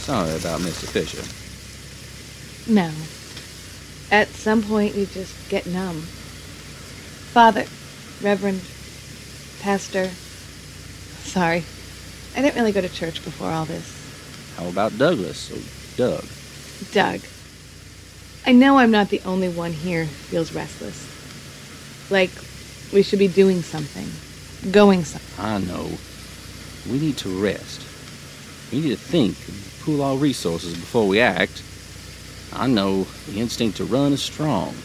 Sorry 0.10 0.36
about 0.38 0.62
Mr. 0.62 0.88
Fisher. 0.90 1.22
No. 2.74 2.90
At 4.10 4.28
some 4.30 4.64
point, 4.64 4.96
you 4.96 5.06
just 5.06 5.36
get 5.50 5.68
numb. 5.68 6.02
Father, 7.32 7.66
Reverend, 8.20 8.60
Pastor. 9.62 10.10
Sorry. 11.22 11.64
I 12.36 12.42
didn't 12.42 12.56
really 12.56 12.72
go 12.72 12.82
to 12.82 12.90
church 12.90 13.24
before 13.24 13.52
all 13.52 13.66
this. 13.66 13.86
How 14.58 14.68
about 14.68 14.98
Douglas 14.98 15.52
or 15.52 15.62
Doug? 15.96 16.26
Doug. 16.92 17.22
I 18.48 18.54
know 18.54 18.80
I'm 18.80 18.90
not 18.90 19.10
the 19.10 19.22
only 19.26 19.50
one 19.50 19.74
here 19.74 20.06
who 20.06 20.10
feels 20.10 20.52
restless. 20.52 21.06
Like 22.10 22.32
we 22.92 23.04
should 23.04 23.20
be 23.20 23.28
doing 23.28 23.62
something, 23.62 24.10
going 24.72 25.04
somewhere. 25.04 25.54
I 25.54 25.60
know. 25.60 25.88
We 26.92 26.98
need 26.98 27.18
to 27.18 27.30
rest. 27.30 27.86
We 28.72 28.82
need 28.82 28.90
to 28.90 28.96
think 28.96 29.38
pool 29.90 30.04
our 30.04 30.18
resources 30.18 30.76
before 30.76 31.08
we 31.08 31.20
act. 31.20 31.64
I 32.54 32.68
know 32.68 33.08
the 33.28 33.40
instinct 33.40 33.78
to 33.78 33.86
run 33.86 34.14
is 34.14 34.22
strong, 34.22 34.76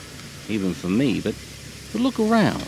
even 0.49 0.73
for 0.73 0.89
me, 0.89 1.21
but, 1.21 1.35
but 1.93 2.01
look 2.01 2.19
around. 2.19 2.65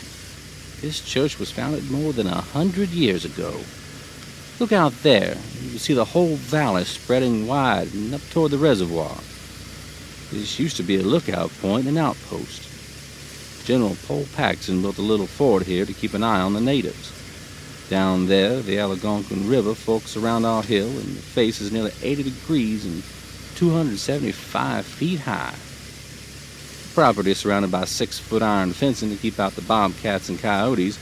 This 0.81 1.01
church 1.03 1.39
was 1.39 1.51
founded 1.51 1.89
more 1.89 2.13
than 2.13 2.27
a 2.27 2.41
hundred 2.41 2.89
years 2.89 3.25
ago. 3.25 3.59
Look 4.59 4.71
out 4.71 4.93
there. 5.03 5.37
You 5.61 5.69
can 5.71 5.79
see 5.79 5.93
the 5.93 6.05
whole 6.05 6.35
valley 6.35 6.83
spreading 6.83 7.47
wide 7.47 7.93
and 7.93 8.13
up 8.13 8.21
toward 8.29 8.51
the 8.51 8.57
reservoir. 8.57 9.15
This 10.31 10.59
used 10.59 10.77
to 10.77 10.83
be 10.83 10.97
a 10.97 11.03
lookout 11.03 11.51
point 11.61 11.87
and 11.87 11.97
outpost. 11.97 13.65
General 13.65 13.97
Paul 14.07 14.25
Paxton 14.35 14.81
built 14.81 14.97
a 14.97 15.01
little 15.01 15.27
fort 15.27 15.63
here 15.63 15.85
to 15.85 15.93
keep 15.93 16.13
an 16.13 16.23
eye 16.23 16.41
on 16.41 16.53
the 16.53 16.61
natives. 16.61 17.16
Down 17.89 18.27
there, 18.27 18.59
the 18.59 18.79
Algonquin 18.79 19.47
River 19.47 19.73
forks 19.73 20.17
around 20.17 20.43
our 20.43 20.61
hill, 20.61 20.89
and 20.89 21.15
the 21.15 21.21
face 21.21 21.61
is 21.61 21.71
nearly 21.71 21.93
80 22.01 22.23
degrees 22.23 22.85
and 22.85 23.01
275 23.55 24.85
feet 24.85 25.21
high. 25.21 25.55
The 25.55 26.93
property 26.93 27.31
is 27.31 27.37
surrounded 27.37 27.71
by 27.71 27.85
six-foot 27.85 28.41
iron 28.41 28.73
fencing 28.73 29.09
to 29.09 29.15
keep 29.15 29.39
out 29.39 29.53
the 29.53 29.61
bobcats 29.61 30.27
and 30.27 30.37
coyotes, 30.37 30.99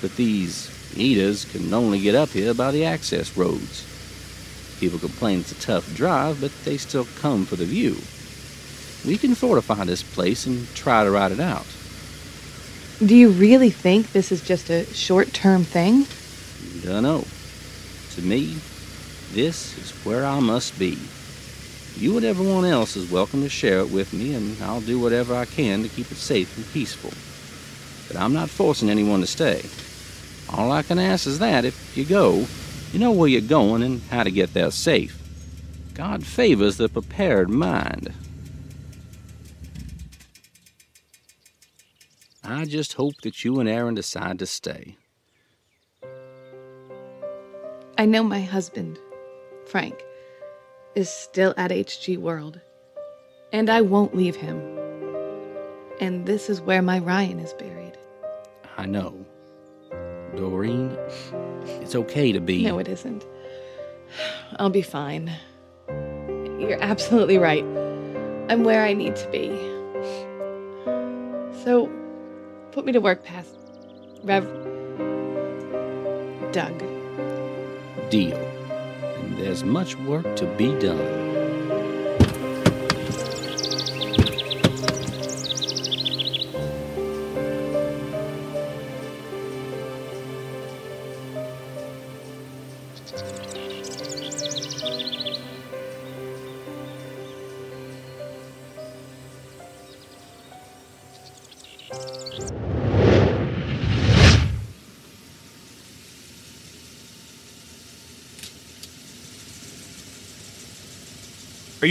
but 0.00 0.14
these 0.14 0.70
eaters 0.96 1.44
can 1.44 1.74
only 1.74 2.00
get 2.00 2.14
up 2.14 2.28
here 2.28 2.54
by 2.54 2.70
the 2.70 2.84
access 2.84 3.36
roads. 3.36 3.84
People 4.78 5.00
complain 5.00 5.40
it's 5.40 5.50
a 5.52 5.56
tough 5.56 5.92
drive, 5.94 6.40
but 6.40 6.52
they 6.64 6.76
still 6.76 7.06
come 7.20 7.46
for 7.46 7.56
the 7.56 7.64
view. 7.64 7.96
We 9.04 9.18
can 9.18 9.34
fortify 9.34 9.84
this 9.84 10.04
place 10.04 10.46
and 10.46 10.72
try 10.76 11.02
to 11.02 11.10
ride 11.10 11.32
it 11.32 11.40
out. 11.40 11.66
Do 12.98 13.16
you 13.16 13.30
really 13.30 13.70
think 13.70 14.12
this 14.12 14.30
is 14.30 14.42
just 14.42 14.70
a 14.70 14.84
short 14.94 15.32
term 15.32 15.64
thing? 15.64 16.06
Dunno. 16.82 17.24
To 18.14 18.22
me, 18.22 18.56
this 19.32 19.76
is 19.78 19.90
where 20.04 20.24
I 20.24 20.38
must 20.40 20.78
be. 20.78 20.98
You 21.96 22.16
and 22.16 22.24
everyone 22.24 22.64
else 22.64 22.96
is 22.96 23.10
welcome 23.10 23.42
to 23.42 23.48
share 23.48 23.80
it 23.80 23.90
with 23.90 24.12
me, 24.12 24.34
and 24.34 24.60
I'll 24.62 24.80
do 24.80 24.98
whatever 24.98 25.34
I 25.34 25.44
can 25.44 25.82
to 25.82 25.88
keep 25.88 26.10
it 26.12 26.16
safe 26.16 26.56
and 26.56 26.70
peaceful. 26.72 27.12
But 28.08 28.22
I'm 28.22 28.32
not 28.32 28.50
forcing 28.50 28.90
anyone 28.90 29.20
to 29.20 29.26
stay. 29.26 29.62
All 30.48 30.70
I 30.70 30.82
can 30.82 30.98
ask 30.98 31.26
is 31.26 31.38
that 31.38 31.64
if 31.64 31.96
you 31.96 32.04
go, 32.04 32.46
you 32.92 32.98
know 32.98 33.12
where 33.12 33.28
you're 33.28 33.40
going 33.40 33.82
and 33.82 34.02
how 34.10 34.22
to 34.22 34.30
get 34.30 34.52
there 34.54 34.70
safe. 34.70 35.18
God 35.94 36.24
favors 36.24 36.76
the 36.76 36.88
prepared 36.88 37.48
mind. 37.48 38.12
I 42.44 42.64
just 42.64 42.94
hope 42.94 43.20
that 43.22 43.44
you 43.44 43.60
and 43.60 43.68
Aaron 43.68 43.94
decide 43.94 44.40
to 44.40 44.46
stay. 44.46 44.96
I 47.96 48.04
know 48.04 48.24
my 48.24 48.40
husband, 48.40 48.98
Frank, 49.66 50.02
is 50.96 51.08
still 51.08 51.54
at 51.56 51.70
HG 51.70 52.18
World, 52.18 52.60
and 53.52 53.70
I 53.70 53.80
won't 53.80 54.16
leave 54.16 54.34
him. 54.34 54.60
And 56.00 56.26
this 56.26 56.50
is 56.50 56.60
where 56.60 56.82
my 56.82 56.98
Ryan 56.98 57.38
is 57.38 57.52
buried. 57.52 57.96
I 58.76 58.86
know. 58.86 59.24
Doreen, 60.34 60.96
it's 61.80 61.94
okay 61.94 62.32
to 62.32 62.40
be. 62.40 62.64
No, 62.64 62.78
it 62.78 62.88
isn't. 62.88 63.24
I'll 64.58 64.70
be 64.70 64.82
fine. 64.82 65.30
You're 65.88 66.82
absolutely 66.82 67.38
right. 67.38 67.64
I'm 68.50 68.64
where 68.64 68.84
I 68.84 68.94
need 68.94 69.14
to 69.16 69.28
be. 69.28 69.48
Put 72.82 72.86
me 72.86 72.92
to 72.92 73.00
work 73.00 73.22
past 73.22 73.54
Rev. 74.24 74.42
Doug. 76.50 76.76
Deal. 78.10 78.36
And 78.36 79.38
there's 79.38 79.62
much 79.62 79.94
work 79.98 80.34
to 80.34 80.46
be 80.56 80.76
done. 80.80 81.41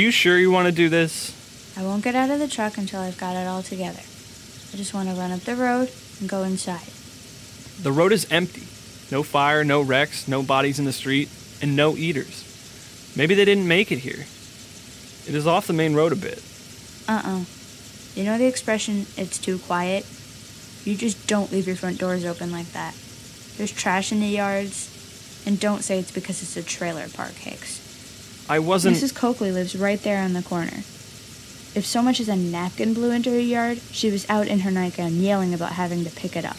You 0.01 0.11
sure 0.11 0.37
you 0.37 0.49
want 0.49 0.65
to 0.67 0.71
do 0.71 0.89
this? 0.89 1.37
I 1.77 1.83
won't 1.83 2.03
get 2.03 2.15
out 2.15 2.29
of 2.29 2.39
the 2.39 2.47
truck 2.47 2.77
until 2.77 2.99
I've 2.99 3.17
got 3.17 3.35
it 3.35 3.47
all 3.47 3.61
together. 3.61 3.99
I 3.99 4.77
just 4.77 4.93
want 4.93 5.09
to 5.09 5.15
run 5.15 5.31
up 5.31 5.41
the 5.41 5.55
road 5.55 5.91
and 6.19 6.27
go 6.27 6.43
inside. 6.43 6.87
The 7.83 7.91
road 7.91 8.11
is 8.11 8.29
empty. 8.31 8.67
No 9.11 9.23
fire, 9.23 9.63
no 9.63 9.81
wrecks, 9.81 10.27
no 10.27 10.41
bodies 10.41 10.79
in 10.79 10.85
the 10.85 10.93
street, 10.93 11.29
and 11.61 11.75
no 11.75 11.95
eaters. 11.95 13.13
Maybe 13.15 13.35
they 13.35 13.45
didn't 13.45 13.67
make 13.67 13.91
it 13.91 13.99
here. 13.99 14.25
It 15.27 15.35
is 15.35 15.45
off 15.45 15.67
the 15.67 15.73
main 15.73 15.93
road 15.93 16.11
a 16.11 16.15
bit. 16.15 16.41
Uh 17.07 17.21
uh 17.23 17.43
You 18.15 18.23
know 18.23 18.37
the 18.37 18.47
expression, 18.47 19.05
it's 19.17 19.37
too 19.37 19.59
quiet? 19.59 20.05
You 20.83 20.95
just 20.95 21.27
don't 21.27 21.51
leave 21.51 21.67
your 21.67 21.75
front 21.75 21.99
doors 21.99 22.25
open 22.25 22.51
like 22.51 22.71
that. 22.71 22.95
There's 23.57 23.71
trash 23.71 24.11
in 24.11 24.19
the 24.19 24.27
yards, 24.27 25.43
and 25.45 25.59
don't 25.59 25.83
say 25.83 25.99
it's 25.99 26.11
because 26.11 26.41
it's 26.41 26.57
a 26.57 26.63
trailer 26.63 27.07
park, 27.09 27.33
Hicks. 27.33 27.90
I 28.51 28.59
wasn't. 28.59 28.97
Mrs. 28.97 29.15
Coakley 29.15 29.49
lives 29.49 29.77
right 29.77 30.03
there 30.03 30.21
on 30.21 30.33
the 30.33 30.43
corner. 30.43 30.83
If 31.73 31.85
so 31.85 32.01
much 32.01 32.19
as 32.19 32.27
a 32.27 32.35
napkin 32.35 32.93
blew 32.93 33.11
into 33.11 33.29
her 33.29 33.39
yard, 33.39 33.77
she 33.93 34.11
was 34.11 34.29
out 34.29 34.45
in 34.45 34.59
her 34.59 34.71
nightgown 34.71 35.13
yelling 35.21 35.53
about 35.53 35.71
having 35.71 36.03
to 36.03 36.11
pick 36.11 36.35
it 36.35 36.43
up. 36.43 36.57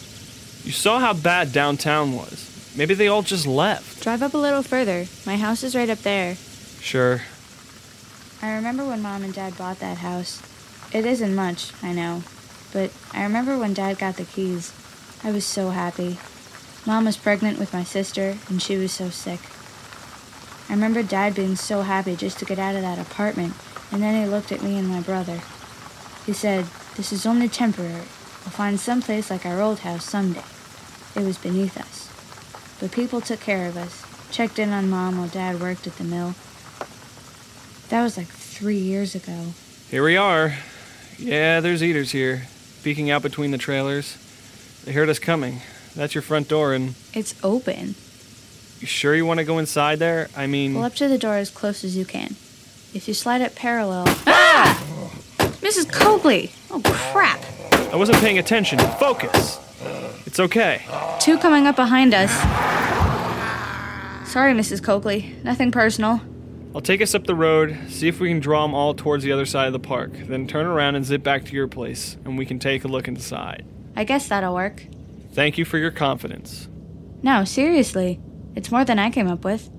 You 0.63 0.71
saw 0.71 0.97
how 0.97 1.13
bad 1.13 1.53
downtown 1.53 2.13
was. 2.13 2.73
Maybe 2.75 2.95
they 2.95 3.07
all 3.07 3.21
just 3.21 3.45
left. 3.45 4.01
Drive 4.01 4.23
up 4.23 4.33
a 4.33 4.39
little 4.39 4.63
further. 4.63 5.05
My 5.27 5.37
house 5.37 5.61
is 5.61 5.75
right 5.75 5.87
up 5.87 5.99
there. 5.99 6.33
Sure. 6.79 7.21
I 8.41 8.55
remember 8.55 8.87
when 8.87 9.03
Mom 9.03 9.21
and 9.21 9.31
Dad 9.31 9.55
bought 9.55 9.77
that 9.79 9.99
house. 9.99 10.41
It 10.91 11.05
isn't 11.05 11.35
much, 11.35 11.73
I 11.83 11.93
know. 11.93 12.23
But 12.71 12.91
I 13.13 13.21
remember 13.21 13.55
when 13.55 13.75
Dad 13.75 13.99
got 13.99 14.17
the 14.17 14.25
keys. 14.25 14.73
I 15.23 15.29
was 15.29 15.45
so 15.45 15.69
happy. 15.69 16.17
Mom 16.87 17.05
was 17.05 17.17
pregnant 17.17 17.59
with 17.59 17.71
my 17.71 17.83
sister, 17.83 18.39
and 18.49 18.59
she 18.59 18.77
was 18.77 18.91
so 18.91 19.09
sick. 19.11 19.41
I 20.69 20.73
remember 20.73 21.03
Dad 21.03 21.35
being 21.35 21.55
so 21.55 21.81
happy 21.81 22.15
just 22.15 22.39
to 22.39 22.45
get 22.45 22.59
out 22.59 22.75
of 22.75 22.81
that 22.81 22.99
apartment, 22.99 23.53
and 23.91 24.01
then 24.01 24.21
he 24.21 24.29
looked 24.29 24.51
at 24.51 24.63
me 24.63 24.77
and 24.77 24.87
my 24.87 25.01
brother. 25.01 25.41
He 26.25 26.33
said, 26.33 26.65
This 26.95 27.11
is 27.11 27.25
only 27.25 27.49
temporary. 27.49 27.93
We'll 28.43 28.51
find 28.51 28.79
some 28.79 29.01
place 29.01 29.29
like 29.29 29.45
our 29.45 29.61
old 29.61 29.79
house 29.79 30.05
someday. 30.05 30.43
It 31.15 31.23
was 31.23 31.37
beneath 31.37 31.77
us. 31.77 32.09
But 32.79 32.91
people 32.91 33.21
took 33.21 33.39
care 33.39 33.67
of 33.67 33.77
us, 33.77 34.03
checked 34.31 34.57
in 34.59 34.71
on 34.71 34.89
Mom 34.89 35.17
while 35.17 35.27
Dad 35.27 35.59
worked 35.61 35.85
at 35.87 35.97
the 35.97 36.03
mill. 36.03 36.33
That 37.89 38.01
was 38.03 38.17
like 38.17 38.27
three 38.27 38.77
years 38.77 39.13
ago. 39.15 39.53
Here 39.89 40.03
we 40.03 40.17
are. 40.17 40.55
Yeah, 41.19 41.59
there's 41.59 41.83
eaters 41.83 42.11
here, 42.11 42.47
peeking 42.83 43.11
out 43.11 43.21
between 43.21 43.51
the 43.51 43.57
trailers. 43.57 44.17
They 44.83 44.91
heard 44.91 45.09
us 45.09 45.19
coming. 45.19 45.61
That's 45.95 46.15
your 46.15 46.23
front 46.23 46.47
door, 46.47 46.73
and 46.73 46.95
It's 47.13 47.35
open. 47.43 47.95
You 48.83 48.87
sure 48.87 49.15
you 49.15 49.25
want 49.25 49.37
to 49.37 49.45
go 49.45 49.59
inside 49.59 49.99
there? 49.99 50.29
I 50.35 50.45
mean, 50.45 50.73
Pull 50.73 50.83
up 50.83 50.93
to 50.95 51.07
the 51.07 51.17
door 51.17 51.35
as 51.35 51.49
close 51.49 51.85
as 51.85 51.95
you 51.95 52.03
can. 52.03 52.35
If 52.93 53.07
you 53.07 53.13
slide 53.13 53.39
it 53.39 53.55
parallel. 53.55 54.03
Ah! 54.27 54.77
Mrs. 55.61 55.89
Coakley! 55.89 56.51
Oh, 56.69 56.81
crap! 56.83 57.41
I 57.93 57.95
wasn't 57.95 58.17
paying 58.17 58.39
attention. 58.39 58.79
Focus. 58.99 59.57
It's 60.25 60.37
okay. 60.37 60.81
Two 61.21 61.37
coming 61.37 61.65
up 61.65 61.77
behind 61.77 62.13
us. 62.13 62.29
Sorry, 64.29 64.53
Mrs. 64.53 64.83
Coakley. 64.83 65.33
Nothing 65.43 65.71
personal. 65.71 66.19
I'll 66.75 66.81
take 66.81 67.01
us 67.01 67.15
up 67.15 67.25
the 67.25 67.35
road, 67.35 67.79
see 67.87 68.09
if 68.09 68.19
we 68.19 68.27
can 68.27 68.41
draw 68.41 68.63
them 68.63 68.73
all 68.75 68.93
towards 68.93 69.23
the 69.23 69.31
other 69.31 69.45
side 69.45 69.67
of 69.67 69.73
the 69.73 69.79
park, 69.79 70.11
then 70.27 70.45
turn 70.45 70.65
around 70.65 70.95
and 70.95 71.05
zip 71.05 71.23
back 71.23 71.45
to 71.45 71.53
your 71.53 71.69
place, 71.69 72.17
and 72.25 72.37
we 72.37 72.45
can 72.45 72.59
take 72.59 72.83
a 72.83 72.89
look 72.89 73.07
inside. 73.07 73.63
I 73.95 74.03
guess 74.03 74.27
that'll 74.27 74.53
work. 74.55 74.83
Thank 75.31 75.57
you 75.57 75.63
for 75.63 75.77
your 75.77 75.91
confidence. 75.91 76.67
No, 77.21 77.45
seriously. 77.45 78.19
It's 78.55 78.71
more 78.71 78.85
than 78.85 78.99
I 78.99 79.09
came 79.09 79.27
up 79.27 79.43
with. 79.43 79.69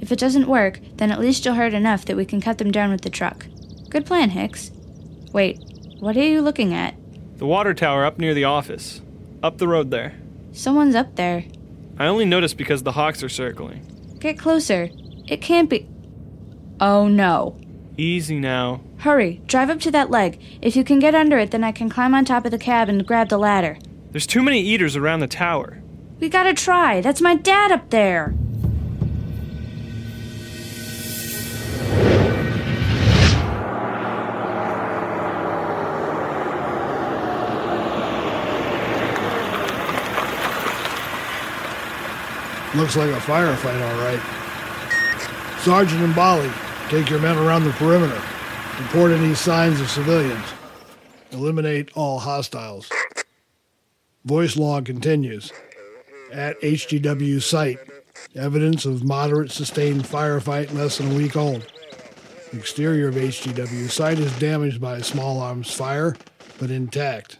If 0.00 0.12
it 0.12 0.18
doesn't 0.18 0.46
work, 0.48 0.80
then 0.96 1.10
at 1.10 1.20
least 1.20 1.44
you'll 1.44 1.54
hurt 1.54 1.74
enough 1.74 2.04
that 2.04 2.16
we 2.16 2.24
can 2.24 2.40
cut 2.40 2.58
them 2.58 2.70
down 2.70 2.90
with 2.90 3.02
the 3.02 3.10
truck. 3.10 3.46
Good 3.88 4.06
plan, 4.06 4.30
Hicks. 4.30 4.70
Wait, 5.32 5.58
What 6.00 6.16
are 6.16 6.22
you 6.22 6.40
looking 6.42 6.72
at? 6.72 6.94
The 7.38 7.46
water 7.46 7.74
tower 7.74 8.04
up 8.04 8.18
near 8.18 8.34
the 8.34 8.44
office. 8.44 9.00
Up 9.42 9.58
the 9.58 9.66
road 9.68 9.90
there. 9.90 10.14
Someone's 10.52 10.94
up 10.94 11.16
there. 11.16 11.44
I 11.98 12.06
only 12.06 12.24
noticed 12.24 12.56
because 12.56 12.82
the 12.84 12.92
hawks 12.92 13.22
are 13.22 13.28
circling. 13.28 13.84
Get 14.20 14.38
closer. 14.38 14.90
It 15.26 15.40
can't 15.42 15.68
be. 15.68 15.88
Oh 16.80 17.08
no. 17.08 17.58
Easy 17.96 18.38
now. 18.38 18.80
Hurry, 18.98 19.40
drive 19.46 19.70
up 19.70 19.80
to 19.80 19.90
that 19.90 20.10
leg. 20.10 20.40
If 20.62 20.76
you 20.76 20.84
can 20.84 21.00
get 21.00 21.14
under 21.14 21.38
it, 21.38 21.50
then 21.50 21.64
I 21.64 21.72
can 21.72 21.88
climb 21.90 22.14
on 22.14 22.24
top 22.24 22.44
of 22.44 22.52
the 22.52 22.58
cab 22.58 22.88
and 22.88 23.04
grab 23.06 23.28
the 23.28 23.38
ladder. 23.38 23.76
There's 24.12 24.26
too 24.26 24.42
many 24.42 24.60
eaters 24.60 24.96
around 24.96 25.20
the 25.20 25.26
tower. 25.26 25.77
We 26.20 26.28
gotta 26.28 26.52
try. 26.52 27.00
That's 27.00 27.20
my 27.20 27.36
dad 27.36 27.70
up 27.70 27.90
there. 27.90 28.34
Looks 42.74 42.96
like 42.96 43.10
a 43.10 43.20
firefight, 43.20 43.80
all 43.80 44.04
right. 44.04 44.20
Sergeant 45.62 46.00
Umbali, 46.02 46.52
take 46.90 47.08
your 47.10 47.18
men 47.18 47.38
around 47.38 47.64
the 47.64 47.70
perimeter. 47.72 48.20
Report 48.80 49.10
any 49.12 49.34
signs 49.34 49.80
of 49.80 49.88
civilians. 49.88 50.44
Eliminate 51.32 51.90
all 51.96 52.18
hostiles. 52.18 52.90
Voice 54.24 54.56
log 54.56 54.84
continues. 54.84 55.52
At 56.32 56.60
HGW 56.60 57.40
site, 57.40 57.78
evidence 58.34 58.84
of 58.84 59.04
moderate 59.04 59.50
sustained 59.50 60.04
firefight 60.04 60.72
less 60.74 60.98
than 60.98 61.12
a 61.12 61.14
week 61.14 61.36
old. 61.36 61.66
Exterior 62.52 63.08
of 63.08 63.14
HGW 63.14 63.90
site 63.90 64.18
is 64.18 64.38
damaged 64.38 64.80
by 64.80 65.00
small 65.00 65.40
arms 65.40 65.72
fire, 65.72 66.16
but 66.58 66.70
intact. 66.70 67.38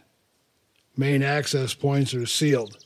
Main 0.97 1.23
access 1.23 1.73
points 1.73 2.13
are 2.13 2.25
sealed. 2.25 2.77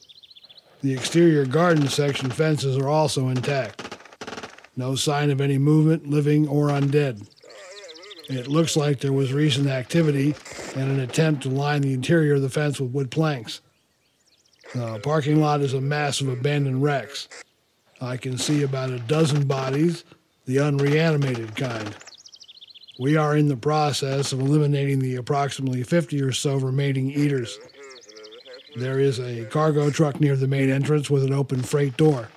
The 0.81 0.93
exterior 0.93 1.45
garden 1.45 1.87
section 1.87 2.29
fences 2.29 2.77
are 2.77 2.89
also 2.89 3.29
intact. 3.29 3.97
No 4.75 4.95
sign 4.95 5.31
of 5.31 5.39
any 5.39 5.57
movement, 5.57 6.09
living 6.09 6.47
or 6.47 6.67
undead. 6.67 7.27
It 8.29 8.47
looks 8.47 8.75
like 8.75 8.99
there 8.99 9.13
was 9.13 9.31
recent 9.31 9.67
activity 9.67 10.35
and 10.75 10.91
an 10.91 10.99
attempt 10.99 11.43
to 11.43 11.49
line 11.49 11.81
the 11.81 11.93
interior 11.93 12.35
of 12.35 12.41
the 12.41 12.49
fence 12.49 12.79
with 12.79 12.91
wood 12.91 13.11
planks. 13.11 13.61
The 14.73 14.99
parking 15.03 15.39
lot 15.39 15.61
is 15.61 15.73
a 15.73 15.81
mass 15.81 16.19
of 16.19 16.29
abandoned 16.29 16.81
wrecks. 16.81 17.29
I 18.01 18.17
can 18.17 18.37
see 18.39 18.63
about 18.63 18.89
a 18.89 18.97
dozen 18.99 19.45
bodies, 19.45 20.03
the 20.45 20.59
unreanimated 20.59 21.55
kind. 21.55 21.95
We 22.99 23.15
are 23.15 23.37
in 23.37 23.47
the 23.47 23.57
process 23.57 24.33
of 24.33 24.39
eliminating 24.39 24.99
the 24.99 25.15
approximately 25.15 25.83
50 25.83 26.21
or 26.21 26.31
so 26.31 26.57
remaining 26.57 27.11
eaters. 27.11 27.59
There 28.75 28.99
is 28.99 29.19
a 29.19 29.45
cargo 29.45 29.91
truck 29.91 30.19
near 30.19 30.35
the 30.35 30.47
main 30.47 30.71
entrance 30.71 31.09
with 31.09 31.23
an 31.23 31.33
open 31.33 31.61
freight 31.61 31.95
door. 31.95 32.29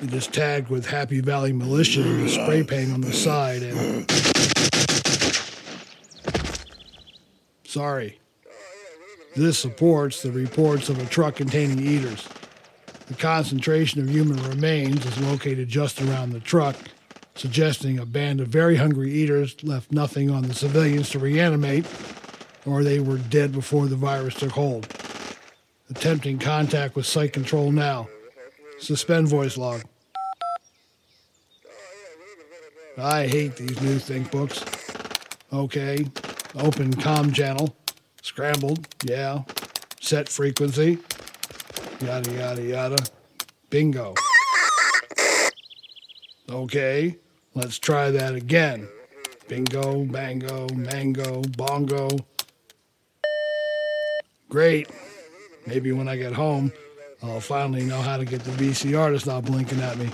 It 0.00 0.14
is 0.14 0.26
tagged 0.26 0.68
with 0.68 0.86
Happy 0.86 1.20
Valley 1.20 1.52
Militia 1.52 2.00
in 2.00 2.24
the 2.24 2.30
spray 2.30 2.62
paint 2.62 2.92
on 2.92 3.02
the 3.02 3.12
side 3.12 3.62
and. 3.62 4.10
Sorry. 7.64 8.18
This 9.38 9.56
supports 9.56 10.20
the 10.20 10.32
reports 10.32 10.88
of 10.88 10.98
a 10.98 11.06
truck 11.06 11.36
containing 11.36 11.78
eaters. 11.78 12.28
The 13.06 13.14
concentration 13.14 14.00
of 14.00 14.10
human 14.10 14.42
remains 14.48 15.06
is 15.06 15.16
located 15.20 15.68
just 15.68 16.02
around 16.02 16.30
the 16.30 16.40
truck, 16.40 16.74
suggesting 17.36 18.00
a 18.00 18.04
band 18.04 18.40
of 18.40 18.48
very 18.48 18.74
hungry 18.74 19.12
eaters 19.12 19.62
left 19.62 19.92
nothing 19.92 20.28
on 20.28 20.42
the 20.42 20.54
civilians 20.54 21.10
to 21.10 21.20
reanimate, 21.20 21.86
or 22.66 22.82
they 22.82 22.98
were 22.98 23.18
dead 23.18 23.52
before 23.52 23.86
the 23.86 23.94
virus 23.94 24.34
took 24.34 24.50
hold. 24.50 24.88
Attempting 25.88 26.40
contact 26.40 26.96
with 26.96 27.06
site 27.06 27.32
control 27.32 27.70
now. 27.70 28.08
Suspend 28.80 29.28
voice 29.28 29.56
log. 29.56 29.82
I 32.96 33.28
hate 33.28 33.54
these 33.54 33.80
new 33.80 34.00
think 34.00 34.32
books. 34.32 34.64
Okay. 35.52 36.08
Open 36.56 36.92
com 36.92 37.32
channel. 37.32 37.77
Scrambled. 38.28 38.86
Yeah. 39.04 39.44
Set 40.02 40.28
frequency. 40.28 40.98
Yada, 42.02 42.30
yada, 42.30 42.62
yada. 42.62 42.96
Bingo. 43.70 44.14
Okay. 46.50 47.16
Let's 47.54 47.78
try 47.78 48.10
that 48.10 48.34
again. 48.34 48.86
Bingo, 49.48 50.04
bango, 50.04 50.68
mango, 50.74 51.40
bongo. 51.56 52.10
Great. 54.50 54.90
Maybe 55.66 55.92
when 55.92 56.06
I 56.06 56.18
get 56.18 56.34
home, 56.34 56.70
I'll 57.22 57.40
finally 57.40 57.82
know 57.82 58.02
how 58.02 58.18
to 58.18 58.26
get 58.26 58.44
the 58.44 58.50
VCR 58.50 59.10
to 59.10 59.18
stop 59.18 59.44
blinking 59.44 59.80
at 59.80 59.96
me. 59.96 60.10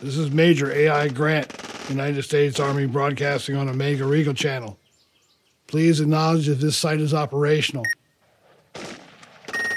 This 0.00 0.16
is 0.16 0.30
Major 0.30 0.72
AI 0.72 1.08
Grant, 1.08 1.52
United 1.90 2.22
States 2.22 2.58
Army 2.58 2.86
Broadcasting 2.86 3.56
on 3.56 3.68
Omega 3.68 4.06
Regal 4.06 4.32
Channel. 4.32 4.78
Please 5.74 5.98
acknowledge 5.98 6.48
if 6.48 6.60
this 6.60 6.76
site 6.76 7.00
is 7.00 7.12
operational. 7.12 7.82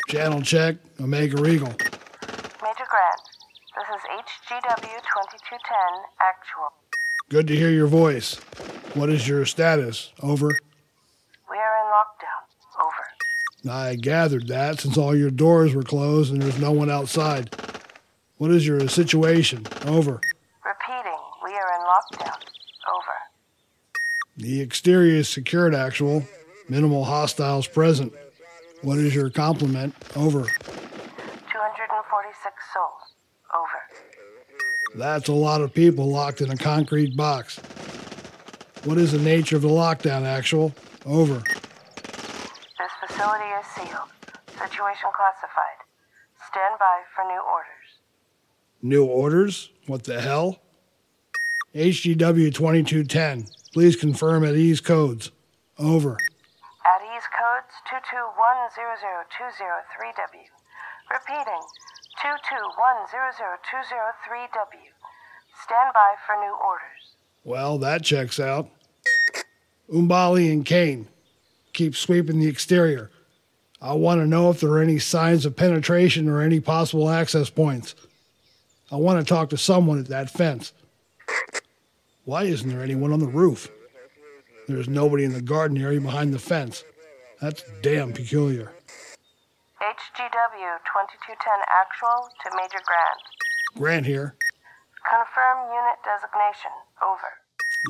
Channel 0.10 0.43
check, 0.43 0.76
Omega 1.02 1.41
Regal. 1.41 1.70
Major 1.70 2.86
Grant, 2.88 3.22
this 3.74 3.89
is 3.95 4.04
HGW 4.45 4.93
2210 4.93 5.74
Actual. 6.22 6.72
Good 7.30 7.48
to 7.48 7.56
hear 7.56 7.72
your 7.72 7.88
voice. 7.88 8.36
What 8.93 9.10
is 9.10 9.28
your 9.28 9.43
status? 9.45 10.14
Over. 10.22 10.50
We 11.50 11.58
are 11.58 11.76
in 11.82 11.89
lockdown. 11.89 12.43
Over. 12.86 13.76
I 13.76 13.95
gathered 13.95 14.50
that 14.50 14.80
since 14.80 15.00
all 15.00 15.16
your 15.16 15.32
doors 15.32 15.74
were 15.74 15.82
closed 15.82 16.32
and 16.32 16.39
there's 16.39 16.60
no 16.60 16.74
one 16.74 16.91
outside. 16.91 17.56
What 18.38 18.52
is 18.52 18.68
your 18.68 18.88
situation? 18.88 19.66
Over. 19.88 20.22
Repeating, 20.64 21.20
we 21.43 21.54
are 21.54 21.72
in 21.74 21.82
lockdown. 21.88 22.57
The 24.38 24.61
exterior 24.61 25.15
is 25.15 25.27
secured, 25.27 25.73
actual. 25.73 26.23
Minimal 26.69 27.05
hostiles 27.05 27.65
present. 27.67 28.13
What 28.83 28.99
is 28.99 29.15
your 29.15 29.31
complement? 29.31 29.95
Over. 30.15 30.43
246 30.43 32.53
souls. 32.71 33.15
Over. 33.55 33.81
That's 34.95 35.27
a 35.29 35.33
lot 35.33 35.61
of 35.61 35.73
people 35.73 36.11
locked 36.11 36.41
in 36.41 36.51
a 36.51 36.57
concrete 36.57 37.17
box. 37.17 37.57
What 38.83 38.99
is 38.99 39.11
the 39.11 39.17
nature 39.17 39.55
of 39.55 39.63
the 39.63 39.69
lockdown, 39.69 40.21
actual? 40.23 40.75
Over. 41.05 41.39
This 41.39 42.91
facility 43.07 43.45
is 43.45 43.65
sealed. 43.75 44.09
Situation 44.49 45.09
classified. 45.15 45.79
Stand 46.47 46.75
by 46.79 47.01
for 47.15 47.23
new 47.23 47.41
orders. 47.41 47.73
New 48.83 49.03
orders? 49.03 49.71
What 49.88 50.03
the 50.03 50.21
hell? 50.21 50.59
HGW 51.73 52.53
2210. 52.53 53.47
Please 53.78 53.93
confirm 53.95 54.43
at 54.43 54.55
ease 54.55 54.82
codes. 54.82 55.30
Over. 55.78 56.13
At 56.13 57.01
ease 57.15 57.28
codes 57.30 57.69
221002003W. 57.86 60.49
Repeating 61.11 61.61
221002003W. 62.17 64.89
Stand 65.63 65.93
by 65.93 66.15
for 66.25 66.36
new 66.43 66.55
orders. 66.55 67.13
Well, 67.43 67.78
that 67.78 68.03
checks 68.03 68.39
out. 68.39 68.67
Umbali 69.93 70.51
and 70.51 70.65
Kane, 70.65 71.07
keep 71.73 71.95
sweeping 71.95 72.39
the 72.39 72.47
exterior. 72.47 73.11
I 73.80 73.93
want 73.93 74.21
to 74.21 74.25
know 74.25 74.49
if 74.49 74.59
there 74.59 74.71
are 74.71 74.82
any 74.82 74.97
signs 74.97 75.45
of 75.45 75.55
penetration 75.55 76.28
or 76.28 76.41
any 76.41 76.59
possible 76.59 77.11
access 77.11 77.51
points. 77.51 77.93
I 78.91 78.95
want 78.95 79.19
to 79.19 79.25
talk 79.32 79.51
to 79.51 79.57
someone 79.57 79.99
at 79.99 80.07
that 80.07 80.32
fence. 80.32 80.73
Why 82.28 82.43
isn't 82.43 82.67
there 82.67 82.84
anyone 82.84 83.13
on 83.13 83.21
the 83.21 83.25
roof? 83.25 83.71
There's 84.67 84.89
nobody 84.89 85.23
in 85.23 85.32
the 85.32 85.41
garden 85.41 85.78
area 85.78 86.01
behind 86.01 86.34
the 86.34 86.39
fence. 86.39 86.84
That's 87.39 87.63
damn 87.82 88.11
peculiar. 88.11 88.73
HGW 89.80 90.75
2210 90.84 91.38
Actual 91.71 92.28
to 92.43 92.49
Major 92.57 92.84
Grant. 92.84 93.19
Grant 93.78 94.05
here. 94.05 94.36
Confirm 95.07 95.71
unit 95.71 95.95
designation. 96.03 96.75
Over. 97.01 97.32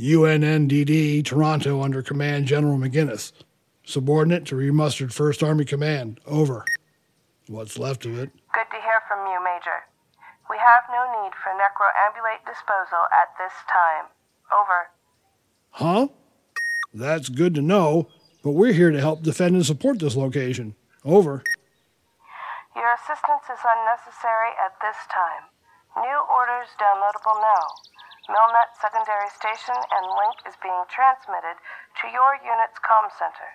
UNNDD, 0.05 1.25
Toronto, 1.25 1.81
under 1.81 2.03
Command 2.03 2.45
General 2.45 2.77
McGinnis. 2.77 3.31
Subordinate 3.85 4.45
to 4.45 4.55
remustered 4.55 5.09
1st 5.09 5.47
Army 5.47 5.65
Command. 5.65 6.19
Over. 6.27 6.63
What's 7.47 7.79
left 7.79 8.05
of 8.05 8.19
it. 8.19 8.29
Good 8.53 8.69
to 8.69 8.77
hear 8.85 9.01
from 9.09 9.25
you, 9.25 9.43
Major. 9.43 9.81
We 10.47 10.57
have 10.61 10.83
no 10.93 11.23
need 11.23 11.33
for 11.41 11.49
necroambulant 11.57 12.45
disposal 12.45 13.01
at 13.17 13.33
this 13.39 13.53
time. 13.65 14.13
Over. 14.51 14.89
Huh? 15.71 16.07
That's 16.93 17.29
good 17.29 17.53
to 17.55 17.61
know, 17.61 18.07
but 18.43 18.51
we're 18.51 18.73
here 18.73 18.91
to 18.91 18.99
help 18.99 19.23
defend 19.23 19.55
and 19.55 19.65
support 19.65 19.99
this 19.99 20.15
location. 20.15 20.75
Over. 21.03 21.43
Your 22.75 22.93
assistance 22.93 23.45
is 23.51 23.61
unnecessary 23.61 24.53
at 24.57 24.77
this 24.81 24.97
time. 25.09 25.49
New 25.97 26.19
orders 26.29 26.69
downloadable 26.77 27.41
now. 27.41 27.65
Milnet 28.29 28.75
secondary 28.79 29.29
station 29.31 29.75
and 29.75 30.05
link 30.19 30.35
is 30.47 30.55
being 30.61 30.83
transmitted 30.91 31.57
to 32.01 32.11
your 32.11 32.35
unit's 32.43 32.77
comm 32.83 33.07
center. 33.17 33.49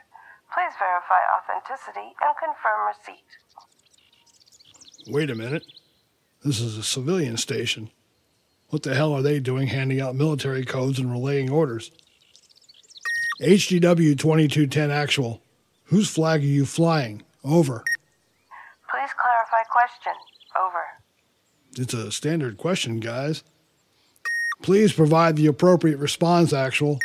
Please 0.53 0.73
verify 0.81 1.21
authenticity 1.29 2.17
and 2.21 2.33
confirm 2.37 2.89
receipt. 2.89 3.31
Wait 5.09 5.31
a 5.31 5.35
minute. 5.35 5.65
This 6.45 6.61
is 6.61 6.77
a 6.77 6.83
civilian 6.83 7.37
station. 7.37 7.91
What 8.73 8.85
the 8.85 8.95
hell 8.95 9.13
are 9.13 9.21
they 9.21 9.39
doing 9.39 9.67
handing 9.67 10.01
out 10.01 10.15
military 10.15 10.65
codes 10.65 10.99
and 10.99 11.13
relaying 11.13 11.51
orders? 11.51 11.91
HGW 13.43 14.19
2210 14.19 14.91
actual. 14.91 15.43
Whose 15.85 16.09
flag 16.09 16.41
are 16.41 16.47
you 16.47 16.65
flying? 16.65 17.23
Over. 17.45 17.85
Please 18.91 19.11
clarify 19.21 19.63
question. 19.71 20.15
Over. 20.59 20.85
It's 21.77 21.93
a 21.93 22.11
standard 22.11 22.57
question, 22.57 22.99
guys. 22.99 23.45
Please 24.63 24.95
provide 24.95 25.37
the 25.37 25.49
appropriate 25.49 25.99
response, 25.99 26.55
actual. 26.55 26.99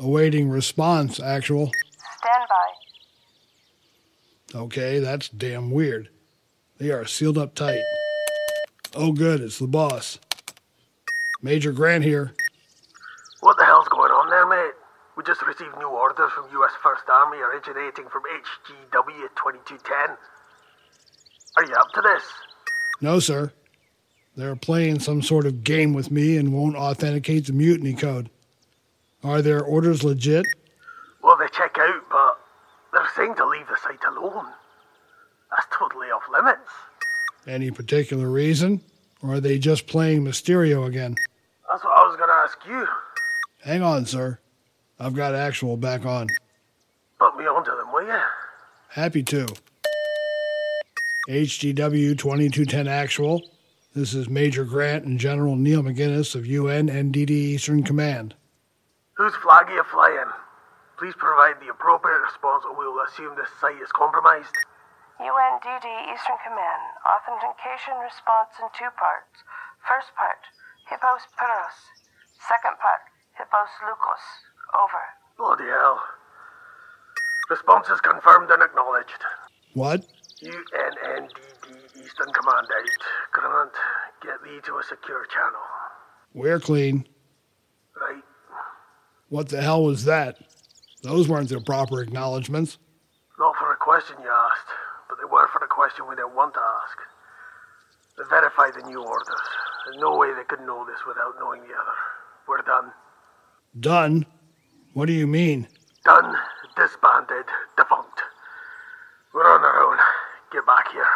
Awaiting 0.00 0.50
response, 0.50 1.20
actual. 1.20 1.70
Stand 2.18 2.48
by. 4.52 4.58
Okay, 4.62 4.98
that's 4.98 5.28
damn 5.28 5.70
weird. 5.70 6.08
They 6.82 6.90
are 6.90 7.06
sealed 7.06 7.38
up 7.38 7.54
tight. 7.54 7.84
Oh, 8.96 9.12
good, 9.12 9.40
it's 9.40 9.60
the 9.60 9.68
boss. 9.68 10.18
Major 11.40 11.70
Grant 11.70 12.02
here. 12.02 12.34
What 13.38 13.56
the 13.56 13.64
hell's 13.64 13.86
going 13.86 14.10
on 14.10 14.28
there, 14.30 14.48
mate? 14.48 14.74
We 15.16 15.22
just 15.22 15.46
received 15.46 15.78
new 15.78 15.86
orders 15.86 16.32
from 16.32 16.50
U.S. 16.50 16.72
First 16.82 17.04
Army 17.08 17.38
originating 17.38 18.08
from 18.08 18.22
HGW 18.22 19.28
2210. 19.36 20.16
Are 21.56 21.64
you 21.64 21.72
up 21.74 21.92
to 21.94 22.00
this? 22.00 22.24
No, 23.00 23.20
sir. 23.20 23.52
They're 24.34 24.56
playing 24.56 24.98
some 24.98 25.22
sort 25.22 25.46
of 25.46 25.62
game 25.62 25.92
with 25.92 26.10
me 26.10 26.36
and 26.36 26.52
won't 26.52 26.74
authenticate 26.74 27.46
the 27.46 27.52
mutiny 27.52 27.94
code. 27.94 28.28
Are 29.22 29.40
their 29.40 29.62
orders 29.62 30.02
legit? 30.02 30.46
Well, 31.22 31.36
they 31.36 31.46
check 31.56 31.78
out, 31.78 32.02
but 32.10 32.40
they're 32.92 33.08
saying 33.14 33.36
to 33.36 33.46
leave 33.46 33.68
the 33.68 33.76
site 33.76 34.02
alone. 34.04 34.46
That's 35.56 35.66
totally 35.76 36.08
off 36.08 36.22
limits. 36.32 36.70
Any 37.46 37.70
particular 37.70 38.28
reason? 38.28 38.80
Or 39.22 39.34
are 39.34 39.40
they 39.40 39.58
just 39.58 39.86
playing 39.86 40.24
Mysterio 40.24 40.86
again? 40.86 41.16
That's 41.70 41.84
what 41.84 41.96
I 41.96 42.06
was 42.08 42.16
gonna 42.16 42.32
ask 42.32 42.58
you. 42.66 42.86
Hang 43.62 43.82
on, 43.82 44.04
sir. 44.06 44.38
I've 44.98 45.14
got 45.14 45.34
actual 45.34 45.76
back 45.76 46.04
on. 46.04 46.28
Put 47.18 47.36
me 47.36 47.44
onto 47.46 47.70
them, 47.70 47.92
will 47.92 48.06
you? 48.06 48.20
Happy 48.88 49.22
to. 49.24 49.46
HGW 51.28 52.18
2210 52.18 52.88
Actual. 52.88 53.42
This 53.94 54.14
is 54.14 54.28
Major 54.28 54.64
Grant 54.64 55.04
and 55.04 55.20
General 55.20 55.54
Neil 55.54 55.82
McGinnis 55.82 56.34
of 56.34 56.46
UN 56.46 56.88
NDD 56.88 57.30
Eastern 57.30 57.82
Command. 57.82 58.34
Whose 59.14 59.34
flag 59.36 59.68
are 59.68 59.74
you 59.74 59.84
flying? 59.84 60.30
Please 60.98 61.14
provide 61.16 61.60
the 61.60 61.70
appropriate 61.70 62.20
response 62.20 62.64
or 62.64 62.78
we 62.78 62.86
will 62.86 63.04
assume 63.04 63.36
this 63.36 63.48
site 63.60 63.80
is 63.82 63.92
compromised. 63.92 64.54
UNDD 65.22 65.86
Eastern 66.10 66.38
Command. 66.42 66.82
Authentication 67.06 67.94
response 68.02 68.58
in 68.58 68.66
two 68.74 68.90
parts. 68.98 69.46
First 69.86 70.10
part, 70.18 70.42
Hippos 70.90 71.30
Peros. 71.38 71.78
Second 72.50 72.74
part, 72.82 73.06
Hippos 73.38 73.70
Lukos. 73.86 74.24
Over. 74.74 75.04
Bloody 75.38 75.70
hell. 75.70 76.00
Response 77.50 77.88
is 77.88 78.00
confirmed 78.00 78.50
and 78.50 78.62
acknowledged. 78.62 79.22
What? 79.74 80.02
UNNDD 80.42 81.66
Eastern 82.02 82.32
Command 82.34 82.66
8. 82.66 82.90
Grant, 83.32 83.72
get 84.22 84.42
thee 84.42 84.60
to 84.66 84.78
a 84.78 84.82
secure 84.82 85.26
channel. 85.26 85.62
We're 86.34 86.58
clean. 86.58 87.06
Right. 88.00 88.22
What 89.28 89.48
the 89.48 89.62
hell 89.62 89.84
was 89.84 90.04
that? 90.06 90.38
Those 91.02 91.28
weren't 91.28 91.48
the 91.48 91.60
proper 91.60 92.02
acknowledgments. 92.02 92.78
Not 93.38 93.56
for 93.56 93.72
a 93.72 93.76
question 93.76 94.16
you 94.22 94.28
asked, 94.28 94.68
but 94.68 94.91
they 95.22 95.30
were 95.30 95.46
for 95.52 95.62
a 95.64 95.68
question 95.68 96.04
we 96.08 96.16
didn't 96.16 96.34
want 96.34 96.52
to 96.54 96.60
ask. 96.82 96.98
They 98.18 98.24
verified 98.28 98.74
the 98.74 98.82
new 98.90 98.98
orders. 98.98 99.42
There's 99.86 99.98
no 99.98 100.18
way 100.18 100.34
they 100.34 100.42
could 100.42 100.66
know 100.66 100.84
this 100.84 100.98
without 101.06 101.38
knowing 101.38 101.60
the 101.60 101.68
other. 101.68 101.98
We're 102.48 102.62
done. 102.62 102.90
Done? 103.78 104.26
What 104.94 105.06
do 105.06 105.12
you 105.12 105.28
mean? 105.28 105.68
Done, 106.04 106.34
disbanded, 106.76 107.46
defunct. 107.76 108.18
We're 109.32 109.46
on 109.46 109.62
our 109.62 109.92
own. 109.92 109.98
Get 110.52 110.66
back 110.66 110.90
here. 110.90 111.06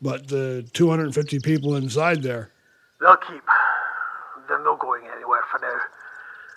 But 0.00 0.28
the 0.28 0.64
250 0.72 1.40
people 1.40 1.74
inside 1.74 2.22
there. 2.22 2.52
They'll 3.00 3.16
keep. 3.16 3.42
They're 4.46 4.62
not 4.62 4.78
going 4.78 5.02
anywhere 5.16 5.42
for 5.50 5.58
now. 5.58 5.78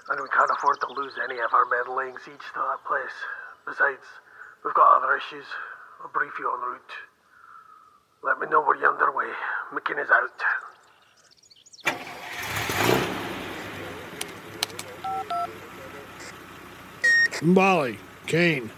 And 0.09 0.21
we 0.21 0.29
can't 0.29 0.51
afford 0.55 0.77
to 0.81 0.93
lose 0.93 1.13
any 1.23 1.39
of 1.39 1.51
our 1.53 1.65
men 1.65 1.97
laying 1.97 2.17
siege 2.23 2.45
to 2.53 2.59
that 2.61 2.85
place. 2.87 3.17
Besides, 3.65 4.05
we've 4.63 4.75
got 4.75 5.01
other 5.01 5.17
issues. 5.17 5.45
I'll 6.01 6.09
brief 6.13 6.31
you 6.39 6.51
en 6.51 6.59
route. 6.69 6.81
Let 8.23 8.39
me 8.39 8.47
know 8.47 8.61
when 8.63 8.79
you're 8.79 8.91
underway. 8.91 9.27
McKinney's 9.73 10.11
out. 10.11 10.29
Umbali, 17.41 17.97
Kane, 18.25 18.71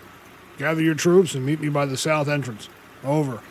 gather 0.57 0.81
your 0.81 0.95
troops 0.95 1.33
and 1.33 1.45
meet 1.45 1.61
me 1.61 1.69
by 1.69 1.85
the 1.85 1.97
south 1.97 2.27
entrance. 2.27 2.67
Over. 3.03 3.41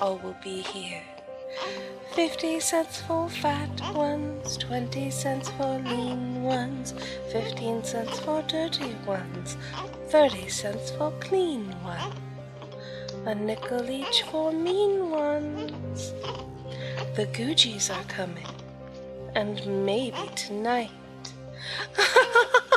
All 0.00 0.18
will 0.18 0.36
be 0.42 0.60
here. 0.62 1.02
Fifty 2.14 2.60
cents 2.60 3.00
for 3.02 3.28
fat 3.28 3.94
ones, 3.94 4.56
twenty 4.56 5.10
cents 5.10 5.48
for 5.50 5.78
lean 5.78 6.42
ones, 6.42 6.94
fifteen 7.32 7.82
cents 7.82 8.18
for 8.20 8.42
dirty 8.42 8.94
ones, 9.06 9.56
thirty 10.08 10.48
cents 10.48 10.90
for 10.92 11.12
clean 11.20 11.74
ones, 11.82 12.14
a 13.26 13.34
nickel 13.34 13.90
each 13.90 14.22
for 14.30 14.52
mean 14.52 15.10
ones. 15.10 16.12
The 17.16 17.26
Gucci's 17.26 17.90
are 17.90 18.04
coming, 18.04 18.46
and 19.34 19.84
maybe 19.84 20.30
tonight. 20.36 20.90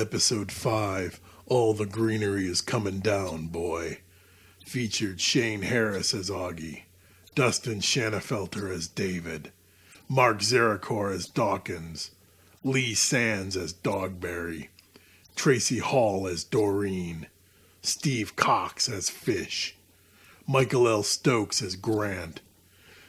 Episode 0.00 0.50
5 0.50 1.20
All 1.44 1.74
the 1.74 1.84
Greenery 1.84 2.48
is 2.48 2.62
Coming 2.62 3.00
Down, 3.00 3.48
Boy. 3.48 3.98
Featured 4.64 5.20
Shane 5.20 5.60
Harris 5.60 6.14
as 6.14 6.30
Augie, 6.30 6.84
Dustin 7.34 7.80
Shanafelter 7.80 8.74
as 8.74 8.88
David, 8.88 9.52
Mark 10.08 10.38
Zarakor 10.38 11.14
as 11.14 11.26
Dawkins, 11.26 12.12
Lee 12.64 12.94
Sands 12.94 13.58
as 13.58 13.74
Dogberry, 13.74 14.68
Tracy 15.36 15.80
Hall 15.80 16.26
as 16.26 16.44
Doreen, 16.44 17.26
Steve 17.82 18.36
Cox 18.36 18.88
as 18.88 19.10
Fish, 19.10 19.76
Michael 20.46 20.88
L. 20.88 21.02
Stokes 21.02 21.60
as 21.60 21.76
Grant, 21.76 22.40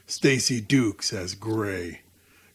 Stacy 0.08 0.60
Dukes 0.60 1.14
as 1.14 1.36
Gray, 1.36 2.02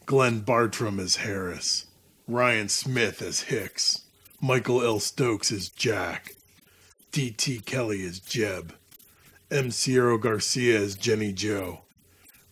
Glenn 0.04 0.40
Bartram 0.40 1.00
as 1.00 1.16
Harris, 1.16 1.86
Ryan 2.28 2.68
Smith 2.68 3.22
as 3.22 3.40
Hicks, 3.40 4.02
Michael 4.40 4.84
L. 4.84 5.00
Stokes 5.00 5.50
is 5.50 5.70
Jack, 5.70 6.34
D.T. 7.10 7.60
Kelly 7.60 8.02
is 8.02 8.20
Jeb, 8.20 8.74
M. 9.50 9.70
Cierro 9.70 10.20
Garcia 10.20 10.78
is 10.78 10.94
Jenny 10.94 11.32
Joe, 11.32 11.80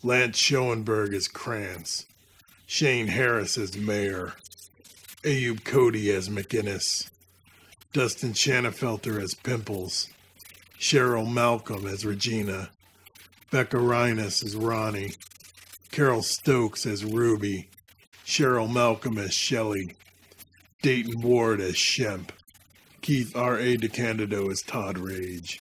Lance 0.02 0.38
Schoenberg 0.38 1.12
is 1.12 1.28
Krantz, 1.28 2.06
Shane 2.64 3.08
Harris 3.08 3.58
as 3.58 3.76
Mayor, 3.76 4.32
Ayub 5.24 5.62
Cody 5.64 6.10
as 6.10 6.30
McInnes, 6.30 7.10
Dustin 7.92 8.32
Shanafelter 8.32 9.22
as 9.22 9.34
Pimples, 9.34 10.08
Cheryl 10.78 11.30
Malcolm 11.30 11.86
as 11.86 12.06
Regina, 12.06 12.70
Becca 13.50 13.78
Reines 13.78 14.42
as 14.42 14.56
Ronnie, 14.56 15.12
Carol 15.90 16.22
Stokes 16.22 16.86
as 16.86 17.04
Ruby, 17.04 17.68
Cheryl 18.24 18.72
Malcolm 18.72 19.18
as 19.18 19.34
Shelley, 19.34 19.94
Dayton 20.84 21.22
Ward 21.22 21.62
as 21.62 21.76
Shemp, 21.76 22.28
Keith 23.00 23.34
R.A. 23.34 23.78
DeCandido 23.78 24.52
as 24.52 24.60
Todd 24.60 24.98
Rage. 24.98 25.62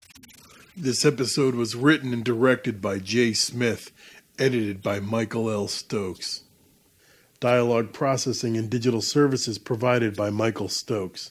This 0.76 1.06
episode 1.06 1.54
was 1.54 1.76
written 1.76 2.12
and 2.12 2.24
directed 2.24 2.82
by 2.82 2.98
Jay 2.98 3.34
Smith, 3.34 3.92
edited 4.40 4.82
by 4.82 5.00
Michael 5.00 5.48
L. 5.48 5.68
Stokes. 5.68 6.42
Dialogue 7.40 7.94
processing 7.94 8.58
and 8.58 8.68
digital 8.68 9.00
services 9.00 9.60
provided 9.60 10.16
by 10.16 10.32
Michael 10.32 10.70
Stokes. 10.70 11.30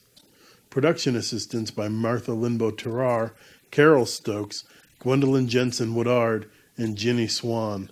Production 0.70 1.16
assistance 1.16 1.72
by 1.72 1.88
Martha 1.88 2.30
Linbo 2.30 2.70
Terrar, 2.70 3.32
Carol 3.72 4.06
Stokes, 4.06 4.62
Gwendolyn 5.00 5.48
Jensen 5.48 5.96
Woodard, 5.96 6.48
and 6.76 6.94
Jenny 6.96 7.26
Swan. 7.26 7.90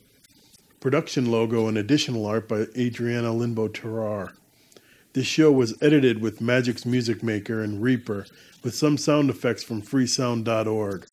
Production 0.79 1.29
logo 1.29 1.67
and 1.67 1.77
additional 1.77 2.25
art 2.25 2.47
by 2.47 2.67
Adriana 2.77 3.31
Linbo 3.31 3.69
Terrar. 3.69 4.35
This 5.15 5.27
show 5.27 5.51
was 5.51 5.75
edited 5.81 6.21
with 6.21 6.41
Magix 6.41 6.85
Music 6.85 7.23
Maker 7.23 7.63
and 7.63 7.83
Reaper, 7.83 8.27
with 8.63 8.75
some 8.75 8.99
sound 8.99 9.31
effects 9.31 9.63
from 9.63 9.81
freesound.org. 9.81 11.07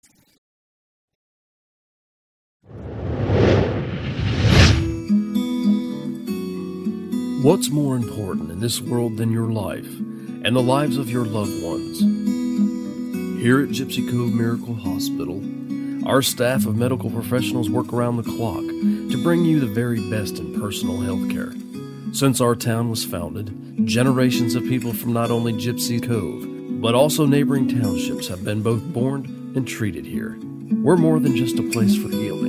What's 7.42 7.70
more 7.70 7.94
important 7.94 8.50
in 8.50 8.58
this 8.58 8.80
world 8.80 9.16
than 9.16 9.30
your 9.30 9.48
life 9.48 9.86
and 9.86 10.56
the 10.56 10.60
lives 10.60 10.96
of 10.96 11.08
your 11.08 11.24
loved 11.24 11.62
ones? 11.62 12.00
Here 13.40 13.62
at 13.62 13.68
Gypsy 13.68 14.10
Cove 14.10 14.34
Miracle 14.34 14.74
Hospital, 14.74 15.40
our 16.04 16.20
staff 16.20 16.66
of 16.66 16.76
medical 16.76 17.10
professionals 17.10 17.70
work 17.70 17.92
around 17.92 18.16
the 18.16 18.24
clock 18.24 18.64
to 18.64 19.22
bring 19.22 19.44
you 19.44 19.60
the 19.60 19.68
very 19.68 20.00
best 20.10 20.40
in 20.40 20.60
personal 20.60 21.00
health 21.00 21.30
care. 21.30 21.52
Since 22.12 22.40
our 22.40 22.56
town 22.56 22.90
was 22.90 23.04
founded, 23.04 23.86
generations 23.86 24.56
of 24.56 24.64
people 24.64 24.92
from 24.92 25.12
not 25.12 25.30
only 25.30 25.52
Gypsy 25.52 26.04
Cove, 26.04 26.80
but 26.82 26.96
also 26.96 27.24
neighboring 27.24 27.68
townships 27.68 28.26
have 28.26 28.42
been 28.42 28.62
both 28.62 28.82
born 28.92 29.52
and 29.54 29.64
treated 29.66 30.04
here. 30.04 30.36
We're 30.82 30.96
more 30.96 31.20
than 31.20 31.36
just 31.36 31.60
a 31.60 31.70
place 31.70 31.94
for 31.94 32.08
healing. 32.08 32.47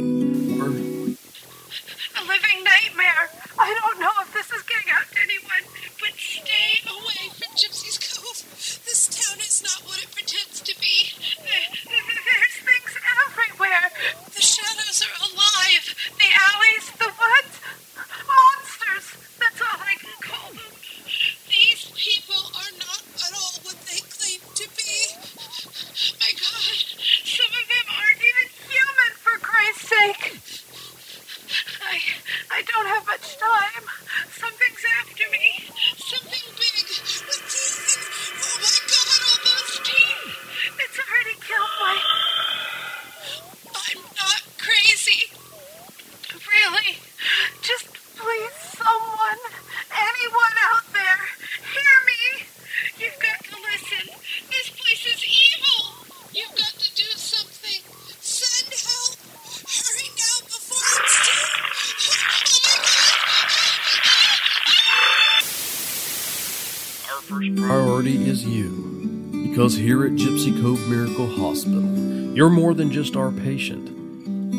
You're 72.40 72.50
more 72.50 72.74
than 72.74 72.90
just 72.90 73.18
our 73.18 73.32
patient. 73.32 73.90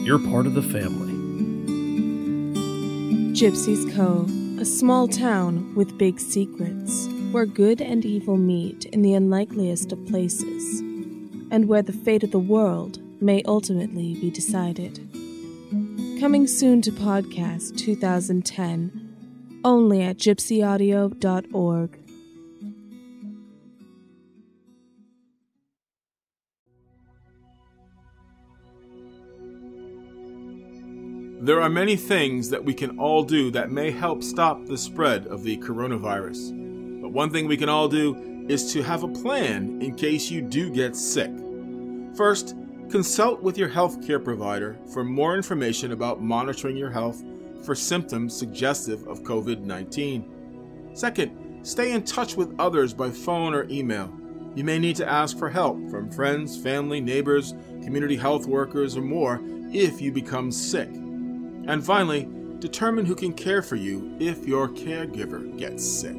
You're 0.05 0.19
part 0.19 0.47
of 0.47 0.53
the 0.53 0.61
family. 0.61 1.15
Gypsy's 3.33 3.91
Cove, 3.95 4.31
a 4.61 4.67
small 4.67 5.09
town 5.09 5.75
with 5.75 5.97
big 5.97 6.21
secrets, 6.21 7.09
where 7.33 7.47
good 7.47 7.81
and 7.81 8.05
evil 8.05 8.37
meet 8.37 8.85
in 8.85 9.01
the 9.01 9.15
unlikeliest 9.15 9.93
of 9.93 10.07
places, 10.09 10.81
and 11.51 11.69
where 11.69 11.81
the 11.81 11.95
fate 11.95 12.23
of 12.23 12.33
the 12.33 12.39
world 12.39 13.01
may 13.23 13.43
ultimately 13.45 14.13
be 14.21 14.29
decided. 14.29 14.99
Coming 16.21 16.47
soon 16.47 16.83
to 16.83 16.93
Podcast 16.93 17.79
2010, 17.79 19.63
only 19.65 20.03
at 20.03 20.19
gypsyaudio.org. 20.19 22.00
There 31.51 31.61
are 31.61 31.69
many 31.69 31.97
things 31.97 32.49
that 32.51 32.65
we 32.65 32.73
can 32.73 32.97
all 32.97 33.25
do 33.25 33.51
that 33.51 33.73
may 33.73 33.91
help 33.91 34.23
stop 34.23 34.67
the 34.67 34.79
spread 34.79 35.27
of 35.27 35.43
the 35.43 35.57
coronavirus. 35.57 37.03
But 37.03 37.11
one 37.11 37.29
thing 37.29 37.49
we 37.49 37.57
can 37.57 37.69
all 37.69 37.89
do 37.89 38.47
is 38.49 38.73
to 38.73 38.85
have 38.85 39.03
a 39.03 39.09
plan 39.09 39.83
in 39.83 39.97
case 39.97 40.31
you 40.31 40.43
do 40.43 40.71
get 40.71 40.95
sick. 40.95 41.33
First, 42.17 42.55
consult 42.89 43.43
with 43.43 43.59
your 43.59 43.69
healthcare 43.69 44.23
provider 44.23 44.79
for 44.95 45.03
more 45.03 45.35
information 45.35 45.91
about 45.91 46.23
monitoring 46.23 46.77
your 46.77 46.93
health 46.93 47.21
for 47.65 47.75
symptoms 47.75 48.33
suggestive 48.33 49.05
of 49.09 49.25
COVID 49.25 49.63
19. 49.63 50.93
Second, 50.95 51.67
stay 51.67 51.91
in 51.91 52.05
touch 52.05 52.37
with 52.37 52.55
others 52.61 52.95
by 52.95 53.11
phone 53.11 53.55
or 53.55 53.67
email. 53.69 54.09
You 54.55 54.63
may 54.63 54.79
need 54.79 54.95
to 54.97 55.11
ask 55.11 55.37
for 55.37 55.51
help 55.51 55.91
from 55.91 56.13
friends, 56.13 56.57
family, 56.57 57.01
neighbors, 57.01 57.55
community 57.83 58.15
health 58.15 58.47
workers, 58.47 58.97
or 58.97 59.03
more 59.03 59.41
if 59.73 60.01
you 60.01 60.13
become 60.13 60.53
sick. 60.53 60.89
And 61.71 61.87
finally, 61.87 62.29
determine 62.59 63.07
who 63.07 63.15
can 63.15 63.33
care 63.33 63.63
for 63.63 63.77
you 63.77 64.17
if 64.19 64.45
your 64.45 64.69
caregiver 64.69 65.57
gets 65.57 65.87
sick. 65.89 66.17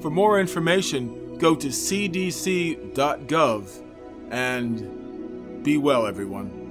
For 0.00 0.08
more 0.08 0.38
information, 0.38 1.36
go 1.38 1.56
to 1.56 1.66
cdc.gov 1.66 2.84
and 4.30 5.64
be 5.64 5.78
well, 5.78 6.06
everyone. 6.06 6.65